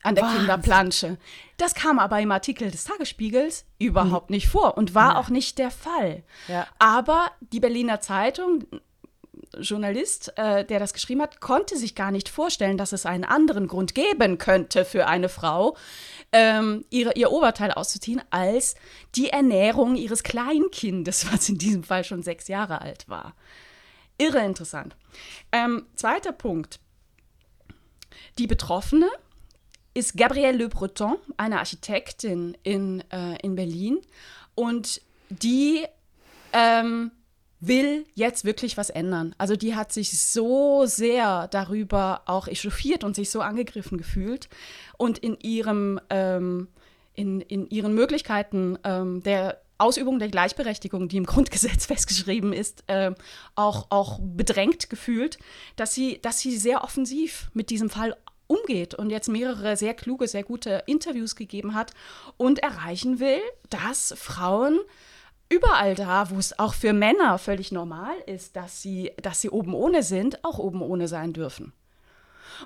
an 0.02 0.14
der 0.14 0.24
Wahnsinn. 0.24 0.40
Kinderplansche. 0.40 1.18
Das 1.56 1.74
kam 1.74 1.98
aber 1.98 2.20
im 2.20 2.32
Artikel 2.32 2.70
des 2.70 2.84
Tagesspiegels 2.84 3.64
überhaupt 3.78 4.30
nicht 4.30 4.48
vor 4.48 4.78
und 4.78 4.94
war 4.94 5.12
ja. 5.12 5.18
auch 5.18 5.28
nicht 5.28 5.58
der 5.58 5.70
Fall. 5.70 6.22
Ja. 6.48 6.66
Aber 6.78 7.30
die 7.40 7.60
Berliner 7.60 8.00
Zeitung, 8.00 8.64
Journalist, 9.58 10.32
äh, 10.36 10.64
der 10.64 10.78
das 10.78 10.92
geschrieben 10.92 11.22
hat, 11.22 11.40
konnte 11.40 11.76
sich 11.76 11.94
gar 11.94 12.10
nicht 12.10 12.28
vorstellen, 12.28 12.78
dass 12.78 12.92
es 12.92 13.04
einen 13.04 13.24
anderen 13.24 13.66
Grund 13.66 13.94
geben 13.94 14.38
könnte 14.38 14.84
für 14.84 15.06
eine 15.06 15.28
Frau, 15.28 15.76
ähm, 16.32 16.84
ihre, 16.90 17.14
ihr 17.14 17.30
Oberteil 17.32 17.72
auszuziehen, 17.72 18.22
als 18.30 18.76
die 19.16 19.30
Ernährung 19.30 19.96
ihres 19.96 20.22
Kleinkindes, 20.22 21.26
was 21.32 21.48
in 21.48 21.58
diesem 21.58 21.84
Fall 21.84 22.04
schon 22.04 22.22
sechs 22.22 22.48
Jahre 22.48 22.80
alt 22.80 23.08
war. 23.08 23.34
Irre 24.18 24.44
interessant. 24.44 24.96
Ähm, 25.50 25.86
zweiter 25.96 26.32
Punkt. 26.32 26.78
Die 28.38 28.46
Betroffene 28.46 29.08
ist 29.94 30.16
Gabrielle 30.16 30.56
Le 30.56 30.68
Breton, 30.68 31.16
eine 31.36 31.58
Architektin 31.58 32.56
in, 32.62 33.02
äh, 33.10 33.36
in 33.42 33.56
Berlin. 33.56 33.98
Und 34.54 35.00
die 35.30 35.84
ähm, 36.52 37.10
will 37.60 38.06
jetzt 38.14 38.44
wirklich 38.44 38.76
was 38.76 38.90
ändern. 38.90 39.34
Also 39.38 39.54
die 39.56 39.74
hat 39.74 39.92
sich 39.92 40.18
so 40.18 40.86
sehr 40.86 41.48
darüber 41.48 42.22
auch 42.26 42.48
echauffiert 42.48 43.04
und 43.04 43.14
sich 43.14 43.30
so 43.30 43.40
angegriffen 43.40 43.98
gefühlt 43.98 44.48
und 44.96 45.18
in 45.18 45.38
ihrem 45.40 46.00
ähm, 46.10 46.68
in, 47.14 47.40
in 47.42 47.68
ihren 47.68 47.94
Möglichkeiten 47.94 48.78
ähm, 48.84 49.22
der 49.22 49.60
Ausübung 49.76 50.18
der 50.18 50.28
Gleichberechtigung, 50.28 51.08
die 51.08 51.16
im 51.16 51.26
Grundgesetz 51.26 51.86
festgeschrieben 51.86 52.52
ist, 52.52 52.84
äh, 52.86 53.12
auch, 53.54 53.86
auch 53.90 54.20
bedrängt 54.22 54.90
gefühlt, 54.90 55.38
dass 55.76 55.94
sie, 55.94 56.20
dass 56.22 56.40
sie 56.40 56.56
sehr 56.56 56.82
offensiv 56.82 57.50
mit 57.52 57.70
diesem 57.70 57.90
Fall 57.90 58.16
umgeht 58.50 58.94
und 58.94 59.10
jetzt 59.10 59.28
mehrere 59.28 59.76
sehr 59.76 59.94
kluge, 59.94 60.26
sehr 60.26 60.42
gute 60.42 60.82
Interviews 60.86 61.36
gegeben 61.36 61.74
hat 61.74 61.92
und 62.36 62.58
erreichen 62.58 63.20
will, 63.20 63.40
dass 63.70 64.12
Frauen 64.18 64.80
überall 65.48 65.94
da, 65.94 66.30
wo 66.30 66.38
es 66.38 66.58
auch 66.58 66.74
für 66.74 66.92
Männer 66.92 67.38
völlig 67.38 67.72
normal 67.72 68.14
ist, 68.26 68.56
dass 68.56 68.82
sie, 68.82 69.12
dass 69.22 69.40
sie 69.40 69.50
oben 69.50 69.74
ohne 69.74 70.02
sind, 70.02 70.44
auch 70.44 70.58
oben 70.58 70.82
ohne 70.82 71.08
sein 71.08 71.32
dürfen. 71.32 71.72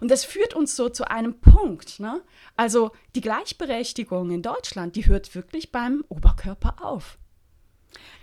Und 0.01 0.11
das 0.11 0.24
führt 0.24 0.55
uns 0.55 0.74
so 0.74 0.89
zu 0.89 1.09
einem 1.09 1.41
Punkt. 1.41 2.01
Ne? 2.01 2.22
Also 2.57 2.93
die 3.14 3.20
Gleichberechtigung 3.20 4.30
in 4.30 4.43
Deutschland, 4.43 4.97
die 4.97 5.07
hört 5.07 5.35
wirklich 5.35 5.70
beim 5.70 6.05
Oberkörper 6.09 6.76
auf. 6.80 7.18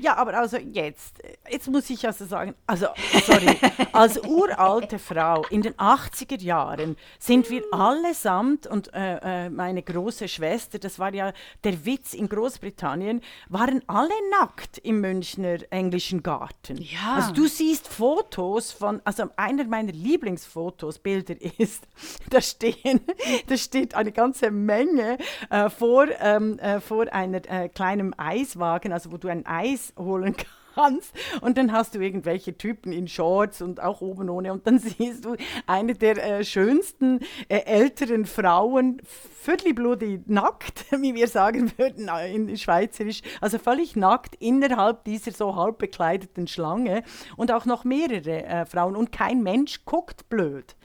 Ja, 0.01 0.17
aber 0.17 0.33
also 0.33 0.57
jetzt, 0.57 1.21
jetzt 1.47 1.67
muss 1.69 1.87
ich 1.91 2.07
also 2.07 2.25
sagen, 2.25 2.55
also 2.65 2.87
sorry, 3.23 3.55
als 3.91 4.17
uralte 4.27 4.97
Frau 4.97 5.45
in 5.51 5.61
den 5.61 5.75
80er 5.75 6.41
Jahren 6.41 6.97
sind 7.19 7.51
wir 7.51 7.63
allesamt 7.71 8.65
und 8.65 8.91
äh, 8.95 9.45
äh, 9.45 9.49
meine 9.49 9.83
große 9.83 10.27
Schwester, 10.27 10.79
das 10.79 10.97
war 10.97 11.13
ja 11.13 11.33
der 11.63 11.85
Witz 11.85 12.15
in 12.15 12.29
Großbritannien, 12.29 13.21
waren 13.49 13.83
alle 13.85 14.09
nackt 14.39 14.79
im 14.79 15.01
Münchner 15.01 15.57
englischen 15.69 16.23
Garten. 16.23 16.77
Ja. 16.77 17.17
Also 17.17 17.33
du 17.33 17.45
siehst 17.45 17.87
Fotos 17.87 18.71
von, 18.71 19.01
also 19.03 19.29
einer 19.35 19.65
meiner 19.65 19.91
Lieblingsfotos, 19.91 20.97
Bilder 20.97 21.35
ist, 21.59 21.87
da 22.31 22.41
stehen, 22.41 23.01
da 23.45 23.55
steht 23.55 23.93
eine 23.93 24.11
ganze 24.11 24.49
Menge 24.49 25.19
äh, 25.51 25.69
vor, 25.69 26.07
ähm, 26.19 26.57
äh, 26.57 26.79
vor 26.79 27.05
einer 27.13 27.41
äh, 27.47 27.69
kleinen 27.69 28.17
Eiswagen, 28.17 28.93
also 28.93 29.11
wo 29.11 29.17
du 29.17 29.27
ein 29.27 29.45
Eis 29.45 29.90
holen 29.97 30.35
kannst. 30.75 31.13
Und 31.41 31.57
dann 31.57 31.71
hast 31.71 31.95
du 31.95 31.99
irgendwelche 31.99 32.57
Typen 32.57 32.91
in 32.91 33.07
Shorts 33.07 33.61
und 33.61 33.81
auch 33.81 34.01
oben 34.01 34.29
ohne. 34.29 34.51
Und 34.51 34.67
dann 34.67 34.79
siehst 34.79 35.25
du 35.25 35.35
eine 35.67 35.93
der 35.93 36.39
äh, 36.39 36.43
schönsten 36.43 37.19
äh, 37.49 37.59
älteren 37.65 38.25
Frauen, 38.25 39.01
völlig 39.05 39.75
blutig 39.75 40.21
nackt, 40.27 40.85
wie 41.01 41.15
wir 41.15 41.27
sagen 41.27 41.71
würden 41.77 42.09
äh, 42.09 42.33
in 42.33 42.57
Schweizerisch. 42.57 43.21
Also 43.39 43.57
völlig 43.57 43.95
nackt 43.95 44.35
innerhalb 44.35 45.03
dieser 45.03 45.31
so 45.31 45.55
halb 45.55 45.77
bekleideten 45.77 46.47
Schlange. 46.47 47.03
Und 47.37 47.51
auch 47.51 47.65
noch 47.65 47.83
mehrere 47.83 48.45
äh, 48.45 48.65
Frauen. 48.65 48.95
Und 48.95 49.11
kein 49.11 49.43
Mensch 49.43 49.85
guckt 49.85 50.29
blöd. 50.29 50.75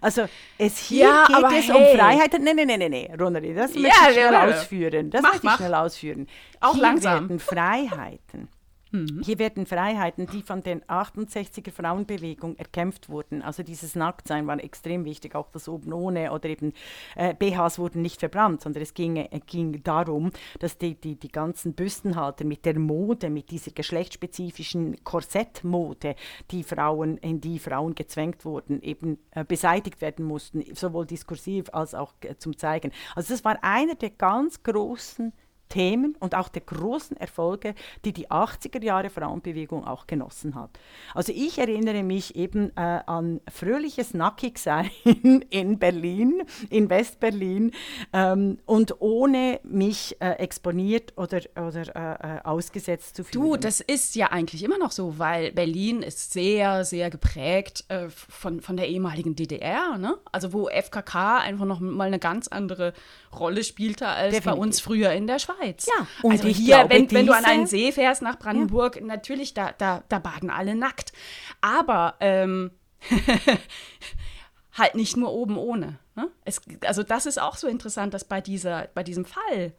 Also 0.00 0.26
es 0.58 0.78
hier 0.78 1.06
ja, 1.06 1.26
geht 1.26 1.58
es 1.58 1.68
hey. 1.68 1.92
um 1.92 1.98
Freiheit. 1.98 2.32
Nein, 2.32 2.56
nein, 2.56 2.66
nein, 2.66 2.78
nein, 2.78 2.90
nee, 2.90 3.10
Ronald, 3.18 3.56
das 3.56 3.74
möchte 3.74 3.88
ich 3.88 4.12
schnell 4.12 4.32
ja, 4.32 4.44
ausführen. 4.44 5.10
Das 5.10 5.22
mach, 5.22 5.30
möchte 5.32 5.46
ich 5.46 5.50
mach. 5.50 5.56
schnell 5.56 5.74
ausführen. 5.74 6.28
Auch 6.60 6.72
hier 6.74 6.82
langsam. 6.82 7.28
werden 7.28 7.40
Freiheiten 7.40 8.48
Mhm. 8.94 9.22
Hier 9.24 9.40
werden 9.40 9.66
Freiheiten, 9.66 10.28
die 10.28 10.42
von 10.42 10.62
den 10.62 10.84
68er 10.84 11.72
Frauenbewegung 11.72 12.56
erkämpft 12.56 13.08
wurden. 13.08 13.42
Also 13.42 13.64
dieses 13.64 13.96
Nacktsein 13.96 14.46
war 14.46 14.62
extrem 14.62 15.04
wichtig, 15.04 15.34
auch 15.34 15.50
das 15.50 15.68
oben 15.68 15.92
ohne 15.92 16.30
oder 16.30 16.48
eben 16.48 16.72
äh, 17.16 17.34
BHs 17.34 17.80
wurden 17.80 18.02
nicht 18.02 18.20
verbrannt, 18.20 18.62
sondern 18.62 18.84
es 18.84 18.94
ging, 18.94 19.16
äh, 19.16 19.40
ging 19.46 19.82
darum, 19.82 20.30
dass 20.60 20.78
die, 20.78 20.94
die, 20.94 21.16
die 21.16 21.32
ganzen 21.32 21.74
Büstenhalter 21.74 22.44
mit 22.44 22.64
der 22.64 22.78
Mode, 22.78 23.30
mit 23.30 23.50
dieser 23.50 23.72
geschlechtsspezifischen 23.72 25.02
Korsettmode, 25.02 26.14
die 26.52 26.62
Frauen, 26.62 27.16
in 27.18 27.40
die 27.40 27.58
Frauen 27.58 27.96
gezwängt 27.96 28.44
wurden, 28.44 28.80
eben 28.80 29.18
äh, 29.32 29.44
beseitigt 29.44 30.02
werden 30.02 30.24
mussten, 30.24 30.62
sowohl 30.72 31.04
diskursiv 31.04 31.68
als 31.72 31.96
auch 31.96 32.12
äh, 32.20 32.36
zum 32.36 32.56
Zeigen. 32.56 32.92
Also 33.16 33.34
das 33.34 33.44
war 33.44 33.58
einer 33.64 33.96
der 33.96 34.10
ganz 34.10 34.62
großen 34.62 35.32
Themen 35.68 36.16
und 36.20 36.34
auch 36.34 36.48
der 36.48 36.62
großen 36.62 37.16
Erfolge, 37.16 37.74
die 38.04 38.12
die 38.12 38.30
80er 38.30 38.82
Jahre 38.82 39.10
Frauenbewegung 39.10 39.86
auch 39.86 40.06
genossen 40.06 40.54
hat. 40.54 40.70
Also 41.14 41.32
ich 41.34 41.58
erinnere 41.58 42.02
mich 42.02 42.36
eben 42.36 42.70
äh, 42.76 43.00
an 43.06 43.40
fröhliches 43.52 44.14
Nackigsein 44.14 44.90
in 45.50 45.78
Berlin, 45.78 46.42
in 46.70 46.90
Westberlin 46.90 47.72
ähm, 48.12 48.58
und 48.66 49.00
ohne 49.00 49.60
mich 49.64 50.16
äh, 50.20 50.32
exponiert 50.32 51.14
oder, 51.16 51.40
oder 51.56 52.16
äh, 52.44 52.46
ausgesetzt 52.46 53.16
zu 53.16 53.24
fühlen. 53.24 53.44
Du, 53.44 53.56
das 53.56 53.80
ist 53.80 54.14
ja 54.14 54.28
eigentlich 54.28 54.62
immer 54.62 54.78
noch 54.78 54.92
so, 54.92 55.18
weil 55.18 55.52
Berlin 55.52 56.02
ist 56.02 56.32
sehr, 56.32 56.84
sehr 56.84 57.10
geprägt 57.10 57.84
äh, 57.88 58.08
von, 58.08 58.60
von 58.60 58.76
der 58.76 58.88
ehemaligen 58.88 59.34
DDR, 59.34 59.98
ne? 59.98 60.16
also 60.30 60.52
wo 60.52 60.68
FKK 60.68 61.38
einfach 61.38 61.64
noch 61.64 61.80
mal 61.80 62.06
eine 62.06 62.18
ganz 62.18 62.48
andere 62.48 62.92
Rolle 63.38 63.64
spielte 63.64 64.06
als 64.06 64.34
Definitiv. 64.34 64.52
bei 64.52 64.58
uns 64.58 64.80
früher 64.80 65.12
in 65.12 65.26
der 65.26 65.38
Schweiz. 65.38 65.53
Ja, 65.86 66.06
und 66.22 66.32
also 66.32 66.48
hier, 66.48 66.76
glaube, 66.76 66.94
wenn, 66.94 67.10
wenn 67.10 67.26
du 67.26 67.32
an 67.32 67.44
einen 67.44 67.66
See 67.66 67.92
fährst 67.92 68.22
nach 68.22 68.38
Brandenburg, 68.38 68.96
ja. 68.96 69.02
natürlich, 69.02 69.54
da, 69.54 69.72
da, 69.72 70.02
da 70.08 70.18
baden 70.18 70.50
alle 70.50 70.74
nackt. 70.74 71.12
Aber 71.60 72.14
ähm, 72.20 72.70
halt 74.72 74.94
nicht 74.94 75.16
nur 75.16 75.32
oben 75.32 75.56
ohne. 75.56 75.98
Ne? 76.14 76.30
Es, 76.44 76.60
also 76.84 77.02
das 77.02 77.26
ist 77.26 77.40
auch 77.40 77.56
so 77.56 77.66
interessant, 77.66 78.14
dass 78.14 78.24
bei, 78.24 78.40
dieser, 78.40 78.88
bei 78.94 79.02
diesem 79.02 79.24
Fall 79.24 79.72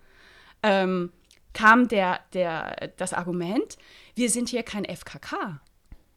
ähm, 0.64 1.12
kam 1.54 1.88
der, 1.88 2.20
der, 2.34 2.92
das 2.98 3.14
Argument, 3.14 3.78
wir 4.16 4.30
sind 4.30 4.50
hier 4.50 4.64
kein 4.64 4.86
FKK, 4.86 5.62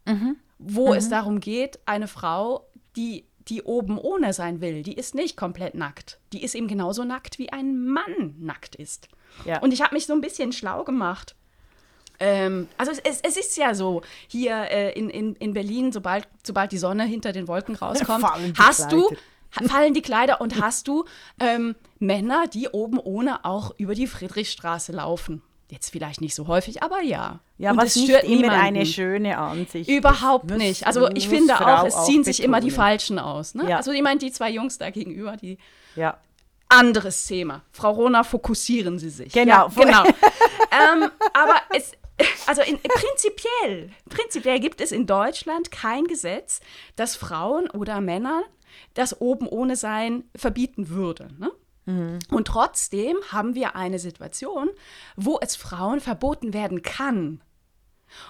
mhm. 0.06 0.36
wo 0.58 0.88
mhm. 0.88 0.94
es 0.94 1.08
darum 1.08 1.40
geht, 1.40 1.78
eine 1.86 2.08
Frau, 2.08 2.68
die 2.96 3.27
die 3.48 3.62
oben 3.62 3.98
ohne 3.98 4.32
sein 4.32 4.60
will, 4.60 4.82
die 4.82 4.94
ist 4.94 5.14
nicht 5.14 5.36
komplett 5.36 5.74
nackt. 5.74 6.18
Die 6.32 6.42
ist 6.42 6.54
eben 6.54 6.68
genauso 6.68 7.04
nackt, 7.04 7.38
wie 7.38 7.50
ein 7.50 7.86
Mann 7.86 8.34
nackt 8.38 8.74
ist. 8.74 9.08
Ja. 9.44 9.60
Und 9.60 9.72
ich 9.72 9.82
habe 9.82 9.94
mich 9.94 10.06
so 10.06 10.12
ein 10.12 10.20
bisschen 10.20 10.52
schlau 10.52 10.84
gemacht. 10.84 11.34
Ähm, 12.20 12.68
also 12.76 12.92
es, 12.92 12.98
es, 12.98 13.20
es 13.20 13.36
ist 13.36 13.56
ja 13.56 13.74
so, 13.74 14.02
hier 14.26 14.54
äh, 14.70 14.92
in, 14.92 15.08
in, 15.08 15.34
in 15.36 15.54
Berlin, 15.54 15.92
sobald, 15.92 16.26
sobald 16.44 16.72
die 16.72 16.78
Sonne 16.78 17.04
hinter 17.04 17.32
den 17.32 17.48
Wolken 17.48 17.76
rauskommt, 17.76 18.24
Fallen 18.24 18.52
die 18.52 18.60
hast 18.60 18.90
du, 18.92 19.08
fallen 19.50 19.94
die 19.94 20.02
Kleider 20.02 20.40
und 20.40 20.60
hast 20.60 20.88
du 20.88 21.04
ähm, 21.38 21.76
Männer, 21.98 22.46
die 22.48 22.68
oben 22.68 22.98
ohne 22.98 23.44
auch 23.44 23.72
über 23.78 23.94
die 23.94 24.06
Friedrichstraße 24.06 24.92
laufen. 24.92 25.42
Jetzt 25.70 25.90
vielleicht 25.90 26.20
nicht 26.22 26.34
so 26.34 26.46
häufig, 26.46 26.82
aber 26.82 27.02
ja. 27.02 27.40
Ja, 27.58 27.72
und 27.72 27.76
was 27.76 27.88
es 27.88 27.96
nicht 27.96 28.08
stört 28.08 28.24
immer 28.24 28.36
niemanden. 28.36 28.60
eine 28.64 28.86
schöne 28.86 29.36
Ansicht 29.36 29.90
Überhaupt. 29.90 30.48
Muss- 30.48 30.58
nicht. 30.58 30.86
Also 30.86 31.08
ich 31.10 31.28
finde 31.28 31.54
Frau 31.54 31.64
auch, 31.82 31.84
es 31.86 32.04
ziehen 32.06 32.24
sich 32.24 32.42
immer 32.42 32.60
die. 32.60 32.70
Falschen 32.70 33.18
aus. 33.18 33.54
Ne? 33.54 33.68
Ja. 33.68 33.76
Also 33.76 33.92
ich 33.92 34.00
meine, 34.02 34.18
die 34.18 34.32
zwei 34.32 34.50
Jungs 34.50 34.78
da 34.78 34.88
gegenüber, 34.90 35.36
die 35.36 35.58
Ja. 35.94 36.16
anderes 36.68 37.26
Thema. 37.26 37.62
Frau 37.72 37.90
Rona, 37.92 38.24
fokussieren 38.24 38.98
Sie 38.98 39.10
sich. 39.10 39.32
Genau. 39.32 39.68
Ja, 39.68 39.84
genau. 39.84 40.04
ähm, 40.94 41.10
aber 41.34 41.56
es, 41.76 41.92
also 42.46 42.62
in, 42.62 42.78
prinzipiell, 42.78 43.90
prinzipiell 44.08 44.60
gibt 44.60 44.80
es 44.80 44.90
in 44.92 45.06
Deutschland 45.06 45.70
kein 45.70 46.04
Gesetz, 46.04 46.60
das 46.96 47.14
Frauen 47.16 47.68
oder 47.70 48.00
Männern 48.00 48.42
das 48.94 49.20
oben 49.20 49.46
ohne 49.48 49.76
Sein 49.76 50.24
verbieten 50.36 50.88
würde. 50.88 51.28
Ne? 51.38 51.50
Und 52.30 52.46
trotzdem 52.46 53.16
haben 53.32 53.54
wir 53.54 53.74
eine 53.74 53.98
Situation, 53.98 54.68
wo 55.16 55.38
es 55.40 55.56
Frauen 55.56 56.00
verboten 56.00 56.52
werden 56.52 56.82
kann. 56.82 57.40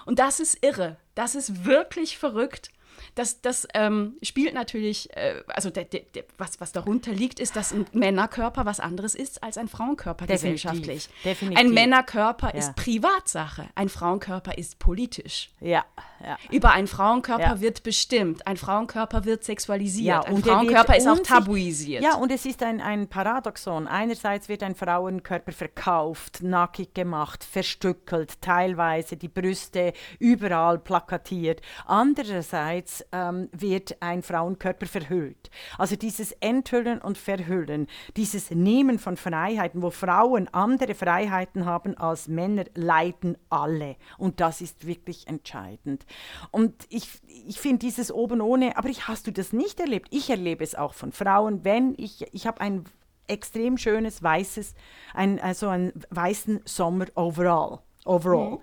Und 0.05 0.19
das 0.19 0.39
ist 0.39 0.63
irre. 0.63 0.95
Das 1.15 1.35
ist 1.35 1.65
wirklich 1.65 2.17
verrückt. 2.17 2.71
Das, 3.15 3.41
das 3.41 3.67
ähm, 3.73 4.17
spielt 4.21 4.53
natürlich, 4.53 5.09
äh, 5.15 5.43
also 5.47 5.69
der, 5.69 5.85
der, 5.85 6.01
der, 6.15 6.23
was, 6.37 6.59
was 6.59 6.71
darunter 6.73 7.11
liegt, 7.11 7.39
ist, 7.39 7.55
dass 7.55 7.71
ein 7.71 7.85
Männerkörper 7.93 8.65
was 8.65 8.79
anderes 8.79 9.15
ist 9.15 9.41
als 9.43 9.57
ein 9.57 9.67
Frauenkörper 9.69 10.25
Definitiv. 10.27 10.63
gesellschaftlich. 10.63 11.09
Definitiv. 11.23 11.59
Ein 11.59 11.71
Männerkörper 11.73 12.47
Ja. 12.53 12.59
ist 12.59 12.75
Privatsache, 12.75 13.69
ein 13.75 13.89
Frauenkörper 13.89 14.57
ist 14.57 14.79
politisch. 14.79 15.49
Ja, 15.61 15.85
ja. 16.25 16.37
Über 16.51 16.71
einen 16.71 16.87
Frauenkörper 16.87 17.55
Ja. 17.55 17.61
wird 17.61 17.83
bestimmt, 17.83 18.45
ein 18.45 18.57
Frauenkörper 18.57 19.25
wird 19.25 19.43
sexualisiert, 19.43 20.25
ein 20.25 20.33
und 20.33 20.45
er 20.47 20.53
Frauenkörper 20.53 20.97
ist 20.97 21.07
auch 21.07 21.19
tabuisiert. 21.19 22.03
Ja, 22.03 22.15
und 22.15 22.31
es 22.31 22.45
ist 22.45 22.61
ein, 22.63 22.81
ein 22.81 23.07
Paradoxon. 23.07 23.87
Einerseits 23.87 24.49
wird 24.49 24.63
ein 24.63 24.75
Frauenkörper 24.75 25.51
verkauft, 25.51 26.41
nackig 26.41 26.93
gemacht, 26.93 27.43
verstückelt, 27.43 28.41
teilweise 28.41 29.17
die 29.17 29.27
Brüste 29.27 29.93
überall 30.19 30.79
plakatiert. 30.79 31.61
Andererseits 31.85 33.05
ähm, 33.11 33.49
wird 33.51 33.97
ein 34.01 34.21
Frauenkörper 34.23 34.85
verhüllt. 34.85 35.49
Also 35.77 35.95
dieses 35.95 36.31
Enthüllen 36.33 36.99
und 36.99 37.17
Verhüllen, 37.17 37.87
dieses 38.17 38.51
Nehmen 38.51 38.99
von 38.99 39.17
Freiheiten, 39.17 39.81
wo 39.81 39.89
Frauen 39.89 40.47
andere 40.53 40.95
Freiheiten 40.95 41.65
haben 41.65 41.97
als 41.97 42.27
Männer, 42.27 42.65
leiden 42.75 43.37
alle. 43.49 43.95
Und 44.17 44.39
das 44.39 44.61
ist 44.61 44.85
wirklich 44.85 45.27
entscheidend. 45.27 46.05
Und 46.51 46.73
ich, 46.89 47.09
ich 47.47 47.59
finde 47.59 47.79
dieses 47.79 48.11
oben 48.11 48.41
ohne, 48.41 48.77
aber 48.77 48.89
ich, 48.89 49.07
hast 49.07 49.27
du 49.27 49.31
das 49.31 49.53
nicht 49.53 49.79
erlebt? 49.79 50.07
Ich 50.11 50.29
erlebe 50.29 50.63
es 50.63 50.75
auch 50.75 50.93
von 50.93 51.11
Frauen, 51.11 51.63
wenn 51.63 51.93
ich, 51.97 52.25
ich 52.33 52.47
habe 52.47 52.61
ein 52.61 52.85
extrem 53.27 53.77
schönes 53.77 54.21
weißes, 54.21 54.73
ein, 55.13 55.39
also 55.39 55.69
einen 55.69 55.93
weißen 56.09 56.61
Sommer 56.65 57.05
overall. 57.15 57.79
Overall. 58.05 58.59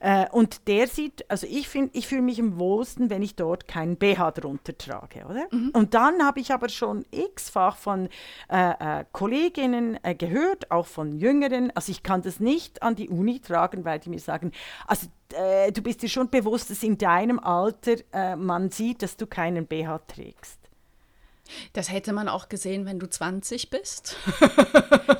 Äh, 0.00 0.28
und 0.30 0.66
der 0.66 0.88
sieht, 0.88 1.30
also 1.30 1.46
ich 1.48 1.68
finde, 1.68 1.90
ich 1.96 2.08
fühle 2.08 2.22
mich 2.22 2.40
am 2.40 2.58
wohlsten, 2.58 3.08
wenn 3.08 3.22
ich 3.22 3.36
dort 3.36 3.68
keinen 3.68 3.96
BH 3.96 4.32
drunter 4.32 4.76
trage, 4.76 5.24
oder? 5.26 5.46
Und 5.72 5.94
dann 5.94 6.24
habe 6.24 6.40
ich 6.40 6.52
aber 6.52 6.68
schon 6.68 7.04
x-fach 7.10 7.76
von 7.76 8.08
äh, 8.50 9.00
äh, 9.00 9.04
Kolleginnen 9.12 9.98
äh, 10.02 10.14
gehört, 10.14 10.70
auch 10.70 10.86
von 10.86 11.12
Jüngeren. 11.12 11.70
Also 11.76 11.92
ich 11.92 12.02
kann 12.02 12.22
das 12.22 12.40
nicht 12.40 12.82
an 12.82 12.96
die 12.96 13.08
Uni 13.08 13.40
tragen, 13.40 13.84
weil 13.84 14.00
die 14.00 14.10
mir 14.10 14.18
sagen, 14.18 14.50
also 14.86 15.06
äh, 15.34 15.70
du 15.70 15.82
bist 15.82 16.02
dir 16.02 16.08
schon 16.08 16.28
bewusst, 16.28 16.70
dass 16.70 16.82
in 16.82 16.98
deinem 16.98 17.38
Alter 17.38 17.96
äh, 18.12 18.34
man 18.34 18.70
sieht, 18.70 19.02
dass 19.02 19.16
du 19.16 19.26
keinen 19.26 19.66
BH 19.66 19.98
trägst. 20.08 20.59
Das 21.72 21.90
hätte 21.90 22.12
man 22.12 22.28
auch 22.28 22.48
gesehen, 22.48 22.86
wenn 22.86 22.98
du 22.98 23.08
20 23.08 23.70
bist. 23.70 24.16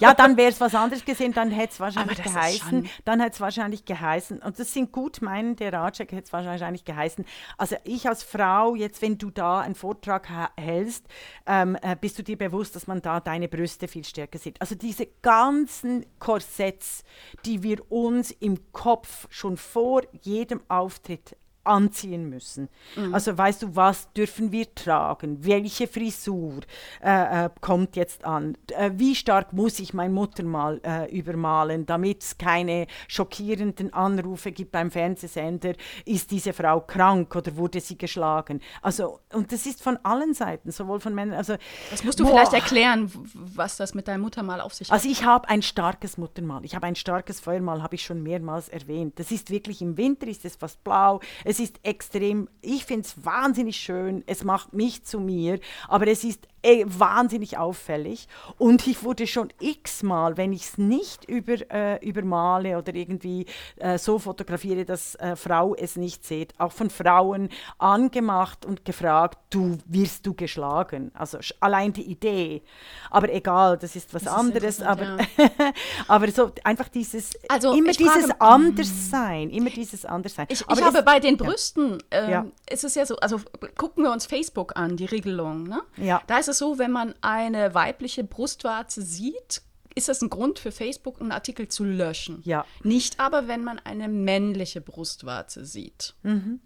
Ja, 0.00 0.14
dann 0.14 0.36
wäre 0.36 0.50
es 0.50 0.60
was 0.60 0.74
anderes 0.74 1.04
gesehen, 1.04 1.32
dann 1.32 1.50
hätte 1.50 1.74
es 1.74 1.80
wahrscheinlich 1.80 2.22
geheißen, 2.22 2.88
dann 3.04 3.20
hätte 3.20 3.34
es 3.34 3.40
wahrscheinlich 3.40 3.84
geheißen, 3.84 4.38
und 4.38 4.58
das 4.58 4.72
sind 4.72 4.92
gut 4.92 5.20
meinende 5.20 5.70
Ratschläge, 5.70 6.16
hätte 6.16 6.26
es 6.26 6.32
wahrscheinlich 6.32 6.84
geheißen, 6.84 7.26
also 7.58 7.76
ich 7.84 8.08
als 8.08 8.22
Frau, 8.22 8.74
jetzt 8.74 9.02
wenn 9.02 9.18
du 9.18 9.30
da 9.30 9.60
einen 9.60 9.74
Vortrag 9.74 10.28
hältst, 10.56 11.06
ähm, 11.46 11.76
äh, 11.82 11.96
bist 12.00 12.18
du 12.18 12.22
dir 12.22 12.38
bewusst, 12.38 12.76
dass 12.76 12.86
man 12.86 13.02
da 13.02 13.20
deine 13.20 13.48
Brüste 13.48 13.88
viel 13.88 14.04
stärker 14.04 14.38
sieht. 14.38 14.60
Also 14.60 14.74
diese 14.74 15.06
ganzen 15.22 16.06
Korsetts, 16.18 17.04
die 17.44 17.62
wir 17.62 17.90
uns 17.90 18.30
im 18.30 18.72
Kopf 18.72 19.26
schon 19.30 19.56
vor 19.56 20.02
jedem 20.22 20.62
Auftritt 20.68 21.36
anziehen 21.64 22.28
müssen. 22.28 22.68
Also 23.12 23.36
weißt 23.36 23.62
du, 23.62 23.76
was 23.76 24.12
dürfen 24.12 24.50
wir 24.50 24.74
tragen? 24.74 25.44
Welche 25.44 25.86
Frisur 25.86 26.60
äh, 27.02 27.46
äh, 27.46 27.50
kommt 27.60 27.96
jetzt 27.96 28.24
an? 28.24 28.56
Äh, 28.68 28.92
wie 28.94 29.14
stark 29.14 29.52
muss 29.52 29.78
ich 29.78 29.92
mein 29.92 30.12
Muttermal 30.12 30.80
äh, 30.84 31.14
übermalen, 31.14 31.84
damit 31.84 32.22
es 32.22 32.38
keine 32.38 32.86
schockierenden 33.08 33.92
Anrufe 33.92 34.52
gibt 34.52 34.72
beim 34.72 34.90
Fernsehsender? 34.90 35.74
Ist 36.06 36.30
diese 36.30 36.52
Frau 36.52 36.80
krank 36.80 37.36
oder 37.36 37.54
wurde 37.56 37.80
sie 37.80 37.98
geschlagen? 37.98 38.60
Also, 38.80 39.20
und 39.32 39.52
das 39.52 39.66
ist 39.66 39.82
von 39.82 39.98
allen 40.02 40.32
Seiten, 40.32 40.70
sowohl 40.70 41.00
von 41.00 41.14
Männern, 41.14 41.36
also 41.36 41.56
Das 41.90 42.04
musst 42.04 42.20
du 42.20 42.24
Boah. 42.24 42.30
vielleicht 42.30 42.54
erklären, 42.54 43.10
was 43.34 43.76
das 43.76 43.94
mit 43.94 44.08
deinem 44.08 44.22
Muttermal 44.22 44.60
auf 44.60 44.72
sich 44.72 44.88
hat. 44.88 44.94
also 44.94 45.08
ich 45.08 45.24
habe 45.24 45.48
ein 45.48 45.62
starkes 45.62 46.16
Muttermal. 46.16 46.64
Ich 46.64 46.74
habe 46.74 46.86
ein 46.86 46.96
starkes 46.96 47.38
Feuermal, 47.40 47.82
habe 47.82 47.94
ich 47.96 48.02
schon 48.02 48.22
mehrmals 48.22 48.68
erwähnt. 48.68 49.18
Das 49.18 49.30
ist 49.30 49.50
wirklich 49.50 49.82
im 49.82 49.96
Winter 49.96 50.26
ist 50.26 50.44
es 50.44 50.56
fast 50.56 50.82
blau. 50.84 51.20
Es 51.50 51.58
ist 51.58 51.80
extrem, 51.82 52.48
ich 52.62 52.84
finde 52.84 53.08
es 53.08 53.24
wahnsinnig 53.24 53.76
schön. 53.76 54.22
Es 54.28 54.44
macht 54.44 54.72
mich 54.72 55.02
zu 55.02 55.18
mir, 55.18 55.58
aber 55.88 56.06
es 56.06 56.22
ist 56.22 56.46
eh, 56.62 56.84
wahnsinnig 56.86 57.58
auffällig. 57.58 58.28
Und 58.58 58.86
ich 58.86 59.02
wurde 59.04 59.26
schon 59.26 59.52
x-mal, 59.60 60.36
wenn 60.36 60.52
ich 60.52 60.62
es 60.62 60.78
nicht 60.78 61.24
über, 61.24 61.54
äh, 61.72 62.04
übermale 62.06 62.76
oder 62.78 62.94
irgendwie 62.94 63.46
äh, 63.76 63.98
so 63.98 64.18
fotografiere, 64.18 64.84
dass 64.84 65.14
äh, 65.16 65.36
Frau 65.36 65.74
es 65.74 65.96
nicht 65.96 66.24
sieht, 66.24 66.52
auch 66.58 66.72
von 66.72 66.90
Frauen 66.90 67.48
angemacht 67.78 68.64
und 68.66 68.84
gefragt, 68.84 69.38
du 69.50 69.78
wirst 69.86 70.26
du 70.26 70.34
geschlagen. 70.34 71.10
Also 71.14 71.38
allein 71.60 71.92
die 71.92 72.02
Idee. 72.10 72.62
Aber 73.10 73.32
egal, 73.32 73.78
das 73.78 73.96
ist 73.96 74.12
was 74.14 74.24
Das 74.24 74.32
ist 74.32 74.38
anderes. 74.38 74.82
Aber, 74.82 75.02
interessant, 75.18 75.74
aber 76.08 76.30
so 76.30 76.52
einfach 76.64 76.88
dieses, 76.88 77.30
Also, 77.48 77.72
immer 77.72 77.92
dieses 77.92 78.26
frage-. 78.26 78.40
Anderssein, 78.40 79.50
immer 79.50 79.70
dieses 79.70 80.04
Anderssein. 80.04 80.46
Ich, 80.50 80.64
Aber 80.68 80.78
ich 80.78 80.84
habe 80.84 80.98
es- 80.98 81.04
bei 81.04 81.20
den 81.20 81.36
Brüsten, 81.36 81.98
ähm, 82.10 82.30
Ja. 82.30 82.46
ist 82.70 82.84
es 82.84 82.94
ja 82.94 83.06
so, 83.06 83.16
also 83.16 83.40
gucken 83.76 84.04
wir 84.04 84.12
uns 84.12 84.26
Facebook 84.26 84.76
an, 84.76 84.96
die 84.96 85.06
Regelung. 85.06 85.64
Ne? 85.64 85.80
Ja. 85.96 86.20
Da 86.26 86.38
ist 86.38 86.48
es 86.50 86.58
so, 86.58 86.78
wenn 86.78 86.90
man 86.90 87.14
eine 87.22 87.74
weibliche 87.74 88.24
Brustwarze 88.24 89.02
sieht, 89.02 89.62
ist 89.94 90.08
das 90.08 90.22
ein 90.22 90.30
Grund 90.30 90.58
für 90.58 90.72
Facebook, 90.72 91.20
einen 91.20 91.32
Artikel 91.32 91.68
zu 91.68 91.84
löschen. 91.84 92.42
Ja. 92.44 92.64
Nicht 92.82 93.18
aber, 93.18 93.48
wenn 93.48 93.64
man 93.64 93.78
eine 93.80 94.08
männliche 94.08 94.80
Brustwarze 94.80 95.64
sieht. 95.64 96.14
Mhm. 96.22 96.60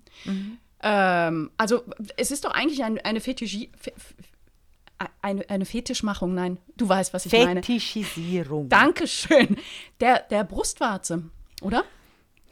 Ähm, 0.83 1.51
also 1.57 1.85
es 2.17 2.31
ist 2.31 2.45
doch 2.45 2.53
eigentlich 2.53 2.85
ein, 2.85 2.99
eine 2.99 3.21
Fetischi 3.21 3.71
Fe 3.77 3.93
eine, 5.21 5.49
eine 5.51 5.65
Fetischmachung, 5.65 6.35
nein, 6.35 6.59
du 6.77 6.89
weißt, 6.89 7.13
was 7.13 7.27
ich 7.27 7.33
meine. 7.33 7.63
Fetischisierung. 7.63 8.69
Dankeschön. 8.69 9.57
Der, 10.01 10.21
der 10.21 10.45
Brustwarze, 10.45 11.25
oder? 11.63 11.85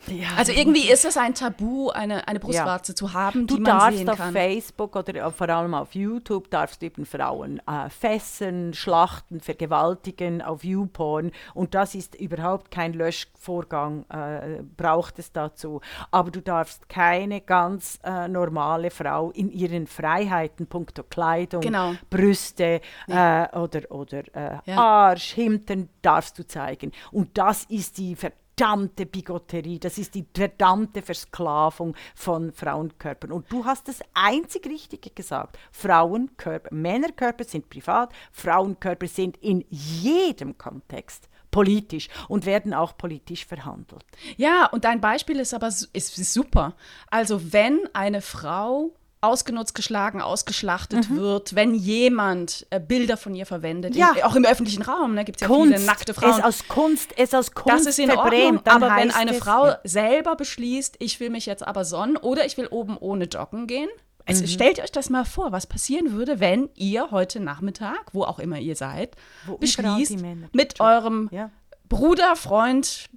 Ja. 0.09 0.29
Also 0.37 0.53
irgendwie 0.53 0.91
ist 0.91 1.05
es 1.05 1.17
ein 1.17 1.35
Tabu, 1.35 1.91
eine, 1.91 2.27
eine 2.29 2.41
Brustwarze 2.41 2.95
zu 2.95 3.13
haben, 3.13 3.47
Du 3.47 3.57
die 3.57 3.63
man 3.63 3.79
darfst 3.79 3.99
sehen 3.99 4.09
auf 4.09 4.17
kann. 4.19 4.33
Facebook 4.33 4.97
oder 4.97 5.31
vor 5.31 5.49
allem 5.49 5.75
auf 5.75 5.95
YouTube 5.95 6.51
darfst 6.51 6.83
du 6.83 6.87
eben 6.87 7.07
Frauen 7.07 7.61
äh, 7.67 7.89
fesseln, 7.89 8.75
schlachten, 8.75 9.41
vergewaltigen 9.41 10.43
auf 10.43 10.65
YouPorn 10.65 11.31
und 11.55 11.75
das 11.75 11.95
ist 11.95 12.15
überhaupt 12.17 12.71
kein 12.71 12.93
Löschvorgang, 12.95 14.05
äh, 14.11 14.63
braucht 14.77 15.19
es 15.19 15.33
dazu. 15.33 15.81
Aber 16.11 16.31
du 16.31 16.41
darfst 16.41 16.89
keine 16.89 17.41
ganz 17.41 17.99
äh, 18.05 18.29
normale 18.29 18.91
Frau 18.91 19.31
in 19.31 19.51
ihren 19.51 19.87
Freiheiten, 19.87 20.67
punkto 20.67 21.03
Kleidung, 21.05 21.61
Genau. 21.61 21.93
Brüste 22.11 22.81
äh, 23.09 23.57
oder, 23.57 23.83
oder 23.91 24.23
äh, 24.35 24.59
Ja. 24.67 24.77
Arsch, 24.79 25.33
Hintern 25.33 25.89
darfst 26.03 26.39
du 26.39 26.47
zeigen. 26.47 26.93
Und 27.11 27.39
das 27.39 27.65
ist 27.65 27.99
die 27.99 28.17
verdammte 28.57 29.07
Bigotterie, 29.07 29.79
das 29.79 29.99
ist 29.99 30.15
die 30.15 30.27
verdammte 30.35 31.03
Versklavung 31.03 31.97
von 32.15 32.53
Frauenkörpern. 32.53 33.33
Und 33.33 33.51
du 33.51 33.65
hast 33.65 33.89
das 33.89 34.01
einzig 34.15 34.67
Richtige 34.67 35.11
gesagt. 35.11 35.59
Frauenkörper, 35.73 36.75
Männerkörper 36.75 37.45
sind 37.45 37.69
privat, 37.69 38.13
Frauenkörper 38.33 39.09
sind 39.09 39.37
in 39.39 39.65
jedem 39.71 40.59
Kontext 40.59 41.29
politisch 41.51 42.09
und 42.29 42.47
werden 42.47 42.73
auch 42.73 42.97
politisch 42.97 43.45
verhandelt. 43.45 44.05
Ja, 44.37 44.67
und 44.67 44.85
dein 44.85 45.01
Beispiel 45.01 45.39
ist 45.39 45.53
aber 45.53 45.69
ist 45.69 46.33
super. 46.33 46.75
Also 47.11 47.53
wenn 47.53 47.81
eine 47.93 48.23
Frau 48.23 48.95
ausgenutzt, 49.23 49.75
geschlagen, 49.75 50.21
ausgeschlachtet 50.21 51.09
wird, 51.15 51.55
wenn 51.55 51.75
jemand 51.75 52.67
äh, 52.71 52.81
Bilder 52.81 53.17
von 53.17 53.35
ihr 53.35 53.47
verwendet. 53.47 53.95
Ja. 53.97 54.13
In, 54.17 54.23
auch 54.25 54.35
im 54.35 54.45
öffentlichen 54.45 54.83
Raum, 54.83 55.15
ne, 55.15 55.25
gibt 55.25 55.37
es 55.37 55.43
ja 55.43 55.47
Kunst, 55.49 55.75
viele 55.75 55.87
nackte 55.87 56.13
Frauen. 56.13 56.31
es 56.39 56.45
aus 56.45 56.69
Kunst, 56.69 57.11
es 57.17 57.33
aus 57.33 57.53
Kunst 57.53 57.87
das 57.87 57.87
ist 57.87 57.99
in 57.99 58.11
Ordnung, 58.11 58.61
aber 58.67 58.97
wenn 58.97 59.11
eine 59.11 59.35
Frau 59.35 59.69
ja. 59.69 59.79
selber 59.85 60.37
beschließt, 60.37 60.97
ich 60.99 61.21
will 61.21 61.31
mich 61.31 61.47
jetzt 61.47 61.67
aber 61.67 61.85
sonnen 61.85 62.17
oder 62.17 62.45
ich 62.45 62.57
will 62.59 62.67
oben 62.67 62.97
ohne 62.99 63.25
joggen 63.25 63.67
gehen, 63.67 63.89
es, 64.25 64.41
Mhm. 64.41 64.47
stellt 64.47 64.81
euch 64.81 64.93
das 64.93 65.11
mal 65.11 65.25
vor, 65.25 65.53
was 65.53 65.67
passieren 65.67 66.13
würde, 66.13 66.39
wenn 66.41 66.69
ihr 66.75 67.11
heute 67.11 67.41
Nachmittag, 67.41 68.05
wo 68.13 68.25
auch 68.25 68.39
immer 68.39 68.59
ihr 68.59 68.77
seid, 68.77 69.17
Wo 69.47 69.57
beschließt, 69.57 70.17
mit 70.53 70.81
eurem 70.81 71.29
Ja. 71.33 71.51
Bruder, 71.89 72.37
Freund, 72.37 73.09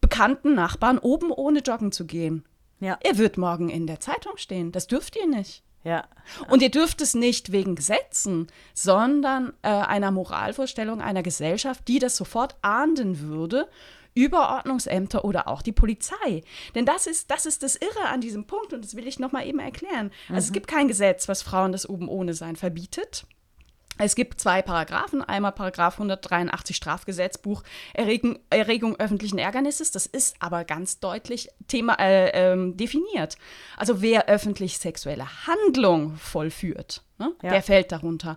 bekannten 0.00 0.54
Nachbarn 0.54 0.98
oben 0.98 1.30
ohne 1.30 1.60
joggen 1.60 1.92
zu 1.92 2.06
gehen. 2.06 2.44
Ja, 2.80 2.98
Er 3.02 3.18
wird 3.18 3.38
morgen 3.38 3.68
in 3.68 3.86
der 3.86 4.00
Zeitung 4.00 4.36
stehen. 4.36 4.72
Das 4.72 4.86
dürft 4.86 5.16
ihr 5.16 5.26
nicht. 5.26 5.62
ja. 5.84 6.04
Und 6.50 6.60
ihr 6.62 6.70
dürft 6.70 7.00
es 7.00 7.14
nicht 7.14 7.52
wegen 7.52 7.74
Gesetzen, 7.76 8.48
sondern 8.74 9.52
äh, 9.62 9.68
einer 9.68 10.10
Moralvorstellung 10.10 11.00
einer 11.00 11.22
Gesellschaft, 11.22 11.86
die 11.88 11.98
das 11.98 12.16
sofort 12.16 12.56
ahnden 12.62 13.20
würde 13.20 13.68
über 14.14 14.48
Ordnungsämter 14.56 15.24
oder 15.24 15.46
auch 15.46 15.60
die 15.62 15.72
Polizei. 15.72 16.42
Denn 16.74 16.86
das 16.86 17.06
ist, 17.06 17.30
das 17.30 17.44
ist 17.46 17.62
das 17.62 17.76
Irre 17.76 18.08
an 18.08 18.20
diesem 18.20 18.46
Punkt 18.46 18.72
und 18.72 18.82
das 18.84 18.96
will 18.96 19.06
ich 19.06 19.18
nochmal 19.18 19.46
eben 19.46 19.58
erklären. 19.58 20.10
Also 20.28 20.46
es 20.46 20.52
gibt 20.52 20.68
kein 20.68 20.88
Gesetz, 20.88 21.28
was 21.28 21.42
Frauen 21.42 21.70
das 21.72 21.88
oben 21.88 22.08
ohne 22.08 22.32
sein 22.34 22.56
verbietet. 22.56 23.26
Es 23.98 24.14
gibt 24.14 24.40
zwei 24.40 24.62
Paragraphen. 24.62 25.22
Einmal 25.22 25.52
Paragraph 25.52 25.94
183 25.94 26.76
Strafgesetzbuch, 26.76 27.62
Erregung, 27.94 28.38
Erregung 28.50 28.96
öffentlichen 28.96 29.38
Ärgernisses. 29.38 29.90
Das 29.90 30.06
ist 30.06 30.36
aber 30.40 30.64
ganz 30.64 31.00
deutlich 31.00 31.48
Thema, 31.68 31.94
äh, 31.98 32.30
ähm, 32.52 32.76
definiert. 32.76 33.36
Also 33.76 34.02
wer 34.02 34.28
öffentlich 34.28 34.78
sexuelle 34.78 35.26
Handlung 35.46 36.16
vollführt, 36.16 37.02
ne, 37.18 37.32
Ja. 37.42 37.50
der 37.50 37.62
fällt 37.62 37.92
darunter. 37.92 38.36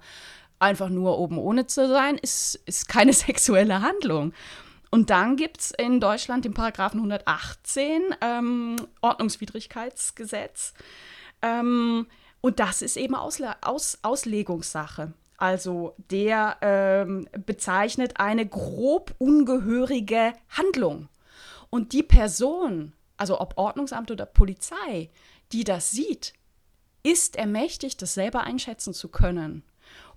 Einfach 0.60 0.89
nur 0.89 1.18
oben 1.18 1.38
ohne 1.38 1.68
zu 1.68 1.88
sein, 1.88 2.18
ist, 2.18 2.55
ist 2.66 2.88
keine 2.88 3.14
sexuelle 3.14 3.82
Handlung. 3.82 4.34
Und 4.91 5.10
dann 5.10 5.36
gibt 5.36 5.60
es 5.60 5.72
in 5.72 5.99
Deutschland 5.99 6.45
den 6.45 6.53
Paragraphen 6.53 6.99
118 6.99 8.01
ähm, 8.22 8.76
Ordnungswidrigkeitsgesetz. 9.01 10.74
Ähm, 11.41 12.07
und 12.41 12.60
das 12.60 12.82
ist 12.82 12.97
eben 12.97 13.16
Ausle 13.16 13.55
Aus 13.62 13.99
Auslegungssache. 14.01 15.14
Also 15.40 15.96
der 16.12 16.58
ähm, 16.62 17.30
bezeichnet 17.46 18.20
eine 18.20 18.46
grob 18.46 19.16
ungehörige 19.20 20.34
Handlung. 20.50 21.08
Und 21.70 21.94
die 21.94 22.04
Person, 22.04 22.92
also 23.16 23.40
ob 23.40 23.58
Ordnungsamt 23.58 24.12
oder 24.12 24.26
Polizei, 24.26 25.10
die 25.54 25.64
das 25.64 25.92
sieht, 25.92 26.34
ist 27.04 27.38
ermächtigt, 27.38 28.02
das 28.02 28.16
selber 28.16 28.44
einschätzen 28.44 28.94
zu 28.94 29.08
können. 29.08 29.64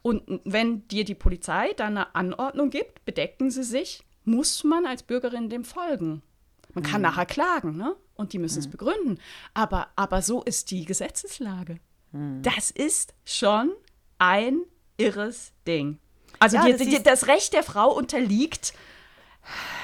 Und 0.02 0.40
wenn 0.44 0.88
dir 0.88 1.04
die 1.04 1.14
Polizei 1.14 1.72
dann 1.74 1.96
eine 1.96 2.14
Anordnung 2.16 2.70
gibt, 2.70 3.04
bedecken 3.04 3.52
sie 3.52 3.62
sich, 3.62 4.02
muss 4.24 4.64
man 4.64 4.86
als 4.86 5.04
Bürgerin 5.04 5.48
dem 5.48 5.64
folgen. 5.64 6.22
Man 6.74 6.82
kann 6.82 7.02
nachher 7.02 7.26
klagen, 7.26 7.76
ne? 7.76 7.94
Und 8.14 8.32
die 8.32 8.38
müssen 8.38 8.58
es 8.58 8.68
begründen. 8.68 9.20
Aber, 9.54 9.88
aber 9.94 10.20
so 10.20 10.42
ist 10.42 10.72
die 10.72 10.84
Gesetzeslage. 10.84 11.78
Das 12.42 12.70
ist 12.70 13.14
schon 13.24 13.72
ein 14.18 14.62
irres 14.96 15.52
Ding. 15.66 15.98
Also 16.38 16.56
Ja, 16.56 16.64
die, 16.64 16.72
das 16.72 16.80
die, 16.80 17.02
das 17.02 17.26
Recht 17.26 17.52
der 17.52 17.62
Frau 17.62 17.92
unterliegt 17.92 18.72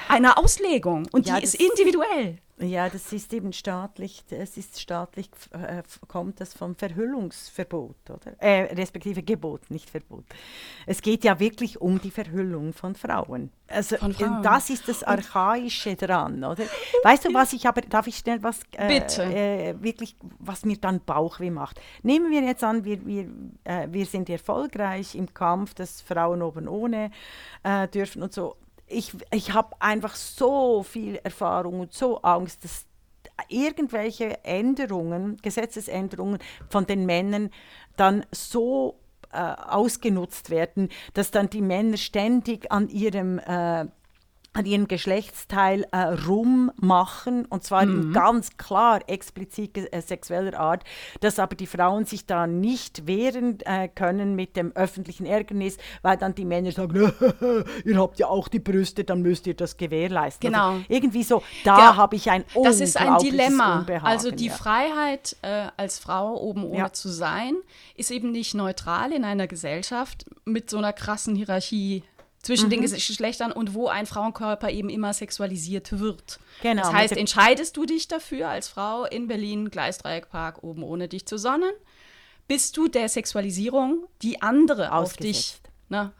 einer 0.07 0.37
Auslegung 0.37 1.07
und 1.11 1.27
Ja, 1.27 1.37
die 1.37 1.43
ist 1.43 1.55
individuell. 1.55 2.39
Ja, 2.61 2.89
das 2.89 3.13
ist 3.13 3.31
eben 3.33 3.53
staatlich, 3.53 4.23
es 4.29 4.57
ist 4.57 4.81
staatlich, 4.81 5.29
äh, 5.51 5.81
kommt 6.07 6.41
das 6.41 6.53
vom 6.53 6.75
Verhüllungsverbot, 6.75 8.09
oder? 8.09 8.33
Äh, 8.39 8.73
respektive 8.73 9.23
Gebot, 9.23 9.69
nicht 9.71 9.89
Verbot. 9.89 10.25
Es 10.85 11.01
geht 11.01 11.23
ja 11.23 11.39
wirklich 11.39 11.79
um 11.79 12.01
die 12.01 12.11
Verhüllung 12.11 12.73
von 12.73 12.95
Frauen. 12.95 13.51
Also 13.67 13.95
Von 13.97 14.13
Frauen. 14.13 14.43
das 14.43 14.69
ist 14.69 14.89
das 14.89 15.03
Archaische 15.03 15.95
dran, 15.95 16.43
oder? 16.43 16.63
Weißt 17.03 17.25
du, 17.25 17.33
was 17.33 17.53
ich 17.53 17.65
aber, 17.67 17.81
darf 17.81 18.07
ich 18.07 18.17
schnell 18.17 18.43
was, 18.43 18.59
äh, 18.75 18.99
Bitte. 18.99 19.23
Äh, 19.23 19.75
wirklich, 19.81 20.17
was 20.39 20.65
mir 20.65 20.77
dann 20.77 20.99
Bauchweh 20.99 21.51
macht? 21.51 21.79
Nehmen 22.03 22.29
wir 22.29 22.41
jetzt 22.41 22.63
an, 22.63 22.83
wir, 22.83 23.05
wir, 23.05 23.29
äh, 23.63 23.87
wir 23.89 24.05
sind 24.05 24.29
erfolgreich 24.29 25.15
im 25.15 25.33
Kampf, 25.33 25.75
dass 25.75 26.01
Frauen 26.01 26.41
oben 26.41 26.67
ohne 26.67 27.11
äh, 27.63 27.87
dürfen 27.87 28.21
und 28.23 28.33
so 28.33 28.57
ich, 28.89 29.13
ich 29.31 29.53
habe 29.53 29.75
einfach 29.79 30.15
so 30.15 30.83
viel 30.83 31.15
Erfahrung 31.17 31.79
und 31.79 31.93
so 31.93 32.21
Angst, 32.21 32.63
dass 32.63 32.85
irgendwelche 33.47 34.43
Änderungen, 34.43 35.37
Gesetzesänderungen 35.41 36.39
von 36.69 36.85
den 36.85 37.05
Männern 37.05 37.51
dann 37.95 38.25
so 38.31 38.99
äh, 39.31 39.37
ausgenutzt 39.37 40.49
werden, 40.49 40.89
dass 41.13 41.31
dann 41.31 41.49
die 41.49 41.61
Männer 41.61 41.97
ständig 41.97 42.71
an 42.71 42.89
ihrem 42.89 43.39
äh, 43.39 43.85
an 44.59 44.65
ihrem 44.65 44.89
Geschlechtsteil 44.89 45.85
äh, 45.93 45.97
rummachen, 46.27 47.45
und 47.45 47.63
zwar 47.63 47.83
in 47.83 48.11
ganz 48.11 48.57
klar 48.57 48.99
explizit 49.07 49.77
äh, 49.77 50.01
sexueller 50.01 50.59
Art, 50.59 50.83
dass 51.21 51.39
aber 51.39 51.55
die 51.55 51.65
Frauen 51.65 52.03
sich 52.05 52.25
da 52.25 52.45
nicht 52.45 53.07
wehren 53.07 53.59
äh, 53.61 53.87
können 53.87 54.35
mit 54.35 54.57
dem 54.57 54.73
öffentlichen 54.75 55.25
Ärgernis, 55.25 55.77
weil 56.01 56.17
dann 56.17 56.35
die 56.35 56.43
Männer 56.43 56.73
sagen, 56.73 57.09
ihr 57.85 57.97
habt 57.97 58.19
ja 58.19 58.27
auch 58.27 58.49
die 58.49 58.59
Brüste, 58.59 59.05
dann 59.05 59.21
müsst 59.21 59.47
ihr 59.47 59.53
das 59.53 59.77
gewährleisten. 59.77 60.51
Genau. 60.51 60.71
Also 60.71 60.83
irgendwie 60.89 61.23
so, 61.23 61.41
da 61.63 61.77
Ja, 61.79 61.95
habe 61.95 62.17
ich 62.17 62.29
ein 62.29 62.43
Das 62.61 62.81
ist 62.81 62.97
ein 62.97 63.17
Dilemma. 63.19 63.79
Unbehagen, 63.79 64.05
Also 64.05 64.29
die 64.31 64.47
ja. 64.47 64.53
Freiheit 64.53 65.37
äh, 65.41 65.67
als 65.77 65.99
Frau 65.99 66.35
oben 66.35 66.65
ohne 66.65 66.77
Ja. 66.79 66.91
zu 66.91 67.07
sein, 67.07 67.55
ist 67.95 68.11
eben 68.11 68.31
nicht 68.33 68.55
neutral 68.55 69.13
in 69.13 69.23
einer 69.23 69.47
Gesellschaft 69.47 70.25
mit 70.43 70.69
so 70.69 70.77
einer 70.79 70.91
krassen 70.91 71.35
Hierarchie 71.35 72.03
zwischen 72.49 72.65
Mhm. 72.65 72.69
den 72.71 72.83
Ges- 72.85 73.07
Geschlechtern 73.07 73.51
und 73.51 73.73
wo 73.75 73.87
ein 73.87 74.05
Frauenkörper 74.07 74.71
eben 74.71 74.89
immer 74.89 75.13
sexualisiert 75.13 75.99
wird. 75.99 76.39
Genau, 76.63 76.81
Das 76.81 76.91
heißt, 76.93 77.15
entscheidest 77.17 77.77
du 77.77 77.85
dich 77.85 78.07
dafür 78.07 78.49
als 78.49 78.67
Frau 78.67 79.05
in 79.05 79.27
Berlin, 79.27 79.69
Gleisdreieckpark, 79.69 80.63
oben 80.63 80.81
ohne 80.83 81.07
dich 81.07 81.25
zu 81.27 81.37
sonnen, 81.37 81.71
bist 82.47 82.75
du 82.75 82.87
der 82.87 83.07
Sexualisierung, 83.07 84.05
die 84.23 84.41
andere 84.41 84.91
auf 84.93 85.15
dich 85.15 85.59
ne, 85.89 86.11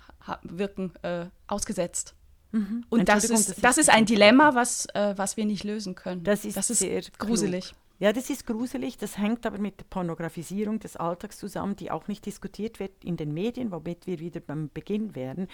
wirken, 0.43 0.93
äh, 1.01 1.25
ausgesetzt. 1.47 2.13
Und 2.51 3.09
das 3.09 3.27
Mhm. 3.29 3.35
Ist, 3.35 3.63
das 3.63 3.77
ist 3.79 3.89
ein 3.89 4.05
Dilemma, 4.05 4.53
was, 4.55 4.85
äh, 4.93 5.13
was 5.17 5.35
wir 5.37 5.45
nicht 5.45 5.63
lösen 5.63 5.93
können. 5.95 6.23
Das 6.23 6.45
ist, 6.45 6.55
sehr 6.63 7.01
gruselig. 7.17 7.65
Klug. 7.65 7.75
Ja, 7.99 8.13
das 8.13 8.29
ist 8.29 8.47
gruselig. 8.47 8.97
Das 8.97 9.17
hängt 9.17 9.45
aber 9.45 9.57
mit 9.57 9.81
der 9.81 9.85
Pornografisierung 9.85 10.79
des 10.79 10.95
Alltags 10.95 11.37
zusammen, 11.37 11.75
die 11.75 11.91
auch 11.91 12.07
nicht 12.07 12.25
diskutiert 12.25 12.79
wird 12.79 13.03
in 13.03 13.17
den 13.17 13.33
Medien, 13.33 13.71
womit 13.71 14.07
wir 14.07 14.19
wieder 14.19 14.39
beim 14.39 14.69
Beginn 14.73 15.15
wären, 15.15 15.47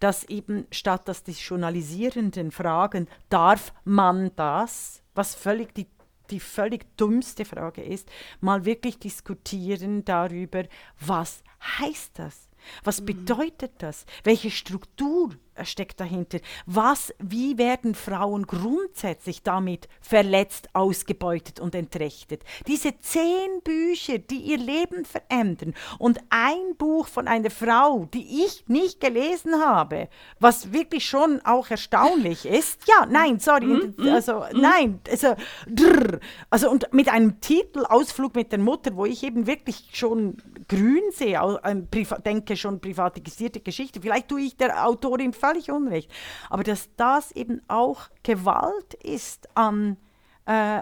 dass 0.00 0.24
eben 0.24 0.66
statt 0.72 1.08
dass 1.08 1.22
die 1.22 1.30
Journalisierenden 1.30 2.50
fragen, 2.50 3.08
darf 3.28 3.72
man 3.84 4.32
das, 4.34 5.02
was 5.14 5.34
völlig 5.34 5.74
die 5.74 5.86
die 6.30 6.40
völlig 6.40 6.96
dummste 6.96 7.44
Frage 7.44 7.82
ist, 7.82 8.08
mal 8.40 8.64
wirklich 8.64 8.98
diskutieren 8.98 10.02
darüber, 10.04 10.64
was 10.98 11.42
heißt 11.78 12.18
das? 12.18 12.48
Was 12.84 13.04
bedeutet 13.04 13.72
das? 13.78 14.06
Welche 14.24 14.50
Struktur 14.50 15.34
steckt 15.64 16.00
dahinter? 16.00 16.38
Was, 16.66 17.14
wie 17.18 17.58
werden 17.58 17.94
Frauen 17.94 18.46
grundsätzlich 18.46 19.42
damit 19.42 19.88
verletzt, 20.00 20.68
ausgebeutet 20.72 21.60
und 21.60 21.74
entrechtet? 21.74 22.42
Diese 22.66 22.98
zehn 22.98 23.60
Bücher, 23.62 24.18
die 24.18 24.38
ihr 24.38 24.58
Leben 24.58 25.04
verändern 25.04 25.74
und 25.98 26.20
ein 26.30 26.76
Buch 26.76 27.08
von 27.08 27.28
einer 27.28 27.50
Frau, 27.50 28.08
die 28.12 28.44
ich 28.44 28.64
nicht 28.68 29.00
gelesen 29.00 29.54
habe, 29.64 30.08
was 30.40 30.72
wirklich 30.72 31.06
schon 31.06 31.40
auch 31.44 31.70
erstaunlich 31.70 32.46
ist. 32.46 32.86
Ja, 32.86 33.06
nein, 33.06 33.38
sorry, 33.38 33.92
also 34.10 34.44
nein, 34.52 35.00
also, 35.10 35.34
drrr, 35.68 36.20
also 36.50 36.70
und 36.70 36.92
mit 36.92 37.08
einem 37.08 37.40
Titel 37.40 37.84
Ausflug 37.88 38.34
mit 38.34 38.52
der 38.52 38.58
Mutter, 38.58 38.96
wo 38.96 39.04
ich 39.04 39.22
eben 39.22 39.46
wirklich 39.46 39.90
schon 39.92 40.36
grün 40.68 41.02
sehe, 41.12 41.40
denke 42.24 42.56
schon 42.56 42.80
privatisierte 42.80 43.60
Geschichte. 43.60 44.00
Vielleicht 44.00 44.28
tue 44.28 44.42
ich 44.42 44.56
der 44.56 44.86
Autorin 44.86 45.32
völlig 45.42 45.70
unrecht, 45.70 46.10
aber 46.50 46.62
dass 46.62 46.88
das 46.96 47.32
eben 47.32 47.60
auch 47.68 48.08
Gewalt 48.22 48.94
ist 49.02 49.48
an 49.56 49.96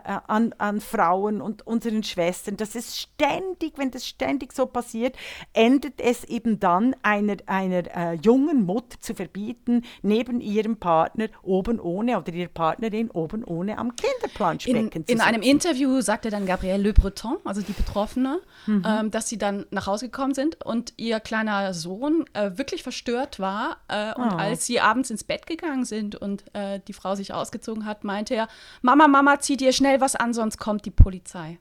äh, 0.05 0.19
an, 0.27 0.55
an 0.59 0.81
Frauen 0.81 1.41
und 1.41 1.67
unseren 1.67 2.03
Schwestern, 2.03 2.57
dass 2.57 2.75
es 2.75 2.99
ständig, 2.99 3.75
wenn 3.77 3.91
das 3.91 4.07
ständig 4.07 4.53
so 4.53 4.67
passiert, 4.67 5.17
endet 5.53 6.01
es 6.01 6.25
eben 6.25 6.59
dann 6.61 6.97
einer, 7.03 7.37
einer 7.47 7.85
äh, 7.97 8.15
jungen 8.15 8.65
Mutter 8.65 8.99
zu 9.01 9.15
verbieten, 9.15 9.83
neben 10.03 10.41
ihrem 10.41 10.77
Partner 10.77 11.27
oben 11.43 11.79
ohne 11.81 12.19
oder 12.19 12.33
ihrer 12.33 12.49
Partnerin 12.49 13.11
oben 13.11 13.45
ohne 13.45 13.79
am 13.79 13.89
In, 13.91 13.97
Kinderplanschbecken 13.97 15.07
zu 15.07 15.13
in 15.13 15.21
einem. 15.21 15.43
Interview 15.43 16.01
sagte 16.01 16.31
dann 16.31 16.47
Gabrielle 16.47 16.83
Le 16.83 16.93
Breton, 16.93 17.37
also 17.45 17.61
die 17.63 17.73
Betroffene, 17.73 18.41
Mhm. 18.67 18.85
ähm, 18.87 19.11
dass 19.11 19.29
sie 19.29 19.39
dann 19.39 19.67
nach 19.71 19.87
Hause 19.87 20.07
gekommen 20.07 20.35
sind 20.35 20.65
und 20.65 20.93
ihr 20.97 21.19
kleiner 21.21 21.73
Sohn 21.75 22.25
äh, 22.35 22.51
wirklich 22.57 22.83
verstört 22.83 23.39
war. 23.41 23.79
Äh, 23.89 24.15
und 24.15 24.31
Oh. 24.33 24.37
als 24.37 24.67
sie 24.67 24.81
abends 24.81 25.11
ins 25.11 25.25
Bett 25.25 25.47
gegangen 25.47 25.85
sind 25.85 26.15
und 26.15 26.45
äh, 26.55 26.81
die 26.87 26.93
Frau 26.93 27.15
sich 27.15 27.33
ausgezogen 27.33 27.85
hat, 27.87 28.05
meinte 28.05 28.35
er, 28.35 28.49
Mama, 28.83 29.09
Mama, 29.09 29.41
zieh 29.41 29.57
dir 29.61 29.73
schnell 29.73 30.01
was 30.01 30.17
an, 30.17 30.33
sonst 30.35 30.59
kommt 30.59 30.85
die 30.85 30.91
Polizei. 30.91 31.59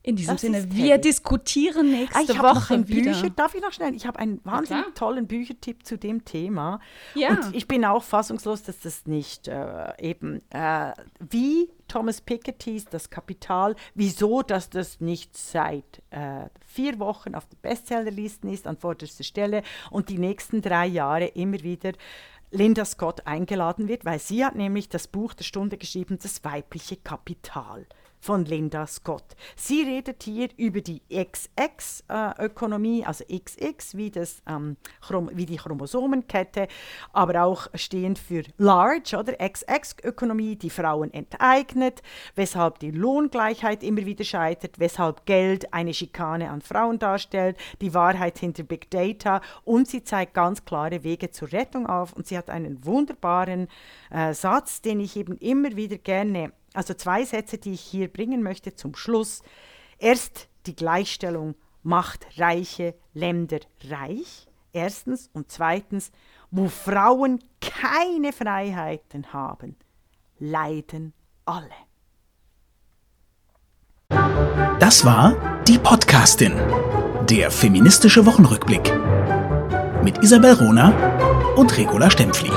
In 0.00 0.16
diesem 0.16 0.34
Das 0.36 0.40
Sinne, 0.40 0.72
wir 0.72 0.92
heavy. 0.94 1.00
diskutieren 1.02 1.90
nächste 1.90 2.16
Ah, 2.16 2.22
ich 2.22 2.38
habe 2.38 2.48
noch 2.54 2.70
Woche 2.70 2.88
wieder. 2.88 3.12
Bücher, 3.12 3.30
darf 3.30 3.54
ich 3.54 3.60
noch 3.60 3.72
schnell? 3.72 3.94
Ich 3.94 4.06
habe 4.06 4.18
einen 4.18 4.40
wahnsinnig 4.44 4.84
klar. 4.84 4.94
tollen 4.94 5.26
Büchertipp 5.26 5.84
zu 5.84 5.98
dem 5.98 6.24
Thema. 6.24 6.80
Ja. 7.14 7.30
Und 7.30 7.54
ich 7.54 7.68
bin 7.68 7.84
auch 7.84 8.02
fassungslos, 8.02 8.62
dass 8.62 8.78
das 8.78 9.04
nicht 9.06 9.48
äh, 9.48 9.92
eben, 10.00 10.40
äh, 10.50 10.92
wie 11.18 11.68
Thomas 11.88 12.22
Piketty's 12.22 12.86
Das 12.86 13.10
Kapital, 13.10 13.74
wieso, 13.94 14.42
dass 14.42 14.70
das 14.70 15.00
nicht 15.00 15.36
seit 15.36 16.00
äh, 16.10 16.46
vier 16.64 16.98
Wochen 17.00 17.34
auf 17.34 17.46
der 17.46 17.56
Bestsellerlisten 17.60 18.48
ist, 18.50 18.66
an 18.66 18.78
vorderster 18.78 19.24
Stelle 19.24 19.62
und 19.90 20.08
die 20.08 20.18
nächsten 20.18 20.62
drei 20.62 20.86
Jahre 20.86 21.26
immer 21.26 21.60
wieder 21.62 21.92
Linda 22.50 22.84
Scott 22.84 23.26
eingeladen 23.26 23.88
wird, 23.88 24.04
weil 24.04 24.18
sie 24.18 24.44
hat 24.44 24.54
nämlich 24.54 24.88
das 24.88 25.06
Buch 25.06 25.34
der 25.34 25.44
Stunde 25.44 25.76
geschrieben, 25.76 26.18
Das 26.20 26.44
weibliche 26.44 26.96
Kapital 26.96 27.86
von 28.20 28.44
Linda 28.44 28.86
Scott. 28.86 29.24
Sie 29.56 29.82
redet 29.82 30.22
hier 30.22 30.48
über 30.56 30.80
die 30.80 31.02
XX-Ökonomie, 31.08 33.04
also 33.04 33.24
XX 33.24 33.96
wie, 33.96 34.10
das, 34.10 34.42
ähm, 34.48 34.76
wie 35.32 35.46
die 35.46 35.56
Chromosomenkette, 35.56 36.68
aber 37.12 37.44
auch 37.44 37.68
stehend 37.74 38.18
für 38.18 38.42
Large 38.58 39.16
oder 39.18 39.34
XX-Ökonomie, 39.38 40.56
die 40.56 40.70
Frauen 40.70 41.12
enteignet, 41.12 42.02
weshalb 42.34 42.78
die 42.78 42.90
Lohngleichheit 42.90 43.82
immer 43.82 44.04
wieder 44.04 44.24
scheitert, 44.24 44.78
weshalb 44.78 45.26
Geld 45.26 45.72
eine 45.72 45.94
Schikane 45.94 46.50
an 46.50 46.60
Frauen 46.60 46.98
darstellt, 46.98 47.56
die 47.80 47.94
Wahrheit 47.94 48.38
hinter 48.38 48.62
Big 48.62 48.90
Data 48.90 49.40
und 49.64 49.88
sie 49.88 50.04
zeigt 50.04 50.34
ganz 50.34 50.64
klare 50.64 51.04
Wege 51.04 51.30
zur 51.30 51.52
Rettung 51.52 51.86
auf 51.86 52.12
und 52.12 52.26
sie 52.26 52.36
hat 52.36 52.50
einen 52.50 52.84
wunderbaren 52.84 53.68
äh, 54.10 54.34
Satz, 54.34 54.82
den 54.82 55.00
ich 55.00 55.16
eben 55.16 55.36
immer 55.38 55.76
wieder 55.76 55.98
gerne 55.98 56.52
also 56.74 56.94
zwei 56.94 57.24
Sätze, 57.24 57.58
die 57.58 57.72
ich 57.72 57.80
hier 57.80 58.08
bringen 58.08 58.42
möchte 58.42 58.74
zum 58.74 58.94
Schluss. 58.94 59.42
Erst 59.98 60.48
die 60.66 60.76
Gleichstellung 60.76 61.54
macht 61.82 62.26
reiche 62.38 62.94
Länder 63.14 63.60
reich. 63.84 64.46
Erstens. 64.72 65.30
Und 65.32 65.50
zweitens, 65.50 66.10
wo 66.50 66.68
Frauen 66.68 67.42
keine 67.60 68.32
Freiheiten 68.32 69.32
haben, 69.32 69.76
leiden 70.38 71.12
alle. 71.44 71.70
Das 74.78 75.04
war 75.04 75.62
die 75.64 75.78
Podcastin, 75.78 76.54
der 77.28 77.50
feministische 77.50 78.24
Wochenrückblick 78.24 78.92
mit 80.02 80.22
Isabel 80.22 80.54
Rona 80.54 81.54
und 81.56 81.76
Regula 81.76 82.10
Stempfli. 82.10 82.50